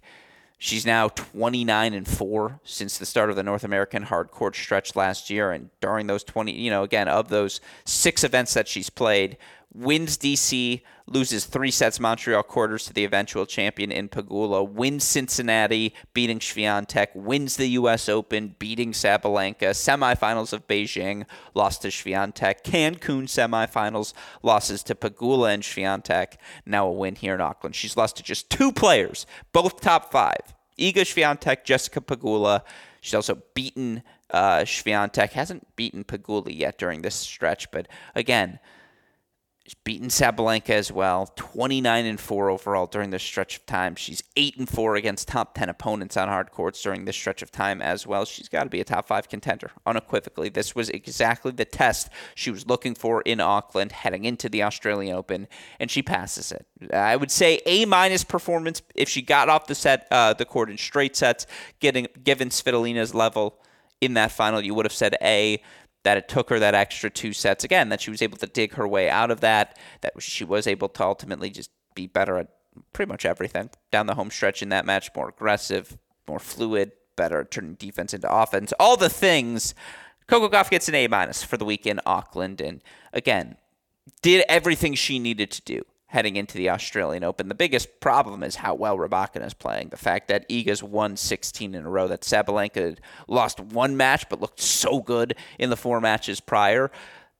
She's 0.58 0.84
now 0.84 1.08
29 1.08 1.94
and 1.94 2.06
4 2.06 2.60
since 2.64 2.98
the 2.98 3.06
start 3.06 3.30
of 3.30 3.36
the 3.36 3.42
North 3.42 3.64
American 3.64 4.02
hard 4.02 4.30
court 4.30 4.54
stretch 4.54 4.94
last 4.94 5.30
year. 5.30 5.50
And 5.52 5.70
during 5.80 6.06
those 6.06 6.22
20, 6.22 6.52
you 6.52 6.70
know, 6.70 6.82
again, 6.82 7.08
of 7.08 7.28
those 7.28 7.60
six 7.84 8.24
events 8.24 8.54
that 8.54 8.68
she's 8.68 8.90
played, 8.90 9.38
wins 9.72 10.16
DC, 10.16 10.82
loses 11.06 11.44
three 11.44 11.70
sets 11.70 12.00
Montreal 12.00 12.42
quarters 12.42 12.84
to 12.86 12.92
the 12.92 13.04
eventual 13.04 13.46
champion 13.46 13.90
in 13.90 14.08
Pegula, 14.08 14.68
wins 14.68 15.04
Cincinnati, 15.04 15.94
beating 16.14 16.38
Swiatek, 16.38 17.08
wins 17.14 17.56
the 17.56 17.68
U.S. 17.70 18.08
Open, 18.08 18.54
beating 18.58 18.92
Sabalenka, 18.92 19.70
semifinals 19.70 20.52
of 20.52 20.66
Beijing, 20.66 21.24
lost 21.54 21.82
to 21.82 21.88
Swiatek, 21.88 22.62
Cancun 22.62 23.24
semifinals, 23.24 24.12
losses 24.42 24.82
to 24.84 24.94
Pegula 24.94 25.54
and 25.54 25.62
Swiatek, 25.62 26.34
now 26.66 26.86
a 26.86 26.92
win 26.92 27.14
here 27.14 27.34
in 27.34 27.40
Auckland. 27.40 27.74
She's 27.74 27.96
lost 27.96 28.16
to 28.16 28.22
just 28.22 28.50
two 28.50 28.72
players, 28.72 29.26
both 29.52 29.80
top 29.80 30.10
five, 30.10 30.54
Iga 30.78 31.02
Swiatek, 31.02 31.64
Jessica 31.64 32.00
Pegula. 32.00 32.62
She's 33.00 33.14
also 33.14 33.42
beaten 33.54 34.02
uh, 34.30 34.60
Swiatek, 34.60 35.30
hasn't 35.30 35.76
beaten 35.76 36.04
Pegula 36.04 36.54
yet 36.54 36.78
during 36.78 37.02
this 37.02 37.14
stretch, 37.14 37.70
but 37.70 37.88
again, 38.14 38.58
She's 39.68 39.74
beaten 39.84 40.08
Sabalenka 40.08 40.70
as 40.70 40.90
well, 40.90 41.30
29 41.36 42.06
and 42.06 42.18
4 42.18 42.48
overall 42.48 42.86
during 42.86 43.10
this 43.10 43.22
stretch 43.22 43.58
of 43.58 43.66
time. 43.66 43.96
She's 43.96 44.22
8 44.34 44.56
and 44.56 44.66
4 44.66 44.96
against 44.96 45.28
top 45.28 45.54
10 45.54 45.68
opponents 45.68 46.16
on 46.16 46.26
hard 46.26 46.52
courts 46.52 46.82
during 46.82 47.04
this 47.04 47.16
stretch 47.16 47.42
of 47.42 47.50
time 47.50 47.82
as 47.82 48.06
well. 48.06 48.24
She's 48.24 48.48
got 48.48 48.64
to 48.64 48.70
be 48.70 48.80
a 48.80 48.84
top 48.84 49.06
5 49.06 49.28
contender 49.28 49.72
unequivocally. 49.84 50.48
This 50.48 50.74
was 50.74 50.88
exactly 50.88 51.52
the 51.52 51.66
test 51.66 52.08
she 52.34 52.50
was 52.50 52.66
looking 52.66 52.94
for 52.94 53.20
in 53.20 53.40
Auckland 53.40 53.92
heading 53.92 54.24
into 54.24 54.48
the 54.48 54.62
Australian 54.62 55.14
Open 55.14 55.46
and 55.78 55.90
she 55.90 56.00
passes 56.00 56.50
it. 56.50 56.64
I 56.90 57.16
would 57.16 57.30
say 57.30 57.60
A 57.66 57.84
minus 57.84 58.24
performance 58.24 58.80
if 58.94 59.10
she 59.10 59.20
got 59.20 59.50
off 59.50 59.66
the 59.66 59.74
set 59.74 60.08
uh, 60.10 60.32
the 60.32 60.46
court 60.46 60.70
in 60.70 60.78
straight 60.78 61.14
sets, 61.14 61.46
getting 61.78 62.06
given 62.24 62.48
Svitolina's 62.48 63.14
level 63.14 63.60
in 64.00 64.14
that 64.14 64.32
final, 64.32 64.64
you 64.64 64.72
would 64.72 64.86
have 64.86 64.92
said 64.94 65.16
A 65.20 65.60
that 66.04 66.16
it 66.16 66.28
took 66.28 66.50
her 66.50 66.58
that 66.58 66.74
extra 66.74 67.10
two 67.10 67.32
sets 67.32 67.64
again, 67.64 67.88
that 67.88 68.00
she 68.00 68.10
was 68.10 68.22
able 68.22 68.38
to 68.38 68.46
dig 68.46 68.74
her 68.74 68.86
way 68.86 69.10
out 69.10 69.30
of 69.30 69.40
that, 69.40 69.78
that 70.00 70.12
she 70.22 70.44
was 70.44 70.66
able 70.66 70.88
to 70.88 71.02
ultimately 71.02 71.50
just 71.50 71.70
be 71.94 72.06
better 72.06 72.38
at 72.38 72.48
pretty 72.92 73.08
much 73.08 73.24
everything 73.24 73.70
down 73.90 74.06
the 74.06 74.14
home 74.14 74.30
stretch 74.30 74.62
in 74.62 74.68
that 74.68 74.86
match, 74.86 75.10
more 75.14 75.28
aggressive, 75.28 75.98
more 76.28 76.38
fluid, 76.38 76.92
better 77.16 77.40
at 77.40 77.50
turning 77.50 77.74
defense 77.74 78.14
into 78.14 78.32
offense. 78.32 78.72
All 78.78 78.96
the 78.96 79.10
things. 79.10 79.74
Coco 80.28 80.48
Gauff 80.48 80.70
gets 80.70 80.88
an 80.88 80.94
A 80.94 81.08
minus 81.08 81.42
for 81.42 81.56
the 81.56 81.64
week 81.64 81.86
in 81.86 82.00
Auckland, 82.06 82.60
and 82.60 82.82
again, 83.12 83.56
did 84.22 84.44
everything 84.48 84.94
she 84.94 85.18
needed 85.18 85.50
to 85.50 85.62
do 85.62 85.82
heading 86.08 86.36
into 86.36 86.56
the 86.56 86.70
Australian 86.70 87.22
Open. 87.22 87.48
The 87.48 87.54
biggest 87.54 88.00
problem 88.00 88.42
is 88.42 88.56
how 88.56 88.74
well 88.74 88.96
Rybakina 88.96 89.46
is 89.46 89.54
playing. 89.54 89.90
The 89.90 89.96
fact 89.98 90.28
that 90.28 90.48
Iga's 90.48 90.82
won 90.82 91.16
16 91.16 91.74
in 91.74 91.84
a 91.84 91.88
row, 91.88 92.08
that 92.08 92.22
Sabalenka 92.22 92.96
lost 93.28 93.60
one 93.60 93.96
match 93.96 94.28
but 94.28 94.40
looked 94.40 94.60
so 94.60 95.00
good 95.00 95.36
in 95.58 95.68
the 95.68 95.76
four 95.76 96.00
matches 96.00 96.40
prior 96.40 96.90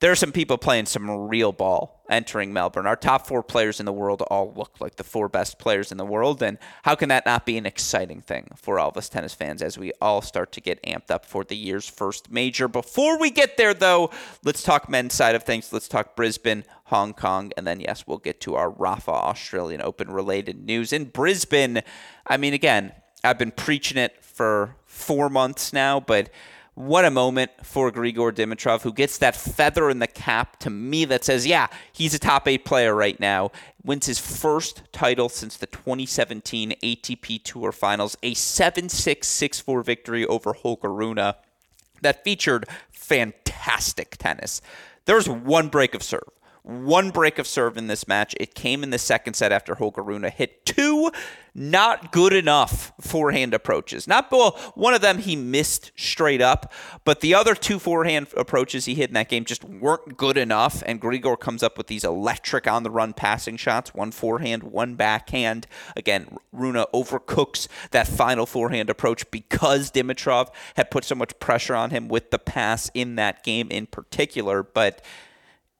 there 0.01 0.12
are 0.12 0.16
some 0.16 0.30
people 0.30 0.59
playing 0.59 0.86
some 0.86 1.11
real 1.28 1.51
ball 1.51 2.05
entering 2.09 2.53
Melbourne. 2.53 2.86
Our 2.86 2.96
top 2.96 3.26
four 3.26 3.42
players 3.42 3.80
in 3.80 3.86
the 3.86 3.92
world 3.92 4.22
all 4.22 4.53
look 4.55 4.80
like 4.80 4.94
the 4.94 5.05
four 5.05 5.28
best 5.28 5.59
players 5.59 5.90
in 5.90 5.99
the 5.99 6.05
world. 6.05 6.42
And 6.42 6.57
how 6.84 6.94
can 6.94 7.09
that 7.09 7.26
not 7.26 7.44
be 7.44 7.59
an 7.59 7.66
exciting 7.66 8.20
thing 8.20 8.49
for 8.57 8.78
all 8.78 8.90
of 8.90 8.96
us 8.96 9.09
tennis 9.09 9.34
fans 9.34 9.61
as 9.61 9.76
we 9.76 9.92
all 10.01 10.22
start 10.22 10.53
to 10.53 10.61
get 10.61 10.82
amped 10.84 11.11
up 11.11 11.26
for 11.26 11.42
the 11.42 11.57
year's 11.57 11.88
first 11.88 12.30
major? 12.30 12.68
Before 12.68 13.18
we 13.18 13.30
get 13.30 13.57
there, 13.57 13.74
though, 13.74 14.11
let's 14.44 14.62
talk 14.62 14.88
men's 14.88 15.14
side 15.14 15.34
of 15.34 15.42
things. 15.42 15.72
Let's 15.72 15.88
talk 15.88 16.14
Brisbane, 16.14 16.64
Hong 16.84 17.12
Kong, 17.12 17.53
and 17.57 17.66
then, 17.66 17.80
yes, 17.80 18.07
we'll 18.07 18.18
get 18.18 18.40
to 18.42 18.55
our 18.55 18.70
Rafa 18.70 19.11
Australian 19.11 19.82
Open 19.82 20.11
related 20.11 20.64
news. 20.64 20.92
In 20.92 21.07
Brisbane, 21.07 21.82
I 22.26 22.36
mean, 22.36 22.55
again, 22.55 22.92
I've 23.24 23.38
been 23.38 23.51
preaching 23.51 23.99
it 23.99 24.22
for 24.22 24.76
four 24.86 25.28
months 25.28 25.72
now, 25.72 25.99
but 25.99 26.30
what 26.79 27.05
a 27.05 27.11
moment 27.11 27.51
for 27.64 27.91
Grigor 27.91 28.31
Dimitrov, 28.31 28.83
who 28.83 28.93
gets 28.93 29.18
that 29.18 29.35
feather 29.35 29.91
in 29.91 29.99
the 29.99 30.07
cap 30.07 30.61
to 30.61 30.70
me 30.70 31.05
that 31.07 31.24
says, 31.24 31.45
yeah, 31.45 31.66
he's 31.93 32.14
a 32.14 32.20
top 32.20 32.47
eight 32.47 32.64
player 32.64 32.95
right 32.95 33.18
now. 33.18 33.51
Wins 33.83 34.07
his 34.07 34.20
first 34.20 34.83
title 34.93 35.29
since 35.29 35.57
the 35.57 35.66
2017 35.66 36.76
ATP 36.81 37.43
Tour 37.43 37.72
Finals, 37.72 38.16
a 38.22 38.33
7 38.33 38.89
6 38.89 39.26
6 39.26 39.61
4 39.61 39.83
victory 39.83 40.24
over 40.26 40.53
Holger 40.53 40.93
Rune 40.93 41.16
that 41.16 42.22
featured 42.22 42.66
fantastic 42.93 44.16
tennis. 44.16 44.62
There 45.07 45.16
was 45.16 45.29
one 45.29 45.70
break 45.70 45.97
of 45.97 46.05
serve 46.05 46.31
one 46.69 47.11
break 47.11 47.39
of 47.39 47.47
serve 47.47 47.79
in 47.79 47.87
this 47.87 48.07
match. 48.07 48.35
It 48.39 48.55
came 48.55 48.83
in 48.83 48.91
the 48.91 48.99
second 48.99 49.35
set 49.35 49.53
after 49.53 49.77
Holger 49.77 50.03
Rune 50.03 50.23
hit 50.25 50.66
two 50.66 51.11
not 51.55 52.12
good 52.12 52.35
enough 52.35 52.93
forehand 53.01 53.55
approaches. 53.55 54.07
Not 54.07 54.31
well, 54.31 54.53
one 54.75 54.95
of 54.95 55.01
them 55.01 55.19
he 55.19 55.35
missed 55.35 55.93
straight 55.97 56.41
up, 56.41 56.73
but 57.05 57.21
the 57.21 57.35
other 57.35 57.55
two 57.55 57.79
forehand 57.79 58.29
approaches 58.37 58.85
he 58.85 58.95
hit 58.95 59.11
in 59.11 59.14
that 59.14 59.29
game 59.29 59.45
just 59.45 59.64
weren't 59.64 60.16
good 60.16 60.37
enough. 60.37 60.83
And 60.87 61.01
Grigor 61.01 61.41
comes 61.41 61.62
up 61.62 61.79
with 61.79 61.89
these 61.89 62.05
electric 62.05 62.69
on 62.69 62.83
the 62.83 62.91
run 62.91 63.14
passing 63.14 63.57
shots, 63.57 63.95
one 63.95 64.12
forehand, 64.12 64.62
one 64.62 64.95
backhand. 64.95 65.66
Again, 65.97 66.37
Rune 66.53 66.85
overcooks 66.95 67.66
that 67.91 68.07
final 68.07 68.47
forehand 68.47 68.91
approach 68.91 69.29
because 69.31 69.91
Dimitrov 69.91 70.51
had 70.77 70.91
put 70.91 71.05
so 71.05 71.14
much 71.14 71.39
pressure 71.41 71.75
on 71.75 71.91
him 71.91 72.09
with 72.09 72.31
the 72.31 72.39
pass 72.39 72.91
in 72.95 73.16
that 73.16 73.43
game 73.43 73.69
in 73.71 73.87
particular. 73.87 74.62
But 74.62 75.03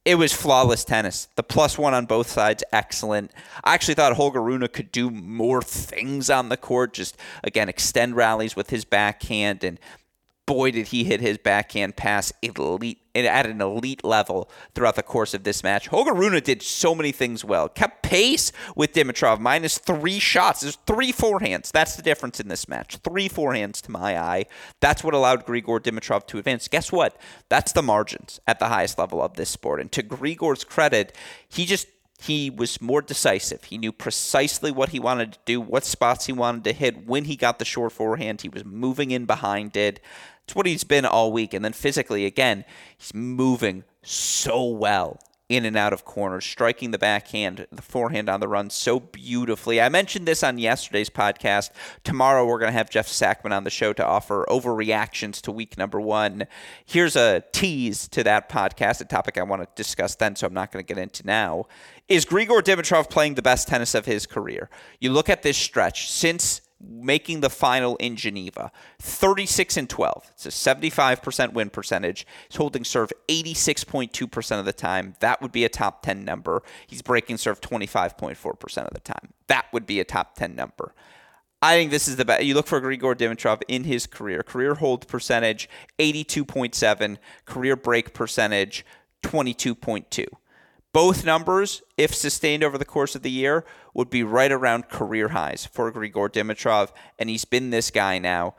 it 0.05 0.15
was 0.17 0.33
flawless 0.33 0.85
tennis. 0.85 1.29
The 1.37 1.43
plus 1.43 1.77
one 1.77 1.95
on 1.95 2.07
both 2.07 2.29
sides, 2.29 2.65
excellent. 2.73 3.31
I 3.63 3.75
actually 3.75 3.95
thought 3.95 4.17
Holger 4.17 4.43
Rune 4.43 4.67
could 4.69 4.91
do 4.91 5.11
more 5.11 5.61
things 5.61 6.31
on 6.31 6.49
the 6.49 6.57
court. 6.57 6.95
Just 6.95 7.17
again, 7.45 7.69
extend 7.69 8.17
rallies 8.17 8.57
with 8.57 8.71
his 8.71 8.85
backhand 8.85 9.65
and 9.65 9.79
boy, 10.49 10.71
did 10.71 10.89
he 10.89 11.05
hit 11.05 11.21
his 11.21 11.37
backhand 11.37 11.95
pass 11.95 12.33
elite 12.41 12.99
at 13.15 13.47
an 13.47 13.61
elite 13.61 14.03
level 14.03 14.51
throughout 14.75 14.97
the 14.97 15.03
course 15.03 15.35
of 15.35 15.45
this 15.45 15.63
match. 15.63 15.89
Holger 15.89 16.15
Rune 16.15 16.41
did 16.43 16.63
so 16.63 16.95
many 16.95 17.13
things 17.13 17.45
well. 17.45 17.69
Kept 17.69 18.03
pace 18.03 18.51
with 18.75 18.93
Dimitrov, 18.93 19.41
minus 19.41 19.77
three 19.77 20.19
shots. 20.19 20.61
There's 20.61 20.77
three 20.87 21.13
forehands. 21.13 21.71
That's 21.71 21.97
the 21.97 22.03
difference 22.03 22.41
in 22.41 22.49
this 22.49 22.67
match. 22.67 22.97
Three 22.97 23.29
forehands 23.29 23.83
to 23.83 23.91
my 23.91 24.19
eye. 24.19 24.47
That's 24.81 25.05
what 25.05 25.15
allowed 25.15 25.45
Grigor 25.45 25.81
Dimitrov 25.81 26.27
to 26.29 26.39
advance. 26.39 26.67
Guess 26.69 26.91
what? 26.93 27.21
That's 27.51 27.73
the 27.73 27.83
margins 27.83 28.41
at 28.47 28.59
the 28.59 28.69
highest 28.69 28.99
level 28.99 29.23
of 29.23 29.35
this 29.35 29.51
sport. 29.51 29.81
And 29.81 29.93
to 29.93 30.03
Grigor's 30.03 30.65
credit, 30.65 31.15
he 31.49 31.67
just 31.67 31.89
he 32.21 32.51
was 32.51 32.81
more 32.81 33.01
decisive. 33.01 33.65
He 33.65 33.79
knew 33.79 33.93
precisely 33.93 34.73
what 34.73 34.89
he 34.91 34.99
wanted 34.99 35.35
to 35.35 35.39
do, 35.45 35.61
what 35.61 35.85
spots 35.85 36.27
he 36.27 36.33
wanted 36.33 36.65
to 36.65 36.73
hit. 36.73 37.07
When 37.07 37.25
he 37.25 37.37
got 37.37 37.59
the 37.59 37.65
short 37.65 37.93
forehand, 37.93 38.43
he 38.43 38.49
was 38.49 38.65
moving 38.65 39.11
in 39.11 39.25
behind 39.25 39.77
it. 39.77 40.01
It's 40.45 40.55
what 40.55 40.67
he's 40.67 40.85
been 40.85 41.07
all 41.07 41.33
week. 41.33 41.55
And 41.55 41.65
then 41.65 41.73
physically, 41.73 42.27
again, 42.27 42.65
he's 42.97 43.15
moving 43.15 43.85
so 44.03 44.65
well 44.65 45.21
in 45.49 45.65
and 45.65 45.77
out 45.77 45.93
of 45.93 46.05
corners, 46.05 46.45
striking 46.45 46.91
the 46.91 46.99
backhand, 46.99 47.67
the 47.73 47.83
forehand 47.83 48.29
on 48.29 48.41
the 48.41 48.49
run 48.49 48.69
so 48.69 49.01
beautifully. 49.01 49.81
I 49.81 49.89
mentioned 49.89 50.27
this 50.27 50.43
on 50.43 50.59
yesterday's 50.59 51.09
podcast. 51.09 51.71
Tomorrow 52.05 52.47
we're 52.47 52.59
going 52.59 52.73
to 52.73 52.77
have 52.77 52.91
Jeff 52.91 53.09
Sackmann 53.09 53.57
on 53.57 53.65
the 53.65 53.71
show 53.71 53.93
to 53.95 54.05
offer 54.05 54.45
overreactions 54.49 55.41
to 55.43 55.53
week 55.53 55.79
number 55.79 56.01
one. 56.01 56.47
Here's 56.85 57.17
a 57.17 57.43
tease 57.53 58.09
to 58.09 58.23
that 58.25 58.51
podcast, 58.51 59.01
a 59.01 59.07
topic 59.07 59.39
I 59.39 59.43
want 59.43 59.63
to 59.63 59.69
discuss 59.75 60.15
then, 60.15 60.37
so 60.37 60.47
I'm 60.47 60.55
not 60.55 60.71
going 60.71 60.85
to 60.85 60.95
get 60.95 61.01
into 61.01 61.27
now. 61.27 61.65
Is 62.09 62.27
Grigor 62.27 62.61
Dimitrov 62.61 63.09
playing 63.09 63.35
the 63.35 63.43
best 63.43 63.69
tennis 63.69 63.95
of 63.95 64.05
his 64.05 64.27
career? 64.27 64.69
You 65.01 65.13
look 65.13 65.31
at 65.31 65.43
this 65.43 65.57
stretch 65.57 66.11
since 66.11 66.61
making 66.81 67.41
the 67.41 67.51
final 67.51 67.97
in 67.97 68.17
Geneva. 68.17 68.71
36 69.01 69.77
and 69.77 69.91
12. 69.91 70.31
It's 70.35 70.47
a 70.47 70.51
75% 70.51 71.53
win 71.53 71.71
percentage. 71.71 72.27
He's 72.49 72.57
holding 72.57 72.85
serve 72.85 73.13
86.2% 73.29 74.59
of 74.59 74.65
the 74.65 74.73
time. 74.73 75.15
That 75.21 75.43
would 75.43 75.53
be 75.53 75.65
a 75.65 75.69
top 75.69 76.03
10 76.03 76.25
number. 76.25 76.63
He's 76.87 77.03
breaking 77.03 77.39
serve 77.39 77.61
25.4% 77.61 78.79
of 78.87 78.95
the 78.95 79.01
time. 79.01 79.33
That 79.49 79.67
would 79.73 79.87
be 79.87 80.01
a 80.01 80.05
top 80.05 80.37
10 80.37 80.55
number. 80.55 80.95
I 81.61 81.75
think 81.75 81.91
this 81.91 82.07
is 82.07 82.17
the 82.17 82.25
best. 82.25 82.45
You 82.45 82.55
look 82.55 82.69
for 82.69 82.81
Grigor 82.81 83.17
Dimitrov 83.17 83.63
in 83.67 83.85
his 83.85 84.07
career. 84.07 84.45
Career 84.45 84.75
hold 84.75 85.09
percentage 85.09 85.69
82.7, 85.99 87.17
career 87.47 87.75
break 87.75 88.15
percentage 88.15 88.87
22.2. 89.25 90.27
Both 90.93 91.25
numbers, 91.25 91.83
if 91.97 92.15
sustained 92.15 92.65
over 92.65 92.79
the 92.79 92.85
course 92.85 93.15
of 93.15 93.23
the 93.23 93.31
year, 93.31 93.65
would 93.95 94.09
be 94.09 94.23
right 94.23 94.51
around 94.51 94.89
career 94.89 95.29
highs 95.29 95.67
for 95.67 95.93
Grigor 95.93 96.31
Dimitrov, 96.31 96.91
and 97.19 97.29
he's 97.29 97.45
been 97.45 97.71
this 97.71 97.91
guy 97.91 98.19
now 98.19 98.55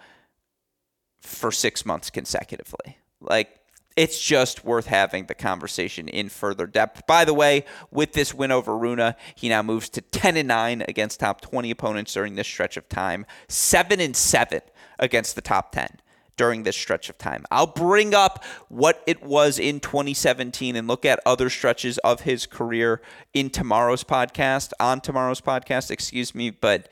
for 1.22 1.52
six 1.52 1.86
months 1.86 2.10
consecutively. 2.10 2.98
Like, 3.20 3.60
it's 3.98 4.22
just 4.22 4.64
worth 4.64 4.86
having 4.86 5.26
the 5.26 5.36
conversation 5.36 6.08
in 6.08 6.30
further 6.30 6.68
depth. 6.68 7.06
By 7.06 7.26
the 7.26 7.34
way, 7.34 7.66
with 7.92 8.14
this 8.14 8.34
win 8.34 8.52
over 8.52 8.78
Rune, 8.78 9.16
he 9.36 9.50
now 9.50 9.62
moves 9.62 9.90
to 9.90 10.02
10 10.02 10.38
and 10.38 10.48
9 10.48 10.86
against 10.88 11.20
top 11.20 11.42
20 11.42 11.72
opponents 11.72 12.14
during 12.14 12.36
this 12.36 12.48
stretch 12.48 12.78
of 12.78 12.88
time, 12.88 13.26
7 13.50 14.00
and 14.00 14.16
7 14.16 14.62
against 15.00 15.36
the 15.36 15.42
top 15.42 15.72
10 15.72 16.00
during 16.40 16.64
this 16.64 16.78
stretch 16.78 17.10
of 17.10 17.18
time. 17.18 17.44
I'll 17.52 17.68
bring 17.68 18.14
up 18.14 18.46
what 18.70 19.04
it 19.06 19.22
was 19.22 19.60
in 19.60 19.82
2017 19.82 20.78
and 20.78 20.88
look 20.88 21.04
at 21.04 21.20
other 21.26 21.50
stretches 21.50 21.98
of 21.98 22.22
his 22.22 22.46
career 22.46 23.02
in 23.34 23.50
tomorrow's 23.50 24.06
podcast, 24.06 24.72
on 24.80 25.02
tomorrow's 25.02 25.42
podcast, 25.42 25.92
excuse 25.92 26.34
me, 26.34 26.50
but 26.50 26.88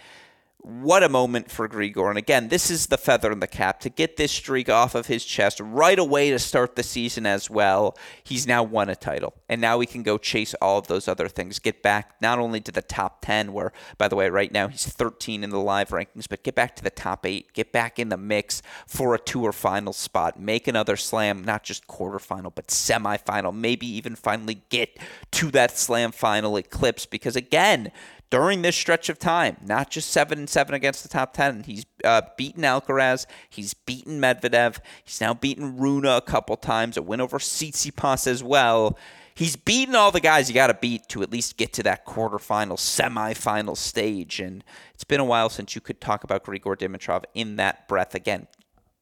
what 0.68 1.02
a 1.02 1.08
moment 1.08 1.50
for 1.50 1.70
Grigor. 1.70 2.10
And 2.10 2.18
again, 2.18 2.50
this 2.50 2.70
is 2.70 2.88
the 2.88 2.98
feather 2.98 3.32
in 3.32 3.40
the 3.40 3.48
cap 3.48 3.80
to 3.80 3.90
get 3.90 4.18
this 4.18 4.34
streak 4.34 4.68
off 4.68 4.96
of 4.96 5.06
his 5.06 5.24
chest 5.24 5.62
right 5.62 5.98
away 5.98 6.30
to 6.30 6.40
start 6.40 6.76
the 6.76 6.84
season 6.84 7.26
as 7.26 7.50
well. 7.50 7.98
He's 8.22 8.46
now 8.46 8.64
won 8.64 8.90
a 8.90 8.96
title. 8.96 9.34
And 9.48 9.62
now 9.62 9.80
he 9.80 9.86
can 9.86 10.04
go 10.04 10.18
chase 10.18 10.54
all 10.56 10.78
of 10.78 10.88
those 10.88 11.08
other 11.08 11.30
things. 11.30 11.60
Get 11.60 11.82
back 11.82 12.16
not 12.22 12.38
only 12.38 12.60
to 12.60 12.72
the 12.74 12.82
top 12.82 13.20
10, 13.22 13.54
where, 13.54 13.72
by 13.98 14.10
the 14.10 14.18
way, 14.18 14.30
right 14.30 14.52
now 14.52 14.68
he's 14.68 14.86
13 14.86 15.42
in 15.42 15.52
the 15.52 15.60
live 15.60 15.90
rankings, 15.90 16.28
but 16.30 16.44
get 16.44 16.56
back 16.56 16.76
to 16.76 16.84
the 16.84 16.90
top 16.90 17.26
eight. 17.26 17.54
Get 17.54 17.72
back 17.72 17.98
in 17.98 18.10
the 18.10 18.18
mix 18.18 18.62
for 18.86 19.16
a 19.16 19.20
tour 19.20 19.54
final 19.54 19.94
spot. 19.94 20.38
Make 20.38 20.68
another 20.68 20.98
slam, 20.98 21.46
not 21.46 21.64
just 21.64 21.88
quarterfinal, 21.88 22.54
but 22.54 22.68
semifinal. 22.68 23.56
Maybe 23.56 23.88
even 23.88 24.16
finally 24.16 24.64
get 24.68 25.00
to 25.32 25.50
that 25.52 25.78
slam 25.78 26.12
final 26.12 26.58
eclipse. 26.58 27.06
Because 27.06 27.38
again, 27.38 27.94
during 28.30 28.62
this 28.62 28.76
stretch 28.76 29.10
of 29.10 29.20
time, 29.20 29.58
not 29.66 29.90
just 29.90 30.10
seven 30.10 30.40
and 30.40 30.50
seven 30.50 30.76
against 30.76 31.04
the 31.04 31.10
top 31.10 31.34
ten. 31.34 31.64
He's 31.64 31.86
uh, 32.04 32.22
beaten 32.38 32.64
Alcaraz, 32.64 33.26
he's 33.50 33.74
beaten 33.74 34.20
Medvedev, 34.20 34.80
he's 35.04 35.22
now 35.22 35.34
beaten 35.34 35.78
Rune 35.78 36.06
a 36.06 36.22
couple 36.22 36.58
times, 36.58 36.98
a 36.98 37.02
win 37.02 37.22
over 37.22 37.40
Tsitsipas 37.40 38.28
as 38.28 38.44
well. 38.44 38.98
He's 39.34 39.56
beaten 39.56 39.94
all 39.94 40.12
the 40.12 40.20
guys 40.20 40.50
you 40.50 40.56
got 40.56 40.68
to 40.68 40.74
beat 40.74 41.08
to 41.10 41.22
at 41.22 41.32
least 41.32 41.58
get 41.58 41.72
to 41.74 41.84
that 41.84 42.08
quarterfinal, 42.08 42.78
semifinal 42.78 43.78
stage. 43.78 44.40
And 44.40 44.64
it's 44.96 45.04
been 45.04 45.20
a 45.20 45.26
while 45.26 45.50
since 45.50 45.76
you 45.76 45.82
could 45.82 46.02
talk 46.02 46.24
about 46.24 46.44
Grigor 46.44 46.76
Dimitrov 46.76 47.24
in 47.36 47.58
that 47.58 47.88
breath 47.88 48.16
again 48.16 48.48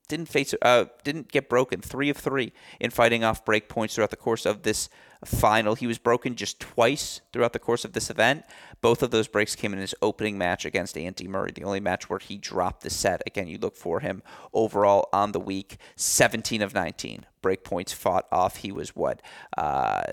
didn't 0.06 0.28
face 0.28 0.54
uh, 0.62 0.86
didn't 1.04 1.32
get 1.32 1.50
broken 1.50 1.82
three 1.82 2.10
of 2.10 2.18
three 2.18 2.54
in 2.80 2.92
fighting 2.92 3.24
off 3.24 3.46
break 3.46 3.70
points 3.70 3.96
throughout 3.96 4.12
the 4.12 4.16
course 4.16 4.46
of 4.46 4.64
this 4.64 4.90
final. 5.24 5.76
He 5.76 5.88
was 5.88 5.98
broken 5.98 6.36
just 6.36 6.60
twice 6.60 7.22
throughout 7.34 7.54
the 7.54 7.60
course 7.60 7.86
of 7.86 7.94
this 7.94 8.10
event. 8.10 8.44
Both 8.82 9.02
of 9.02 9.12
those 9.12 9.28
breaks 9.28 9.56
came 9.56 9.74
in 9.74 9.80
his 9.80 9.96
opening 10.02 10.38
match 10.38 10.66
against 10.66 10.98
Andy 10.98 11.28
Murray, 11.28 11.52
the 11.54 11.64
only 11.64 11.80
match 11.80 12.10
where 12.10 12.20
he 12.20 12.38
dropped 12.38 12.82
the 12.82 12.90
set. 12.90 13.22
Again, 13.26 13.48
you 13.48 13.58
look 13.58 13.76
for 13.76 14.00
him 14.00 14.22
overall 14.54 15.10
on 15.12 15.32
the 15.32 15.40
week, 15.40 15.78
17 15.96 16.62
of 16.62 16.74
19 16.74 17.26
break 17.42 17.64
points 17.64 17.94
fought 17.94 18.28
off. 18.32 18.58
He 18.58 18.72
was 18.72 18.96
what? 18.96 19.22
Uh, 19.56 20.04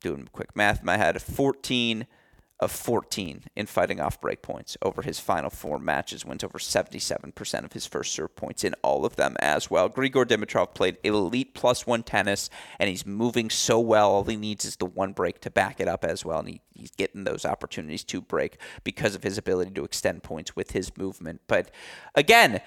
doing 0.00 0.28
quick 0.32 0.56
math 0.56 0.80
in 0.80 0.86
my 0.86 0.96
head, 0.96 1.20
14 1.22 2.06
of 2.62 2.70
14 2.70 3.44
in 3.56 3.66
fighting 3.66 4.00
off 4.00 4.20
break 4.20 4.40
points 4.40 4.76
over 4.82 5.02
his 5.02 5.18
final 5.18 5.50
four 5.50 5.78
matches, 5.78 6.24
wins 6.24 6.44
over 6.44 6.58
77% 6.58 7.64
of 7.64 7.72
his 7.72 7.86
first 7.86 8.12
serve 8.12 8.36
points 8.36 8.62
in 8.62 8.74
all 8.82 9.04
of 9.04 9.16
them 9.16 9.36
as 9.40 9.68
well. 9.68 9.90
Grigor 9.90 10.24
Dimitrov 10.24 10.74
played 10.74 10.96
elite 11.02 11.54
plus 11.54 11.86
one 11.86 12.04
tennis, 12.04 12.48
and 12.78 12.88
he's 12.88 13.04
moving 13.04 13.50
so 13.50 13.80
well. 13.80 14.12
All 14.12 14.24
he 14.24 14.36
needs 14.36 14.64
is 14.64 14.76
the 14.76 14.86
one 14.86 15.12
break 15.12 15.40
to 15.40 15.50
back 15.50 15.80
it 15.80 15.88
up 15.88 16.04
as 16.04 16.24
well, 16.24 16.38
and 16.38 16.48
he, 16.48 16.60
he's 16.72 16.92
getting 16.92 17.24
those 17.24 17.44
opportunities 17.44 18.04
to 18.04 18.20
break 18.20 18.58
because 18.84 19.16
of 19.16 19.24
his 19.24 19.36
ability 19.36 19.72
to 19.72 19.84
extend 19.84 20.22
points 20.22 20.54
with 20.54 20.70
his 20.70 20.96
movement. 20.96 21.40
But 21.48 21.72
again, 22.14 22.60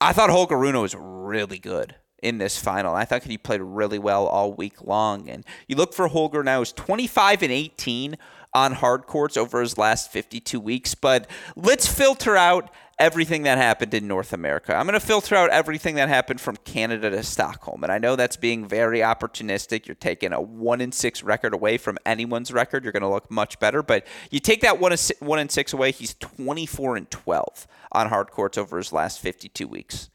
I 0.00 0.14
thought 0.14 0.30
Holger 0.30 0.58
Rune 0.58 0.80
was 0.80 0.94
really 0.98 1.58
good 1.58 1.94
in 2.22 2.38
this 2.38 2.58
final. 2.58 2.94
I 2.94 3.04
thought 3.04 3.24
he 3.24 3.38
played 3.38 3.60
really 3.60 3.98
well 3.98 4.26
all 4.26 4.52
week 4.52 4.82
long. 4.82 5.28
And 5.28 5.44
you 5.68 5.76
look 5.76 5.94
for 5.94 6.08
Holger 6.08 6.42
now 6.42 6.60
is 6.60 6.72
25 6.72 7.42
and 7.42 7.52
18 7.52 8.16
on 8.56 8.72
hard 8.72 9.06
courts 9.06 9.36
over 9.36 9.60
his 9.60 9.76
last 9.76 10.10
52 10.10 10.58
weeks. 10.58 10.94
But 10.94 11.28
let's 11.56 11.86
filter 11.86 12.38
out 12.38 12.70
everything 12.98 13.42
that 13.42 13.58
happened 13.58 13.92
in 13.92 14.08
North 14.08 14.32
America. 14.32 14.74
I'm 14.74 14.86
going 14.86 14.98
to 14.98 15.06
filter 15.06 15.34
out 15.34 15.50
everything 15.50 15.96
that 15.96 16.08
happened 16.08 16.40
from 16.40 16.56
Canada 16.64 17.10
to 17.10 17.22
Stockholm. 17.22 17.82
And 17.82 17.92
I 17.92 17.98
know 17.98 18.16
that's 18.16 18.38
being 18.38 18.66
very 18.66 19.00
opportunistic. 19.00 19.86
You're 19.86 19.94
taking 19.94 20.32
a 20.32 20.40
1 20.40 20.80
in 20.80 20.90
6 20.90 21.22
record 21.22 21.52
away 21.52 21.76
from 21.76 21.98
anyone's 22.06 22.50
record. 22.50 22.82
You're 22.82 22.94
going 22.94 23.02
to 23.02 23.10
look 23.10 23.30
much 23.30 23.58
better, 23.58 23.82
but 23.82 24.06
you 24.30 24.40
take 24.40 24.62
that 24.62 24.80
1 24.80 24.90
in 24.90 24.98
6, 24.98 25.20
1 25.20 25.38
in 25.38 25.48
6 25.50 25.72
away, 25.74 25.92
he's 25.92 26.14
24 26.14 26.96
and 26.96 27.10
12 27.10 27.66
on 27.92 28.08
hard 28.08 28.30
courts 28.30 28.56
over 28.56 28.78
his 28.78 28.90
last 28.90 29.20
52 29.20 29.68
weeks. 29.68 30.08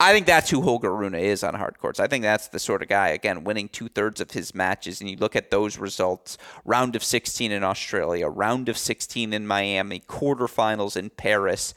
I 0.00 0.12
think 0.12 0.26
that's 0.26 0.50
who 0.50 0.60
Holger 0.60 0.94
Rune 0.94 1.14
is 1.14 1.44
on 1.44 1.54
hard 1.54 1.78
courts. 1.78 2.00
I 2.00 2.08
think 2.08 2.22
that's 2.22 2.48
the 2.48 2.58
sort 2.58 2.82
of 2.82 2.88
guy, 2.88 3.08
again, 3.08 3.44
winning 3.44 3.68
two 3.68 3.88
thirds 3.88 4.20
of 4.20 4.32
his 4.32 4.54
matches. 4.54 5.00
And 5.00 5.08
you 5.08 5.16
look 5.16 5.36
at 5.36 5.50
those 5.50 5.78
results 5.78 6.36
round 6.64 6.96
of 6.96 7.04
16 7.04 7.52
in 7.52 7.62
Australia, 7.62 8.26
round 8.26 8.68
of 8.68 8.76
16 8.76 9.32
in 9.32 9.46
Miami, 9.46 10.00
quarterfinals 10.00 10.96
in 10.96 11.10
Paris, 11.10 11.74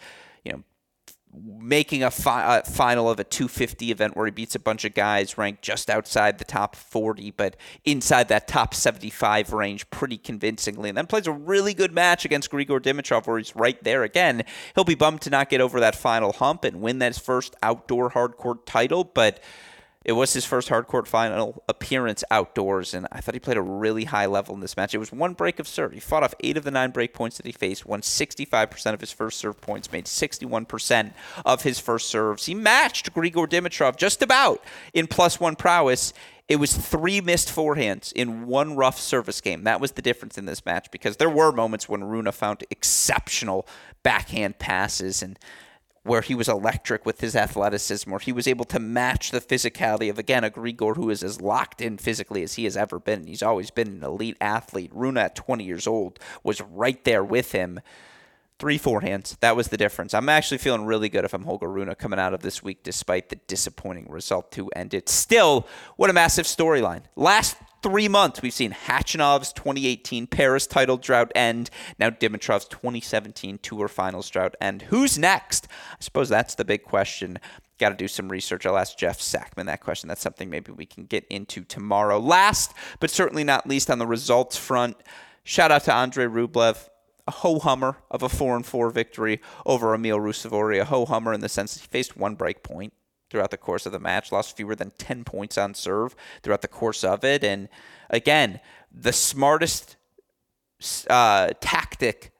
making 1.43 2.03
a, 2.03 2.11
fi- 2.11 2.57
a, 2.57 2.63
final 2.63 3.09
of 3.09 3.19
a 3.19 3.23
250 3.23 3.91
event 3.91 4.15
where 4.15 4.25
he 4.25 4.31
beats 4.31 4.55
a 4.55 4.59
bunch 4.59 4.85
of 4.85 4.93
guys 4.93 5.37
ranked 5.37 5.61
just 5.61 5.89
outside 5.89 6.37
the 6.37 6.45
top 6.45 6.75
40, 6.75 7.31
but 7.31 7.55
inside 7.85 8.27
that 8.29 8.47
top 8.47 8.73
75 8.73 9.53
range 9.53 9.89
pretty 9.89 10.17
convincingly. 10.17 10.89
And 10.89 10.97
then 10.97 11.07
plays 11.07 11.27
a 11.27 11.31
really 11.31 11.73
good 11.73 11.93
match 11.93 12.25
against 12.25 12.51
Grigor 12.51 12.79
Dimitrov 12.79 13.27
where 13.27 13.37
he's 13.37 13.55
right 13.55 13.81
there 13.83 14.03
again. 14.03 14.43
He'll 14.75 14.83
be 14.83 14.95
bummed 14.95 15.21
to 15.21 15.29
not 15.29 15.49
get 15.49 15.61
over 15.61 15.79
that 15.79 15.95
final 15.95 16.33
hump 16.33 16.63
and 16.63 16.81
win 16.81 16.99
that 16.99 17.15
first 17.15 17.55
outdoor 17.61 18.11
hardcourt 18.11 18.65
title, 18.65 19.03
but 19.03 19.41
it 20.07 20.13
was 20.13 20.31
his 20.31 20.45
first 20.45 20.69
hardcourt 20.69 21.05
final 21.05 21.61
appearance 21.67 22.23
outdoors, 22.31 22.93
and 22.93 23.05
I 23.11 23.19
thought 23.19 23.35
he 23.35 23.41
played 23.41 23.57
a 23.57 23.61
really 23.61 24.05
high 24.05 24.25
level 24.25 24.55
in 24.55 24.61
this 24.61 24.77
match. 24.77 24.95
It 24.95 24.99
was 24.99 25.11
one 25.11 25.33
break 25.33 25.59
of 25.59 25.67
serve. 25.67 25.91
He 25.91 25.99
fought 25.99 26.23
off 26.23 26.33
eight 26.39 26.55
of 26.55 26.63
the 26.63 26.71
nine 26.71 26.91
break 26.91 27.13
points 27.13 27.35
that 27.35 27.45
he 27.45 27.51
faced, 27.51 27.85
won 27.85 27.99
65% 27.99 28.93
of 28.93 29.01
his 29.01 29.11
first 29.11 29.37
serve 29.37 29.59
points, 29.59 29.91
made 29.91 30.05
61% 30.05 31.11
of 31.45 31.63
his 31.63 31.77
first 31.77 32.07
serves. 32.07 32.45
He 32.45 32.55
matched 32.55 33.13
Grigor 33.13 33.47
Dimitrov 33.47 33.97
just 33.97 34.21
about 34.21 34.63
in 34.93 35.07
plus 35.07 35.41
one 35.41 35.57
prowess. 35.57 36.13
It 36.47 36.55
was 36.55 36.73
three 36.73 37.19
missed 37.19 37.49
forehands 37.49 38.13
in 38.13 38.47
one 38.47 38.77
rough 38.77 38.97
service 38.97 39.41
game. 39.41 39.65
That 39.65 39.81
was 39.81 39.91
the 39.91 40.01
difference 40.01 40.37
in 40.37 40.45
this 40.45 40.65
match 40.65 40.89
because 40.89 41.17
there 41.17 41.29
were 41.29 41.51
moments 41.51 41.89
when 41.89 42.05
Rune 42.05 42.31
found 42.31 42.63
exceptional 42.71 43.67
backhand 44.03 44.57
passes 44.57 45.21
and 45.21 45.37
where 46.07 46.21
he 46.21 46.33
was 46.33 46.47
electric 46.47 47.05
with 47.05 47.21
his 47.21 47.35
athleticism, 47.35 48.09
where 48.09 48.19
he 48.19 48.31
was 48.31 48.47
able 48.47 48.65
to 48.65 48.79
match 48.79 49.31
the 49.31 49.41
physicality 49.41 50.09
of, 50.09 50.17
again, 50.17 50.43
a 50.43 50.49
Grigor 50.49 50.95
who 50.95 51.09
is 51.09 51.23
as 51.23 51.41
locked 51.41 51.81
in 51.81 51.97
physically 51.97 52.43
as 52.43 52.53
he 52.53 52.63
has 52.63 52.77
ever 52.77 52.99
been. 52.99 53.27
He's 53.27 53.43
always 53.43 53.71
been 53.71 53.87
an 53.87 54.03
elite 54.03 54.37
athlete. 54.39 54.91
Rune, 54.93 55.17
at 55.17 55.35
20 55.35 55.63
years 55.63 55.85
old, 55.85 56.19
was 56.43 56.61
right 56.61 57.03
there 57.03 57.23
with 57.23 57.51
him. 57.51 57.79
Three 58.59 58.79
forehands. 58.79 59.39
That 59.41 59.55
was 59.55 59.67
the 59.67 59.77
difference. 59.77 60.13
I'm 60.13 60.29
actually 60.29 60.57
feeling 60.57 60.85
really 60.85 61.09
good 61.09 61.25
if 61.25 61.33
I'm 61.33 61.43
Holger 61.43 61.69
Rune 61.69 61.93
coming 61.95 62.19
out 62.19 62.33
of 62.33 62.41
this 62.41 62.63
week 62.63 62.81
despite 62.81 63.29
the 63.29 63.35
disappointing 63.47 64.07
result 64.09 64.51
to 64.53 64.69
end 64.69 64.95
it. 64.95 65.09
Still, 65.09 65.67
what 65.95 66.09
a 66.09 66.13
massive 66.13 66.47
storyline. 66.47 67.03
Last 67.15 67.57
three 67.87 68.09
months, 68.09 68.41
we've 68.41 68.53
seen 68.53 68.73
Khachanov's 68.73 69.53
2018 69.53 70.27
Paris 70.27 70.67
title 70.67 70.97
drought 70.97 71.31
end. 71.33 71.69
Now 71.97 72.09
Dimitrov's 72.09 72.65
2017 72.65 73.59
Tour 73.59 73.87
Finals 73.87 74.29
drought 74.29 74.55
end. 74.59 74.81
Who's 74.81 75.17
next? 75.17 75.69
I 75.93 75.95
suppose 76.01 76.27
that's 76.27 76.55
the 76.55 76.65
big 76.65 76.83
question. 76.83 77.39
Got 77.79 77.89
to 77.89 77.95
do 77.95 78.09
some 78.09 78.27
research. 78.27 78.65
I'll 78.65 78.77
ask 78.77 78.97
Jeff 78.97 79.19
Sackmann 79.19 79.67
that 79.67 79.79
question. 79.79 80.09
That's 80.09 80.21
something 80.21 80.49
maybe 80.49 80.73
we 80.73 80.85
can 80.85 81.05
get 81.05 81.25
into 81.29 81.63
tomorrow. 81.63 82.19
Last, 82.19 82.73
but 82.99 83.09
certainly 83.09 83.45
not 83.45 83.65
least 83.65 83.89
on 83.89 83.99
the 83.99 84.07
results 84.07 84.57
front, 84.57 84.97
shout 85.45 85.71
out 85.71 85.85
to 85.85 85.93
Andre 85.93 86.25
Rublev 86.25 86.89
a 87.25 87.31
ho 87.31 87.59
hummer 87.59 87.97
of 88.11 88.21
a 88.21 88.29
four 88.29 88.55
and 88.55 88.65
four 88.65 88.89
victory 88.89 89.41
over 89.65 89.93
Emil 89.93 90.17
Ruusuvuori. 90.17 90.81
A 90.81 90.85
ho 90.85 91.05
hummer 91.05 91.33
in 91.33 91.39
the 91.39 91.49
sense 91.49 91.73
that 91.73 91.81
he 91.81 91.87
faced 91.87 92.17
one 92.17 92.35
break 92.35 92.63
point 92.63 92.93
throughout 93.29 93.51
the 93.51 93.57
course 93.57 93.85
of 93.85 93.91
the 93.91 93.99
match, 93.99 94.31
lost 94.31 94.55
fewer 94.55 94.75
than 94.75 94.91
10 94.97 95.23
points 95.23 95.57
on 95.57 95.73
serve 95.73 96.15
throughout 96.43 96.61
the 96.61 96.67
course 96.67 97.03
of 97.03 97.23
it. 97.23 97.43
And 97.43 97.69
again, 98.09 98.59
the 98.91 99.13
smartest 99.13 99.97
uh, 101.09 101.49
tactic 101.59 102.31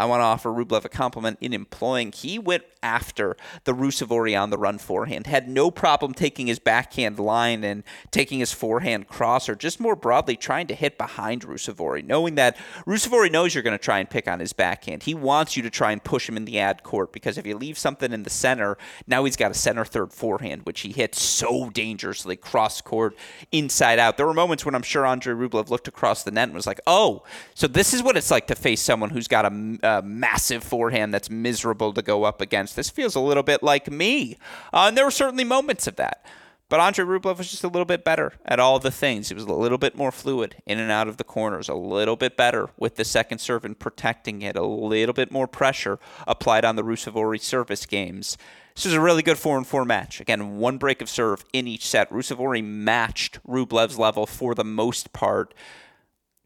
I 0.00 0.06
want 0.06 0.20
to 0.20 0.24
offer 0.24 0.48
Rublev 0.48 0.86
a 0.86 0.88
compliment 0.88 1.36
in 1.42 1.52
employing. 1.52 2.10
He 2.10 2.38
went 2.38 2.62
after 2.82 3.36
the 3.64 3.74
Ruusuvuori 3.74 4.40
on 4.40 4.48
the 4.48 4.56
run 4.56 4.78
forehand, 4.78 5.26
had 5.26 5.46
no 5.46 5.70
problem 5.70 6.14
taking 6.14 6.46
his 6.46 6.58
backhand 6.58 7.18
line 7.18 7.62
and 7.62 7.84
taking 8.10 8.38
his 8.38 8.50
forehand 8.50 9.08
cross, 9.08 9.46
or 9.46 9.54
just 9.54 9.78
more 9.78 9.94
broadly 9.94 10.36
trying 10.36 10.66
to 10.68 10.74
hit 10.74 10.96
behind 10.96 11.42
Ruusuvuori, 11.42 12.02
knowing 12.02 12.36
that 12.36 12.56
Ruusuvuori 12.86 13.30
knows 13.30 13.54
you're 13.54 13.62
going 13.62 13.76
to 13.76 13.84
try 13.84 13.98
and 13.98 14.08
pick 14.08 14.26
on 14.26 14.40
his 14.40 14.54
backhand. 14.54 15.02
He 15.02 15.12
wants 15.12 15.54
you 15.54 15.62
to 15.64 15.68
try 15.68 15.92
and 15.92 16.02
push 16.02 16.26
him 16.26 16.38
in 16.38 16.46
the 16.46 16.58
ad 16.58 16.82
court 16.82 17.12
because 17.12 17.36
if 17.36 17.46
you 17.46 17.54
leave 17.54 17.76
something 17.76 18.10
in 18.10 18.22
the 18.22 18.30
center, 18.30 18.78
now 19.06 19.24
he's 19.24 19.36
got 19.36 19.50
a 19.50 19.54
center 19.54 19.84
third 19.84 20.14
forehand, 20.14 20.62
which 20.64 20.80
he 20.80 20.92
hits 20.92 21.20
so 21.20 21.68
dangerously 21.68 22.36
cross 22.36 22.80
court, 22.80 23.14
inside 23.52 23.98
out. 23.98 24.16
There 24.16 24.26
were 24.26 24.32
moments 24.32 24.64
when 24.64 24.74
I'm 24.74 24.80
sure 24.80 25.04
Andre 25.04 25.34
Rublev 25.34 25.68
looked 25.68 25.88
across 25.88 26.22
the 26.22 26.30
net 26.30 26.48
and 26.48 26.54
was 26.54 26.66
like, 26.66 26.80
oh, 26.86 27.24
so 27.54 27.66
this 27.66 27.92
is 27.92 28.02
what 28.02 28.16
it's 28.16 28.30
like 28.30 28.46
to 28.46 28.54
face 28.54 28.80
someone 28.80 29.10
who's 29.10 29.28
got 29.28 29.44
a 29.44 29.50
uh, 29.98 30.02
massive 30.04 30.62
forehand 30.62 31.12
that's 31.12 31.30
miserable 31.30 31.92
to 31.92 32.02
go 32.02 32.24
up 32.24 32.40
against. 32.40 32.76
This 32.76 32.90
feels 32.90 33.14
a 33.14 33.20
little 33.20 33.42
bit 33.42 33.62
like 33.62 33.90
me. 33.90 34.36
Uh, 34.72 34.86
and 34.88 34.96
there 34.96 35.04
were 35.04 35.10
certainly 35.10 35.44
moments 35.44 35.86
of 35.86 35.96
that. 35.96 36.24
But 36.70 36.78
Andre 36.78 37.04
Rublev 37.04 37.38
was 37.38 37.50
just 37.50 37.64
a 37.64 37.68
little 37.68 37.84
bit 37.84 38.04
better 38.04 38.34
at 38.44 38.60
all 38.60 38.78
the 38.78 38.92
things. 38.92 39.28
He 39.28 39.34
was 39.34 39.42
a 39.42 39.52
little 39.52 39.76
bit 39.76 39.96
more 39.96 40.12
fluid 40.12 40.62
in 40.66 40.78
and 40.78 40.90
out 40.90 41.08
of 41.08 41.16
the 41.16 41.24
corners, 41.24 41.68
a 41.68 41.74
little 41.74 42.14
bit 42.14 42.36
better 42.36 42.70
with 42.78 42.94
the 42.94 43.04
second 43.04 43.40
serve 43.40 43.64
and 43.64 43.76
protecting 43.76 44.42
it, 44.42 44.54
a 44.54 44.64
little 44.64 45.12
bit 45.12 45.32
more 45.32 45.48
pressure 45.48 45.98
applied 46.28 46.64
on 46.64 46.76
the 46.76 46.84
Ruusuvuori 46.84 47.40
service 47.40 47.86
games. 47.86 48.38
This 48.76 48.84
was 48.84 48.94
a 48.94 49.00
really 49.00 49.24
good 49.24 49.36
4 49.36 49.58
and 49.58 49.66
4 49.66 49.84
match. 49.84 50.20
Again, 50.20 50.58
one 50.58 50.78
break 50.78 51.02
of 51.02 51.08
serve 51.08 51.44
in 51.52 51.66
each 51.66 51.84
set. 51.84 52.08
Ruusuvuori 52.10 52.62
matched 52.62 53.42
Rublev's 53.42 53.98
level 53.98 54.24
for 54.24 54.54
the 54.54 54.64
most 54.64 55.12
part. 55.12 55.52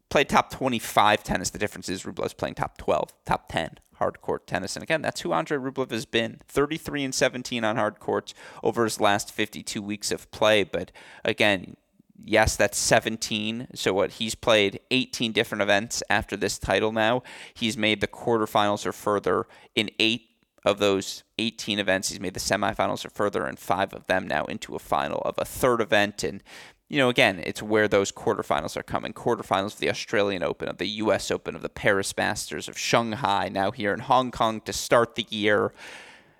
Played 0.09 0.29
top 0.29 0.49
25 0.51 1.23
tennis. 1.23 1.49
The 1.49 1.59
difference 1.59 1.89
is 1.89 2.03
Rublev's 2.03 2.33
playing 2.33 2.55
top 2.55 2.77
12, 2.77 3.13
top 3.25 3.49
10 3.49 3.79
hard 3.95 4.21
court 4.21 4.47
tennis. 4.47 4.75
And 4.75 4.83
again, 4.83 5.01
that's 5.01 5.21
who 5.21 5.33
Andre 5.33 5.57
Rublev 5.57 5.91
has 5.91 6.05
been 6.05 6.37
33 6.47 7.05
and 7.05 7.15
17 7.15 7.63
on 7.63 7.75
hard 7.75 7.99
courts 7.99 8.33
over 8.63 8.83
his 8.83 8.99
last 8.99 9.31
52 9.31 9.81
weeks 9.81 10.11
of 10.11 10.29
play. 10.31 10.63
But 10.63 10.91
again, 11.23 11.75
yes, 12.23 12.55
that's 12.55 12.77
17. 12.77 13.67
So 13.73 13.93
what 13.93 14.11
he's 14.11 14.35
played 14.35 14.79
18 14.91 15.31
different 15.31 15.61
events 15.61 16.03
after 16.09 16.37
this 16.37 16.59
title 16.59 16.91
now. 16.91 17.23
He's 17.53 17.77
made 17.77 18.01
the 18.01 18.07
quarterfinals 18.07 18.85
or 18.85 18.91
further 18.91 19.47
in 19.75 19.89
eight 19.99 20.29
of 20.65 20.79
those 20.79 21.23
18 21.37 21.77
events. 21.79 22.09
He's 22.09 22.19
made 22.19 22.33
the 22.33 22.39
semifinals 22.39 23.05
or 23.05 23.11
further 23.11 23.47
in 23.47 23.55
five 23.55 23.93
of 23.93 24.07
them 24.07 24.27
now 24.27 24.45
into 24.45 24.75
a 24.75 24.79
final 24.79 25.19
of 25.19 25.35
a 25.37 25.45
third 25.45 25.79
event. 25.79 26.23
And 26.23 26.41
you 26.87 26.99
know, 26.99 27.09
again, 27.09 27.41
it's 27.43 27.63
where 27.63 27.87
those 27.87 28.11
quarterfinals 28.11 28.77
are 28.77 28.83
coming. 28.83 29.11
Quarterfinals 29.11 29.73
of 29.73 29.79
the 29.79 29.89
Australian 29.89 30.43
Open, 30.43 30.67
of 30.67 30.77
the 30.77 30.87
U.S. 30.87 31.31
Open, 31.31 31.55
of 31.55 31.63
the 31.63 31.69
Paris 31.69 32.15
Masters, 32.15 32.67
of 32.67 32.77
Shanghai, 32.77 33.49
now 33.49 33.71
here 33.71 33.93
in 33.93 34.01
Hong 34.01 34.29
Kong 34.29 34.61
to 34.61 34.73
start 34.73 35.15
the 35.15 35.25
year. 35.29 35.73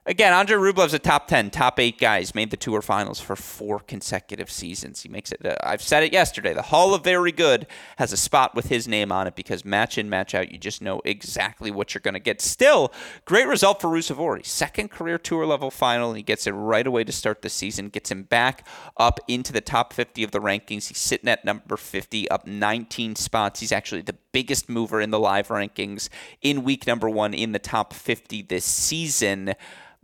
Again, 0.08 0.34
Andre 0.34 0.58
Rublev's 0.58 0.94
a 0.94 1.00
top 1.00 1.28
10, 1.28 1.50
top 1.50 1.80
eight 1.80 1.98
guys, 1.98 2.36
made 2.36 2.52
the 2.52 2.58
tour 2.58 2.84
finals 2.84 3.20
for 3.20 3.36
four 3.36 3.80
consecutive 3.80 4.52
seasons. 4.52 5.02
He 5.02 5.10
makes 5.10 5.32
it, 5.32 5.44
uh, 5.44 5.56
I've 5.64 5.82
said 5.82 6.04
it 6.04 6.14
yesterday, 6.14 6.54
the 6.54 6.62
Hall 6.62 6.94
of 6.94 7.04
Very 7.04 7.32
Good 7.32 7.66
has 7.98 8.14
a 8.14 8.18
spot 8.18 8.54
with 8.54 8.68
his 8.68 8.88
name 8.88 9.12
on 9.12 9.26
it 9.26 9.36
because 9.36 9.66
match 9.66 9.98
in, 9.98 10.08
match 10.08 10.36
out, 10.36 10.52
you 10.52 10.60
just 10.60 10.80
know 10.80 11.02
exactly 11.06 11.72
what 11.72 11.96
you're 11.96 12.04
going 12.04 12.14
to 12.14 12.20
get. 12.20 12.40
Still, 12.40 12.94
great 13.26 13.48
result 13.48 13.82
for 13.82 13.88
Ruusuvuori. 13.88 14.46
Second 14.46 14.92
career 14.92 15.18
tour 15.18 15.44
level 15.44 15.72
final. 15.72 16.14
He 16.14 16.22
gets 16.22 16.46
it 16.46 16.52
right 16.52 16.86
away 16.86 17.04
to 17.04 17.12
start 17.12 17.42
the 17.42 17.50
season, 17.50 17.90
gets 17.90 18.12
him 18.12 18.24
back 18.24 18.68
up 18.98 19.20
into 19.28 19.52
the 19.52 19.60
top 19.60 19.92
50 19.92 20.24
of 20.24 20.30
the 20.30 20.40
rankings. 20.40 20.90
He's 20.90 21.00
sitting 21.00 21.30
at 21.30 21.44
number 21.44 21.78
50, 21.78 22.30
up 22.30 22.46
19 22.46 23.16
spots. 23.16 23.60
He's 23.60 23.72
actually 23.72 24.04
the 24.04 24.18
biggest 24.32 24.70
mover 24.70 25.02
in 25.02 25.10
the 25.10 25.20
live 25.20 25.48
rankings 25.48 26.10
in 26.44 26.64
week 26.64 26.86
number 26.86 27.10
one 27.10 27.34
in 27.34 27.54
the 27.54 27.60
top 27.60 27.92
50 27.92 28.44
this 28.44 28.66
season 28.66 29.56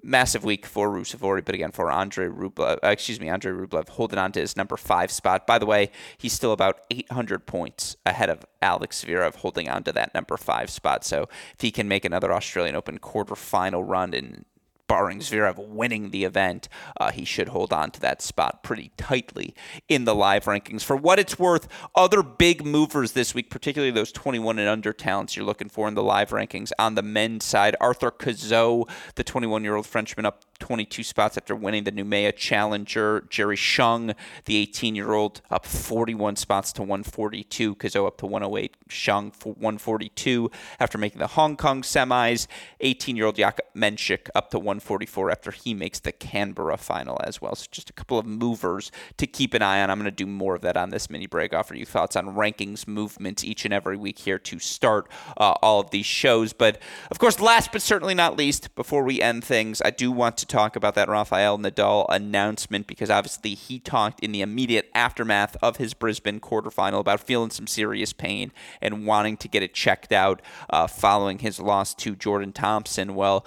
massive 0.03 0.43
week 0.43 0.65
for 0.65 0.89
Ruusuvuori, 0.89 1.43
but 1.43 1.55
again 1.55 1.71
for 1.71 1.91
Andre 1.91 2.27
Rublev, 2.27 2.79
uh, 2.83 2.87
excuse 2.87 3.19
me, 3.19 3.29
Andre 3.29 3.51
Rublev 3.51 3.89
holding 3.89 4.19
on 4.19 4.31
to 4.33 4.39
his 4.39 4.57
number 4.57 4.77
five 4.77 5.11
spot. 5.11 5.47
By 5.47 5.59
the 5.59 5.65
way, 5.65 5.91
he's 6.17 6.33
still 6.33 6.51
about 6.51 6.81
800 6.89 7.45
points 7.45 7.95
ahead 8.05 8.29
of 8.29 8.45
Alex 8.61 9.03
Zverev, 9.03 9.35
holding 9.35 9.69
on 9.69 9.83
to 9.83 9.91
that 9.93 10.13
number 10.13 10.37
five 10.37 10.69
spot. 10.69 11.03
So 11.03 11.27
if 11.53 11.61
he 11.61 11.71
can 11.71 11.87
make 11.87 12.05
another 12.05 12.33
Australian 12.33 12.75
Open 12.75 12.99
quarterfinal 12.99 13.87
run 13.87 14.13
and 14.13 14.45
barring 14.91 15.19
Zverev 15.19 15.57
winning 15.57 16.09
the 16.09 16.25
event, 16.25 16.67
uh, 16.97 17.11
he 17.11 17.23
should 17.23 17.47
hold 17.47 17.71
on 17.71 17.91
to 17.91 18.01
that 18.01 18.21
spot 18.21 18.61
pretty 18.61 18.91
tightly 18.97 19.55
in 19.87 20.03
the 20.03 20.13
live 20.13 20.43
rankings. 20.43 20.83
For 20.83 20.97
what 20.97 21.17
it's 21.17 21.39
worth, 21.39 21.69
other 21.95 22.21
big 22.21 22.65
movers 22.65 23.13
this 23.13 23.33
week, 23.33 23.49
particularly 23.49 23.91
those 23.91 24.11
21 24.11 24.59
and 24.59 24.67
under 24.67 24.91
talents 24.91 25.37
you're 25.37 25.45
looking 25.45 25.69
for 25.69 25.87
in 25.87 25.93
the 25.93 26.03
live 26.03 26.31
rankings 26.31 26.73
on 26.77 26.95
the 26.95 27.01
men's 27.01 27.45
side, 27.45 27.73
Arthur 27.79 28.11
Cazaux, 28.11 28.85
the 29.15 29.23
21 29.23 29.63
year 29.63 29.77
old 29.77 29.87
Frenchman, 29.87 30.25
up 30.25 30.43
22 30.61 31.03
spots 31.03 31.37
after 31.37 31.55
winning 31.55 31.83
the 31.83 31.91
Noumea 31.91 32.33
Challenger. 32.33 33.25
Jerry 33.29 33.55
Shang, 33.57 34.13
the 34.45 34.55
18 34.57 34.95
year 34.95 35.11
old, 35.11 35.41
up 35.49 35.65
41 35.65 36.37
spots 36.37 36.71
to 36.73 36.83
142. 36.83 37.75
Cazaux 37.75 38.05
up 38.05 38.17
to 38.17 38.27
108. 38.27 38.77
Shang 38.87 39.31
142 39.43 40.51
after 40.79 40.97
making 40.97 41.19
the 41.19 41.27
Hong 41.27 41.57
Kong 41.57 41.81
semis. 41.81 42.47
18 42.79 43.15
year 43.15 43.25
old 43.25 43.35
Jakub 43.35 43.59
Mensik 43.75 44.29
up 44.35 44.51
to 44.51 44.59
144 44.59 45.31
after 45.31 45.51
he 45.51 45.73
makes 45.73 45.99
the 45.99 46.11
Canberra 46.11 46.77
final 46.77 47.19
as 47.23 47.41
well. 47.41 47.55
So 47.55 47.65
just 47.71 47.89
a 47.89 47.93
couple 47.93 48.19
of 48.19 48.25
movers 48.25 48.91
to 49.17 49.25
keep 49.25 49.53
an 49.55 49.63
eye 49.63 49.81
on. 49.81 49.89
I'm 49.89 49.97
going 49.97 50.05
to 50.05 50.11
do 50.11 50.27
more 50.27 50.55
of 50.55 50.61
that 50.61 50.77
on 50.77 50.91
this 50.91 51.09
mini 51.09 51.25
break. 51.25 51.53
Offer 51.53 51.75
you 51.75 51.85
thoughts 51.85 52.15
on 52.15 52.35
rankings 52.35 52.87
movements 52.87 53.43
each 53.43 53.65
and 53.65 53.73
every 53.73 53.97
week 53.97 54.19
here 54.19 54.37
to 54.37 54.59
start 54.59 55.09
uh, 55.37 55.55
all 55.63 55.79
of 55.79 55.89
these 55.89 56.05
shows. 56.05 56.53
But 56.53 56.79
of 57.09 57.17
course, 57.17 57.39
last 57.39 57.71
but 57.71 57.81
certainly 57.81 58.13
not 58.13 58.37
least, 58.37 58.75
before 58.75 59.03
we 59.03 59.19
end 59.21 59.43
things, 59.43 59.81
I 59.83 59.89
do 59.89 60.11
want 60.11 60.37
to 60.37 60.45
talk 60.51 60.75
about 60.75 60.95
that 60.95 61.09
Rafael 61.09 61.57
Nadal 61.57 62.05
announcement 62.09 62.85
because 62.85 63.09
obviously 63.09 63.55
he 63.55 63.79
talked 63.79 64.19
in 64.19 64.31
the 64.31 64.41
immediate 64.41 64.89
aftermath 64.93 65.55
of 65.61 65.77
his 65.77 65.93
Brisbane 65.93 66.39
quarterfinal 66.39 66.99
about 66.99 67.21
feeling 67.21 67.49
some 67.49 67.67
serious 67.67 68.13
pain 68.13 68.51
and 68.81 69.05
wanting 69.05 69.37
to 69.37 69.47
get 69.47 69.63
it 69.63 69.73
checked 69.73 70.11
out 70.11 70.41
uh, 70.69 70.87
following 70.87 71.39
his 71.39 71.59
loss 71.59 71.93
to 71.95 72.15
Jordan 72.15 72.51
Thompson. 72.51 73.15
Well, 73.15 73.45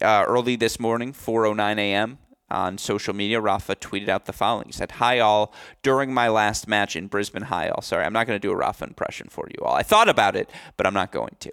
uh, 0.00 0.24
early 0.28 0.56
this 0.56 0.78
morning, 0.78 1.12
4:09 1.12 1.78
a.m. 1.78 2.18
On 2.50 2.76
social 2.76 3.14
media, 3.14 3.40
Rafa 3.40 3.74
tweeted 3.74 4.10
out 4.10 4.26
the 4.26 4.32
following. 4.34 4.66
He 4.66 4.72
said, 4.72 4.92
Hi, 4.92 5.20
all. 5.20 5.54
During 5.82 6.12
my 6.12 6.28
last 6.28 6.68
match 6.68 6.96
in 6.96 7.06
Brisbane, 7.06 7.44
hi, 7.44 7.70
all. 7.70 7.80
Sorry, 7.80 8.04
I'm 8.04 8.12
not 8.12 8.26
going 8.26 8.38
to 8.38 8.46
do 8.46 8.52
a 8.52 8.56
Rafa 8.56 8.84
impression 8.84 9.28
for 9.30 9.48
you 9.48 9.64
all. 9.64 9.74
I 9.74 9.82
thought 9.82 10.10
about 10.10 10.36
it, 10.36 10.50
but 10.76 10.86
I'm 10.86 10.92
not 10.92 11.12
going 11.12 11.34
to. 11.40 11.50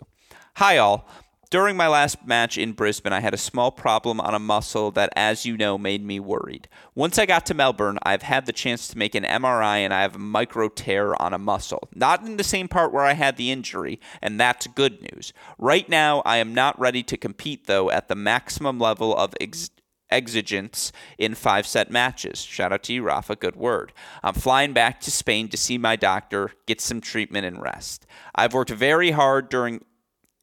Hi, 0.57 0.77
all. 0.77 1.07
During 1.51 1.75
my 1.75 1.87
last 1.87 2.27
match 2.27 2.59
in 2.59 2.73
Brisbane, 2.73 3.11
I 3.11 3.21
had 3.21 3.33
a 3.33 3.37
small 3.37 3.71
problem 3.71 4.21
on 4.21 4.35
a 4.35 4.39
muscle 4.39 4.91
that, 4.91 5.11
as 5.15 5.47
you 5.47 5.57
know, 5.57 5.79
made 5.79 6.05
me 6.05 6.19
worried. 6.19 6.67
Once 6.93 7.17
I 7.17 7.25
got 7.25 7.47
to 7.47 7.55
Melbourne, 7.55 7.97
I've 8.03 8.21
had 8.21 8.45
the 8.45 8.53
chance 8.53 8.87
to 8.87 8.97
make 8.99 9.15
an 9.15 9.23
MRI 9.23 9.77
and 9.77 9.91
I 9.91 10.03
have 10.03 10.15
a 10.15 10.19
micro 10.19 10.69
tear 10.69 11.19
on 11.19 11.33
a 11.33 11.39
muscle. 11.39 11.89
Not 11.95 12.23
in 12.23 12.37
the 12.37 12.43
same 12.43 12.67
part 12.67 12.93
where 12.93 13.03
I 13.03 13.13
had 13.13 13.35
the 13.35 13.49
injury, 13.49 13.99
and 14.21 14.39
that's 14.39 14.67
good 14.67 15.01
news. 15.01 15.33
Right 15.57 15.89
now, 15.89 16.21
I 16.23 16.37
am 16.37 16.53
not 16.53 16.79
ready 16.79 17.01
to 17.01 17.17
compete, 17.17 17.65
though, 17.65 17.89
at 17.89 18.09
the 18.09 18.15
maximum 18.15 18.77
level 18.77 19.17
of 19.17 19.33
ex- 19.41 19.71
exigence 20.11 20.91
in 21.17 21.33
five 21.33 21.65
set 21.65 21.89
matches. 21.89 22.41
Shout 22.41 22.71
out 22.71 22.83
to 22.83 22.93
you, 22.93 23.01
Rafa. 23.01 23.35
Good 23.35 23.55
word. 23.55 23.91
I'm 24.21 24.35
flying 24.35 24.73
back 24.73 25.01
to 25.01 25.09
Spain 25.09 25.47
to 25.47 25.57
see 25.57 25.79
my 25.79 25.95
doctor, 25.95 26.51
get 26.67 26.79
some 26.79 27.01
treatment, 27.01 27.47
and 27.47 27.59
rest. 27.59 28.05
I've 28.35 28.53
worked 28.53 28.69
very 28.69 29.09
hard 29.11 29.49
during 29.49 29.83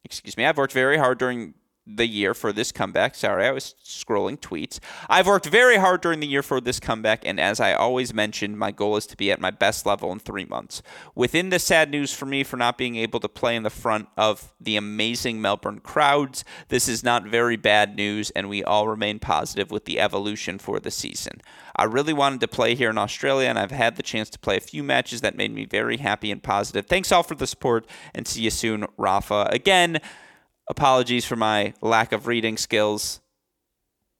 excuse 0.06 0.36
me, 0.36 0.46
I've 0.46 0.56
worked 0.56 0.72
very 0.72 0.96
hard 0.96 1.18
during 1.18 1.54
the 1.86 2.06
year 2.06 2.34
for 2.34 2.52
this 2.52 2.72
comeback. 2.72 3.14
Sorry, 3.14 3.46
I 3.46 3.52
was 3.52 3.74
scrolling 3.84 4.38
tweets. 4.38 4.80
I've 5.08 5.26
worked 5.26 5.46
very 5.46 5.76
hard 5.76 6.00
during 6.00 6.20
the 6.20 6.26
year 6.26 6.42
for 6.42 6.60
this 6.60 6.80
comeback, 6.80 7.22
and 7.24 7.38
as 7.38 7.60
I 7.60 7.74
always 7.74 8.12
mentioned, 8.12 8.58
my 8.58 8.72
goal 8.72 8.96
is 8.96 9.06
to 9.06 9.16
be 9.16 9.30
at 9.30 9.40
my 9.40 9.50
best 9.50 9.86
level 9.86 10.10
in 10.12 10.18
three 10.18 10.44
months. 10.44 10.82
Within 11.14 11.50
the 11.50 11.58
sad 11.58 11.90
news 11.90 12.12
for 12.12 12.26
me 12.26 12.42
for 12.42 12.56
not 12.56 12.76
being 12.76 12.96
able 12.96 13.20
to 13.20 13.28
play 13.28 13.54
in 13.54 13.62
the 13.62 13.70
front 13.70 14.08
of 14.16 14.52
the 14.60 14.76
amazing 14.76 15.40
Melbourne 15.40 15.80
crowds, 15.80 16.44
this 16.68 16.88
is 16.88 17.04
not 17.04 17.24
very 17.24 17.56
bad 17.56 17.96
news, 17.96 18.30
and 18.30 18.48
we 18.48 18.64
all 18.64 18.88
remain 18.88 19.18
positive 19.18 19.70
with 19.70 19.84
the 19.84 20.00
evolution 20.00 20.58
for 20.58 20.80
the 20.80 20.90
season. 20.90 21.40
I 21.76 21.84
really 21.84 22.12
wanted 22.12 22.40
to 22.40 22.48
play 22.48 22.74
here 22.74 22.90
in 22.90 22.98
Australia, 22.98 23.48
and 23.48 23.58
I've 23.58 23.70
had 23.70 23.96
the 23.96 24.02
chance 24.02 24.30
to 24.30 24.38
play 24.38 24.56
a 24.56 24.60
few 24.60 24.82
matches 24.82 25.20
that 25.20 25.36
made 25.36 25.54
me 25.54 25.66
very 25.66 25.98
happy 25.98 26.32
and 26.32 26.42
positive. 26.42 26.86
Thanks 26.86 27.12
all 27.12 27.22
for 27.22 27.34
the 27.34 27.46
support, 27.46 27.86
and 28.14 28.26
see 28.26 28.42
you 28.42 28.50
soon, 28.50 28.86
Rafa. 28.96 29.48
Again, 29.52 30.00
Apologies 30.68 31.24
for 31.24 31.36
my 31.36 31.74
lack 31.80 32.12
of 32.12 32.26
reading 32.26 32.56
skills. 32.56 33.20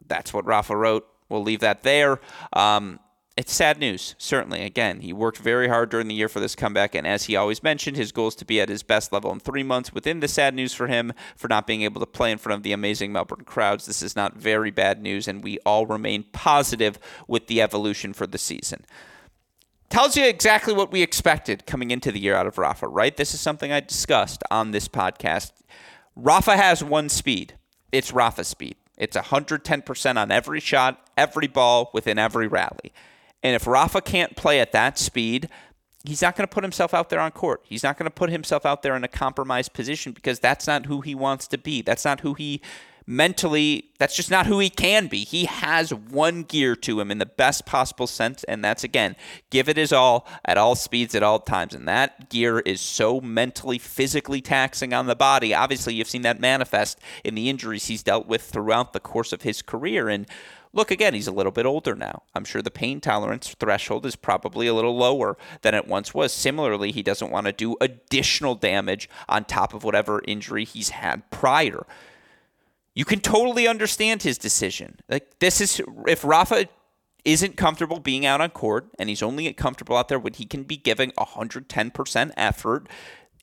That's 0.06 0.32
what 0.32 0.46
Rafa 0.46 0.76
wrote. 0.76 1.06
We'll 1.28 1.42
leave 1.42 1.60
that 1.60 1.82
there. 1.82 2.20
Um, 2.52 3.00
it's 3.36 3.52
sad 3.52 3.78
news, 3.78 4.14
certainly. 4.16 4.62
Again, 4.62 5.00
he 5.00 5.12
worked 5.12 5.36
very 5.36 5.68
hard 5.68 5.90
during 5.90 6.08
the 6.08 6.14
year 6.14 6.28
for 6.28 6.40
this 6.40 6.54
comeback, 6.54 6.94
and 6.94 7.06
as 7.06 7.24
he 7.24 7.36
always 7.36 7.62
mentioned, 7.62 7.96
his 7.96 8.10
goal 8.10 8.28
is 8.28 8.34
to 8.36 8.46
be 8.46 8.62
at 8.62 8.70
his 8.70 8.82
best 8.82 9.12
level 9.12 9.30
in 9.30 9.40
three 9.40 9.62
months. 9.62 9.92
Within 9.92 10.20
the 10.20 10.28
sad 10.28 10.54
news 10.54 10.72
for 10.72 10.86
him 10.86 11.12
for 11.36 11.46
not 11.46 11.66
being 11.66 11.82
able 11.82 12.00
to 12.00 12.06
play 12.06 12.32
in 12.32 12.38
front 12.38 12.56
of 12.56 12.62
the 12.62 12.72
amazing 12.72 13.12
Melbourne 13.12 13.44
crowds, 13.44 13.84
this 13.84 14.00
is 14.00 14.16
not 14.16 14.38
very 14.38 14.70
bad 14.70 15.02
news, 15.02 15.28
and 15.28 15.44
we 15.44 15.58
all 15.66 15.84
remain 15.84 16.24
positive 16.32 16.98
with 17.28 17.46
the 17.46 17.60
evolution 17.60 18.14
for 18.14 18.26
the 18.26 18.38
season. 18.38 18.86
Tells 19.90 20.16
you 20.16 20.24
exactly 20.24 20.72
what 20.72 20.90
we 20.90 21.02
expected 21.02 21.66
coming 21.66 21.90
into 21.90 22.10
the 22.10 22.18
year 22.18 22.34
out 22.34 22.46
of 22.46 22.56
Rafa, 22.56 22.88
right? 22.88 23.16
This 23.16 23.34
is 23.34 23.40
something 23.40 23.70
I 23.70 23.80
discussed 23.80 24.42
on 24.50 24.70
this 24.70 24.88
podcast 24.88 25.52
Rafa 26.16 26.56
has 26.56 26.82
one 26.82 27.08
speed. 27.10 27.54
It's 27.92 28.12
Rafa 28.12 28.44
speed. 28.44 28.76
It's 28.96 29.16
110% 29.16 30.16
on 30.16 30.30
every 30.30 30.60
shot, 30.60 31.06
every 31.16 31.46
ball, 31.46 31.90
within 31.92 32.18
every 32.18 32.48
rally. 32.48 32.92
And 33.42 33.54
if 33.54 33.66
Rafa 33.66 34.00
can't 34.00 34.34
play 34.34 34.58
at 34.58 34.72
that 34.72 34.98
speed, 34.98 35.50
he's 36.04 36.22
not 36.22 36.34
going 36.34 36.48
to 36.48 36.52
put 36.52 36.64
himself 36.64 36.94
out 36.94 37.10
there 37.10 37.20
on 37.20 37.30
court. 37.32 37.60
He's 37.64 37.82
not 37.82 37.98
going 37.98 38.06
to 38.06 38.14
put 38.14 38.30
himself 38.30 38.64
out 38.64 38.82
there 38.82 38.96
in 38.96 39.04
a 39.04 39.08
compromised 39.08 39.74
position 39.74 40.12
because 40.12 40.40
that's 40.40 40.66
not 40.66 40.86
who 40.86 41.02
he 41.02 41.14
wants 41.14 41.46
to 41.48 41.58
be. 41.58 41.82
That's 41.82 42.04
not 42.04 42.20
who 42.20 42.32
he 42.34 42.62
mentally, 43.06 43.90
that's 43.98 44.16
just 44.16 44.30
not 44.30 44.46
who 44.46 44.58
he 44.58 44.68
can 44.68 45.06
be. 45.06 45.24
He 45.24 45.44
has 45.44 45.94
one 45.94 46.42
gear 46.42 46.74
to 46.76 47.00
him 47.00 47.10
in 47.10 47.18
the 47.18 47.26
best 47.26 47.64
possible 47.64 48.06
sense, 48.06 48.44
and 48.44 48.64
that's 48.64 48.84
again, 48.84 49.16
give 49.50 49.68
it 49.68 49.76
his 49.76 49.92
all 49.92 50.26
at 50.44 50.58
all 50.58 50.74
speeds 50.74 51.14
at 51.14 51.22
all 51.22 51.38
times. 51.38 51.74
And 51.74 51.86
that 51.86 52.28
gear 52.28 52.60
is 52.60 52.80
so 52.80 53.20
mentally, 53.20 53.78
physically 53.78 54.40
taxing 54.40 54.92
on 54.92 55.06
the 55.06 55.16
body. 55.16 55.54
Obviously, 55.54 55.94
you've 55.94 56.08
seen 56.08 56.22
that 56.22 56.40
manifest 56.40 56.98
in 57.24 57.34
the 57.34 57.48
injuries 57.48 57.86
he's 57.86 58.02
dealt 58.02 58.26
with 58.26 58.42
throughout 58.42 58.92
the 58.92 59.00
course 59.00 59.32
of 59.32 59.42
his 59.42 59.62
career. 59.62 60.08
And 60.08 60.26
Look, 60.72 60.90
again, 60.90 61.14
he's 61.14 61.26
a 61.26 61.32
little 61.32 61.52
bit 61.52 61.64
older 61.64 61.94
now. 61.94 62.24
I'm 62.34 62.44
sure 62.44 62.60
the 62.60 62.70
pain 62.70 63.00
tolerance 63.00 63.54
threshold 63.58 64.04
is 64.04 64.14
probably 64.14 64.66
a 64.66 64.74
little 64.74 64.94
lower 64.94 65.38
than 65.62 65.74
it 65.74 65.88
once 65.88 66.12
was. 66.12 66.34
Similarly, 66.34 66.92
he 66.92 67.02
doesn't 67.02 67.30
want 67.30 67.46
to 67.46 67.52
do 67.52 67.78
additional 67.80 68.54
damage 68.54 69.08
on 69.26 69.46
top 69.46 69.72
of 69.72 69.84
whatever 69.84 70.20
injury 70.28 70.66
he's 70.66 70.90
had 70.90 71.30
prior. 71.30 71.86
You 72.96 73.04
can 73.04 73.20
totally 73.20 73.68
understand 73.68 74.22
his 74.22 74.38
decision. 74.38 74.98
Like 75.08 75.38
this 75.38 75.60
is 75.60 75.82
if 76.08 76.24
Rafa 76.24 76.66
isn't 77.26 77.56
comfortable 77.56 78.00
being 78.00 78.24
out 78.24 78.40
on 78.40 78.48
court 78.50 78.86
and 78.98 79.10
he's 79.10 79.22
only 79.22 79.52
comfortable 79.52 79.96
out 79.96 80.08
there 80.08 80.18
when 80.18 80.32
he 80.32 80.46
can 80.46 80.62
be 80.62 80.78
giving 80.78 81.10
110% 81.12 82.32
effort, 82.38 82.88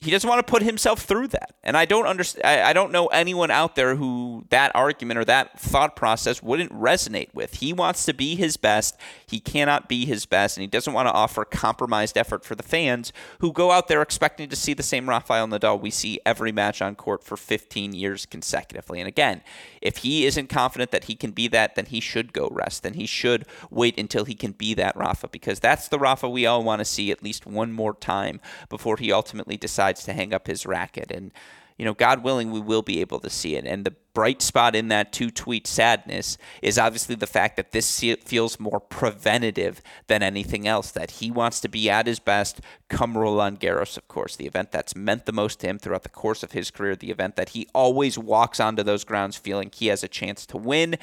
he 0.03 0.11
doesn't 0.11 0.29
want 0.29 0.45
to 0.45 0.51
put 0.51 0.61
himself 0.61 1.01
through 1.01 1.29
that. 1.29 1.55
And 1.63 1.77
I 1.77 1.85
don't 1.85 2.05
understand. 2.05 2.45
I 2.45 2.73
don't 2.73 2.91
know 2.91 3.07
anyone 3.07 3.49
out 3.49 3.75
there 3.75 3.95
who 3.95 4.45
that 4.49 4.71
argument 4.75 5.17
or 5.17 5.25
that 5.25 5.59
thought 5.59 5.95
process 5.95 6.43
wouldn't 6.43 6.71
resonate 6.73 7.33
with. 7.33 7.55
He 7.55 7.71
wants 7.71 8.05
to 8.05 8.13
be 8.13 8.35
his 8.35 8.57
best. 8.57 8.97
He 9.25 9.39
cannot 9.39 9.87
be 9.87 10.05
his 10.05 10.25
best, 10.25 10.57
and 10.57 10.61
he 10.61 10.67
doesn't 10.67 10.93
want 10.93 11.07
to 11.07 11.13
offer 11.13 11.45
compromised 11.45 12.17
effort 12.17 12.43
for 12.43 12.55
the 12.55 12.63
fans 12.63 13.13
who 13.39 13.53
go 13.53 13.71
out 13.71 13.87
there 13.87 14.01
expecting 14.01 14.49
to 14.49 14.55
see 14.55 14.73
the 14.73 14.83
same 14.83 15.09
Rafael 15.09 15.47
Nadal 15.47 15.79
we 15.79 15.89
see 15.89 16.19
every 16.25 16.51
match 16.51 16.81
on 16.81 16.95
court 16.95 17.23
for 17.23 17.37
15 17.37 17.93
years 17.93 18.25
consecutively. 18.25 18.99
And 18.99 19.07
again, 19.07 19.41
if 19.83 19.97
he 19.97 20.25
isn't 20.25 20.47
confident 20.47 20.91
that 20.91 21.03
he 21.03 21.15
can 21.15 21.31
be 21.31 21.49
that, 21.49 21.75
then 21.75 21.87
he 21.87 21.99
should 21.99 22.31
go 22.31 22.47
rest. 22.49 22.83
Then 22.83 22.93
he 22.93 23.05
should 23.05 23.45
wait 23.69 23.99
until 23.99 24.23
he 24.23 24.33
can 24.33 24.53
be 24.53 24.73
that 24.75 24.95
Rafa 24.95 25.27
because 25.27 25.59
that's 25.59 25.89
the 25.89 25.99
Rafa 25.99 26.29
we 26.29 26.45
all 26.45 26.63
want 26.63 26.79
to 26.79 26.85
see 26.85 27.11
at 27.11 27.21
least 27.21 27.45
one 27.45 27.73
more 27.73 27.93
time 27.93 28.39
before 28.69 28.95
he 28.95 29.11
ultimately 29.11 29.57
decides 29.57 30.05
to 30.05 30.13
hang 30.13 30.33
up 30.33 30.47
his 30.47 30.65
racket. 30.65 31.11
And, 31.11 31.31
you 31.77 31.85
know, 31.85 31.93
God 31.93 32.23
willing, 32.23 32.51
we 32.51 32.59
will 32.59 32.81
be 32.81 33.01
able 33.01 33.19
to 33.19 33.29
see 33.29 33.55
it. 33.55 33.65
And 33.65 33.85
the 33.85 33.95
bright 34.13 34.41
spot 34.41 34.75
in 34.75 34.89
that 34.89 35.11
two 35.11 35.31
tweet 35.31 35.65
sadness 35.65 36.37
is 36.61 36.77
obviously 36.77 37.15
the 37.15 37.27
fact 37.27 37.57
that 37.57 37.71
this 37.71 37.99
feels 38.23 38.59
more 38.59 38.79
preventative 38.79 39.81
than 40.07 40.21
anything 40.21 40.67
else, 40.67 40.91
that 40.91 41.11
he 41.11 41.31
wants 41.31 41.59
to 41.61 41.67
be 41.67 41.89
at 41.89 42.05
his 42.05 42.19
best 42.19 42.61
come 42.89 43.17
Roland 43.17 43.59
Garros, 43.59 43.97
of 43.97 44.07
course, 44.07 44.35
the 44.35 44.45
event 44.45 44.71
that's 44.71 44.95
meant 44.95 45.25
the 45.25 45.31
most 45.31 45.59
to 45.61 45.67
him 45.67 45.79
throughout 45.79 46.03
the 46.03 46.09
course 46.09 46.43
of 46.43 46.51
his 46.51 46.69
career, 46.69 46.95
the 46.95 47.11
event 47.11 47.35
that 47.35 47.49
he 47.49 47.67
always 47.73 48.17
walks 48.17 48.59
onto 48.59 48.83
those 48.83 49.03
grounds 49.03 49.35
feeling 49.35 49.71
he 49.73 49.87
has 49.87 50.03
a 50.03 50.07
chance 50.07 50.45
to 50.45 50.57
win. 50.57 50.95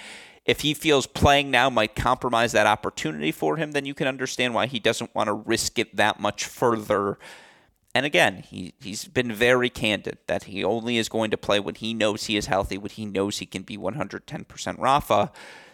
If 0.45 0.61
he 0.61 0.73
feels 0.73 1.07
playing 1.07 1.51
now 1.51 1.69
might 1.69 1.95
compromise 1.95 2.53
that 2.53 2.67
opportunity 2.67 3.33
for 3.33 3.57
him, 3.57 3.73
then 3.73 3.85
you 3.85 3.95
can 3.95 4.07
understand 4.07 4.55
why 4.55 4.67
he 4.67 4.79
doesn't 4.79 5.15
want 5.15 5.27
to 5.27 5.33
risk 5.33 5.79
it 5.79 5.97
that 5.97 6.21
much 6.21 6.45
further 6.45 7.19
and 7.95 8.07
again, 8.07 8.45
he, 8.49 8.75
he's 8.81 9.07
been 9.07 9.33
very 9.33 9.69
candid 9.69 10.19
that 10.27 10.45
he 10.45 10.63
only 10.63 10.97
is 10.97 11.09
going 11.09 11.31
to 11.33 11.37
play 11.37 11.59
when 11.59 11.75
he 11.75 11.93
knows 11.93 12.25
he 12.25 12.37
is 12.37 12.47
healthy, 12.47 12.79
when 12.79 12.91
he 12.91 13.05
knows 13.05 13.39
he 13.39 13.47
can 13.47 13.63
be 13.63 13.77
110% 13.77 14.79
Rafa. 14.79 15.33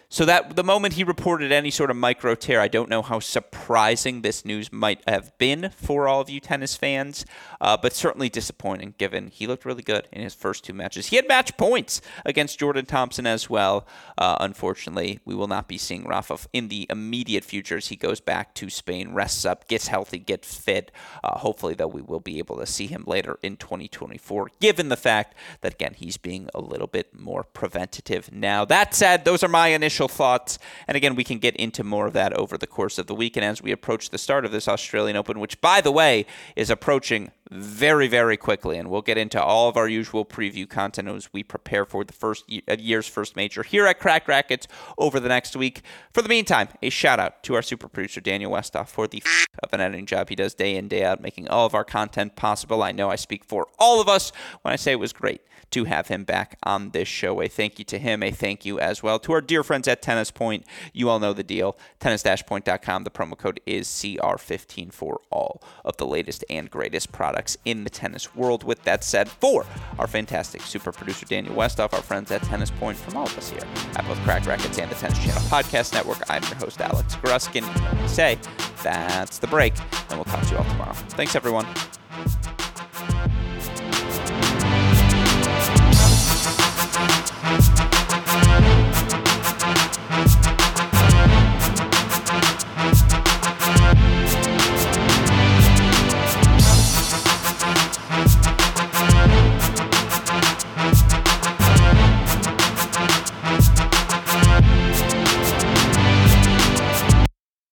So 0.08 0.24
that 0.24 0.54
the 0.54 0.62
moment 0.62 0.94
he 0.94 1.02
reported 1.02 1.50
any 1.50 1.70
sort 1.70 1.90
of 1.90 1.96
micro 1.96 2.36
tear, 2.36 2.60
I 2.60 2.68
don't 2.68 2.88
know 2.88 3.02
how 3.02 3.18
surprising 3.18 4.22
this 4.22 4.44
news 4.44 4.72
might 4.72 5.02
have 5.08 5.36
been 5.36 5.70
for 5.76 6.06
all 6.06 6.20
of 6.20 6.30
you 6.30 6.38
tennis 6.38 6.76
fans, 6.76 7.26
uh, 7.60 7.76
but 7.76 7.92
certainly 7.92 8.28
disappointing 8.28 8.94
given 8.98 9.28
he 9.28 9.48
looked 9.48 9.64
really 9.64 9.82
good 9.82 10.06
in 10.12 10.22
his 10.22 10.32
first 10.32 10.64
two 10.64 10.72
matches. 10.72 11.08
He 11.08 11.16
had 11.16 11.26
match 11.26 11.56
points 11.56 12.00
against 12.24 12.58
Jordan 12.58 12.86
Thompson 12.86 13.26
as 13.26 13.50
well. 13.50 13.84
Uh, 14.16 14.36
unfortunately, 14.38 15.18
we 15.24 15.34
will 15.34 15.48
not 15.48 15.66
be 15.66 15.76
seeing 15.76 16.06
Rafa 16.06 16.38
in 16.52 16.68
the 16.68 16.86
immediate 16.88 17.44
future 17.44 17.78
as 17.78 17.88
he 17.88 17.96
goes 17.96 18.20
back 18.20 18.54
to 18.54 18.70
Spain, 18.70 19.12
rests 19.12 19.44
up, 19.44 19.66
gets 19.66 19.88
healthy, 19.88 20.18
gets 20.18 20.54
fit. 20.54 20.92
Uh, 21.24 21.38
hopefully, 21.38 21.74
though, 21.74 21.88
we 21.88 22.02
will 22.02 22.20
be 22.20 22.38
able 22.38 22.58
to 22.58 22.66
see 22.66 22.86
him 22.86 23.02
later 23.08 23.40
in 23.42 23.56
2024, 23.56 24.50
given 24.60 24.88
the 24.88 24.96
fact 24.96 25.34
that 25.62 25.74
again 25.74 25.94
he's 25.94 26.16
being 26.16 26.48
a 26.54 26.60
little 26.60 26.86
bit 26.86 27.18
more 27.18 27.42
preventative 27.42 28.30
now. 28.32 28.64
That 28.64 28.94
said, 28.94 29.24
those 29.24 29.42
are 29.42 29.48
my 29.48 29.68
initial 29.68 29.95
initial 29.96 30.08
thoughts. 30.08 30.58
And 30.86 30.94
again, 30.94 31.14
we 31.14 31.24
can 31.24 31.38
get 31.38 31.56
into 31.56 31.82
more 31.82 32.06
of 32.06 32.12
that 32.12 32.34
over 32.34 32.58
the 32.58 32.66
course 32.66 32.98
of 32.98 33.06
the 33.06 33.14
week. 33.14 33.36
And 33.36 33.44
as 33.44 33.62
we 33.62 33.72
approach 33.72 34.10
the 34.10 34.18
start 34.18 34.44
of 34.44 34.52
this 34.52 34.68
Australian 34.68 35.16
Open, 35.16 35.40
which, 35.40 35.58
by 35.62 35.80
the 35.80 35.90
way, 35.90 36.26
is 36.54 36.68
approaching 36.68 37.30
very, 37.50 38.08
very 38.08 38.36
quickly. 38.36 38.78
And 38.78 38.90
we'll 38.90 39.02
get 39.02 39.18
into 39.18 39.42
all 39.42 39.68
of 39.68 39.76
our 39.76 39.88
usual 39.88 40.24
preview 40.24 40.68
content 40.68 41.08
as 41.08 41.32
we 41.32 41.42
prepare 41.42 41.84
for 41.84 42.04
the 42.04 42.12
first 42.12 42.44
uh, 42.68 42.76
year's 42.78 43.06
first 43.06 43.36
major 43.36 43.62
here 43.62 43.86
at 43.86 43.98
Cracked 43.98 44.28
Racquets 44.28 44.66
over 44.98 45.20
the 45.20 45.28
next 45.28 45.56
week. 45.56 45.82
For 46.12 46.22
the 46.22 46.28
meantime, 46.28 46.68
a 46.82 46.90
shout 46.90 47.20
out 47.20 47.42
to 47.44 47.54
our 47.54 47.62
super 47.62 47.88
producer, 47.88 48.20
Daniel 48.20 48.52
Westoff, 48.52 48.88
for 48.88 49.06
the 49.06 49.22
f- 49.24 49.46
of 49.62 49.72
an 49.72 49.80
editing 49.80 50.06
job 50.06 50.28
he 50.28 50.34
does 50.34 50.54
day 50.54 50.76
in, 50.76 50.88
day 50.88 51.04
out, 51.04 51.20
making 51.20 51.48
all 51.48 51.66
of 51.66 51.74
our 51.74 51.84
content 51.84 52.36
possible. 52.36 52.82
I 52.82 52.92
know 52.92 53.10
I 53.10 53.16
speak 53.16 53.44
for 53.44 53.66
all 53.78 54.00
of 54.00 54.08
us 54.08 54.32
when 54.62 54.72
I 54.72 54.76
say 54.76 54.92
it 54.92 54.96
was 54.96 55.12
great 55.12 55.40
to 55.70 55.84
have 55.84 56.08
him 56.08 56.24
back 56.24 56.58
on 56.62 56.90
this 56.90 57.08
show. 57.08 57.40
A 57.42 57.48
thank 57.48 57.78
you 57.78 57.84
to 57.86 57.98
him, 57.98 58.22
a 58.22 58.30
thank 58.30 58.64
you 58.64 58.78
as 58.78 59.02
well 59.02 59.18
to 59.18 59.32
our 59.32 59.40
dear 59.40 59.62
friends 59.62 59.88
at 59.88 60.00
Tennis 60.00 60.30
Point. 60.30 60.64
You 60.92 61.08
all 61.08 61.18
know 61.18 61.32
the 61.32 61.42
deal. 61.42 61.76
Tennis-point.com. 61.98 63.04
The 63.04 63.10
promo 63.10 63.36
code 63.36 63.60
is 63.66 63.88
CR15 63.88 64.92
for 64.92 65.20
all 65.30 65.62
of 65.84 65.96
the 65.96 66.06
latest 66.06 66.44
and 66.48 66.70
greatest 66.70 67.12
products 67.12 67.35
in 67.64 67.84
the 67.84 67.90
tennis 67.90 68.34
world. 68.34 68.64
With 68.64 68.82
that 68.84 69.04
said, 69.04 69.28
for 69.28 69.64
our 69.98 70.06
fantastic 70.06 70.62
super 70.62 70.92
producer 70.92 71.26
Daniel 71.26 71.54
Westoff, 71.54 71.92
our 71.92 72.02
friends 72.02 72.30
at 72.30 72.42
Tennis 72.42 72.70
Point, 72.70 72.96
from 72.96 73.16
all 73.16 73.26
of 73.26 73.38
us 73.38 73.50
here 73.50 73.62
at 73.96 74.06
both 74.06 74.18
Cracked 74.20 74.46
Racquets 74.46 74.78
and 74.78 74.90
the 74.90 74.94
Tennis 74.94 75.18
Channel 75.18 75.42
Podcast 75.42 75.92
Network, 75.92 76.18
I'm 76.28 76.42
your 76.44 76.54
host 76.56 76.80
Alex 76.80 77.16
Gruskin. 77.16 78.08
say 78.08 78.38
that's 78.82 79.38
the 79.38 79.46
break, 79.46 79.74
and 80.10 80.18
we'll 80.18 80.24
talk 80.24 80.42
to 80.46 80.50
you 80.52 80.58
all 80.58 80.64
tomorrow. 80.64 80.92
Thanks, 80.92 81.34
everyone. 81.36 81.66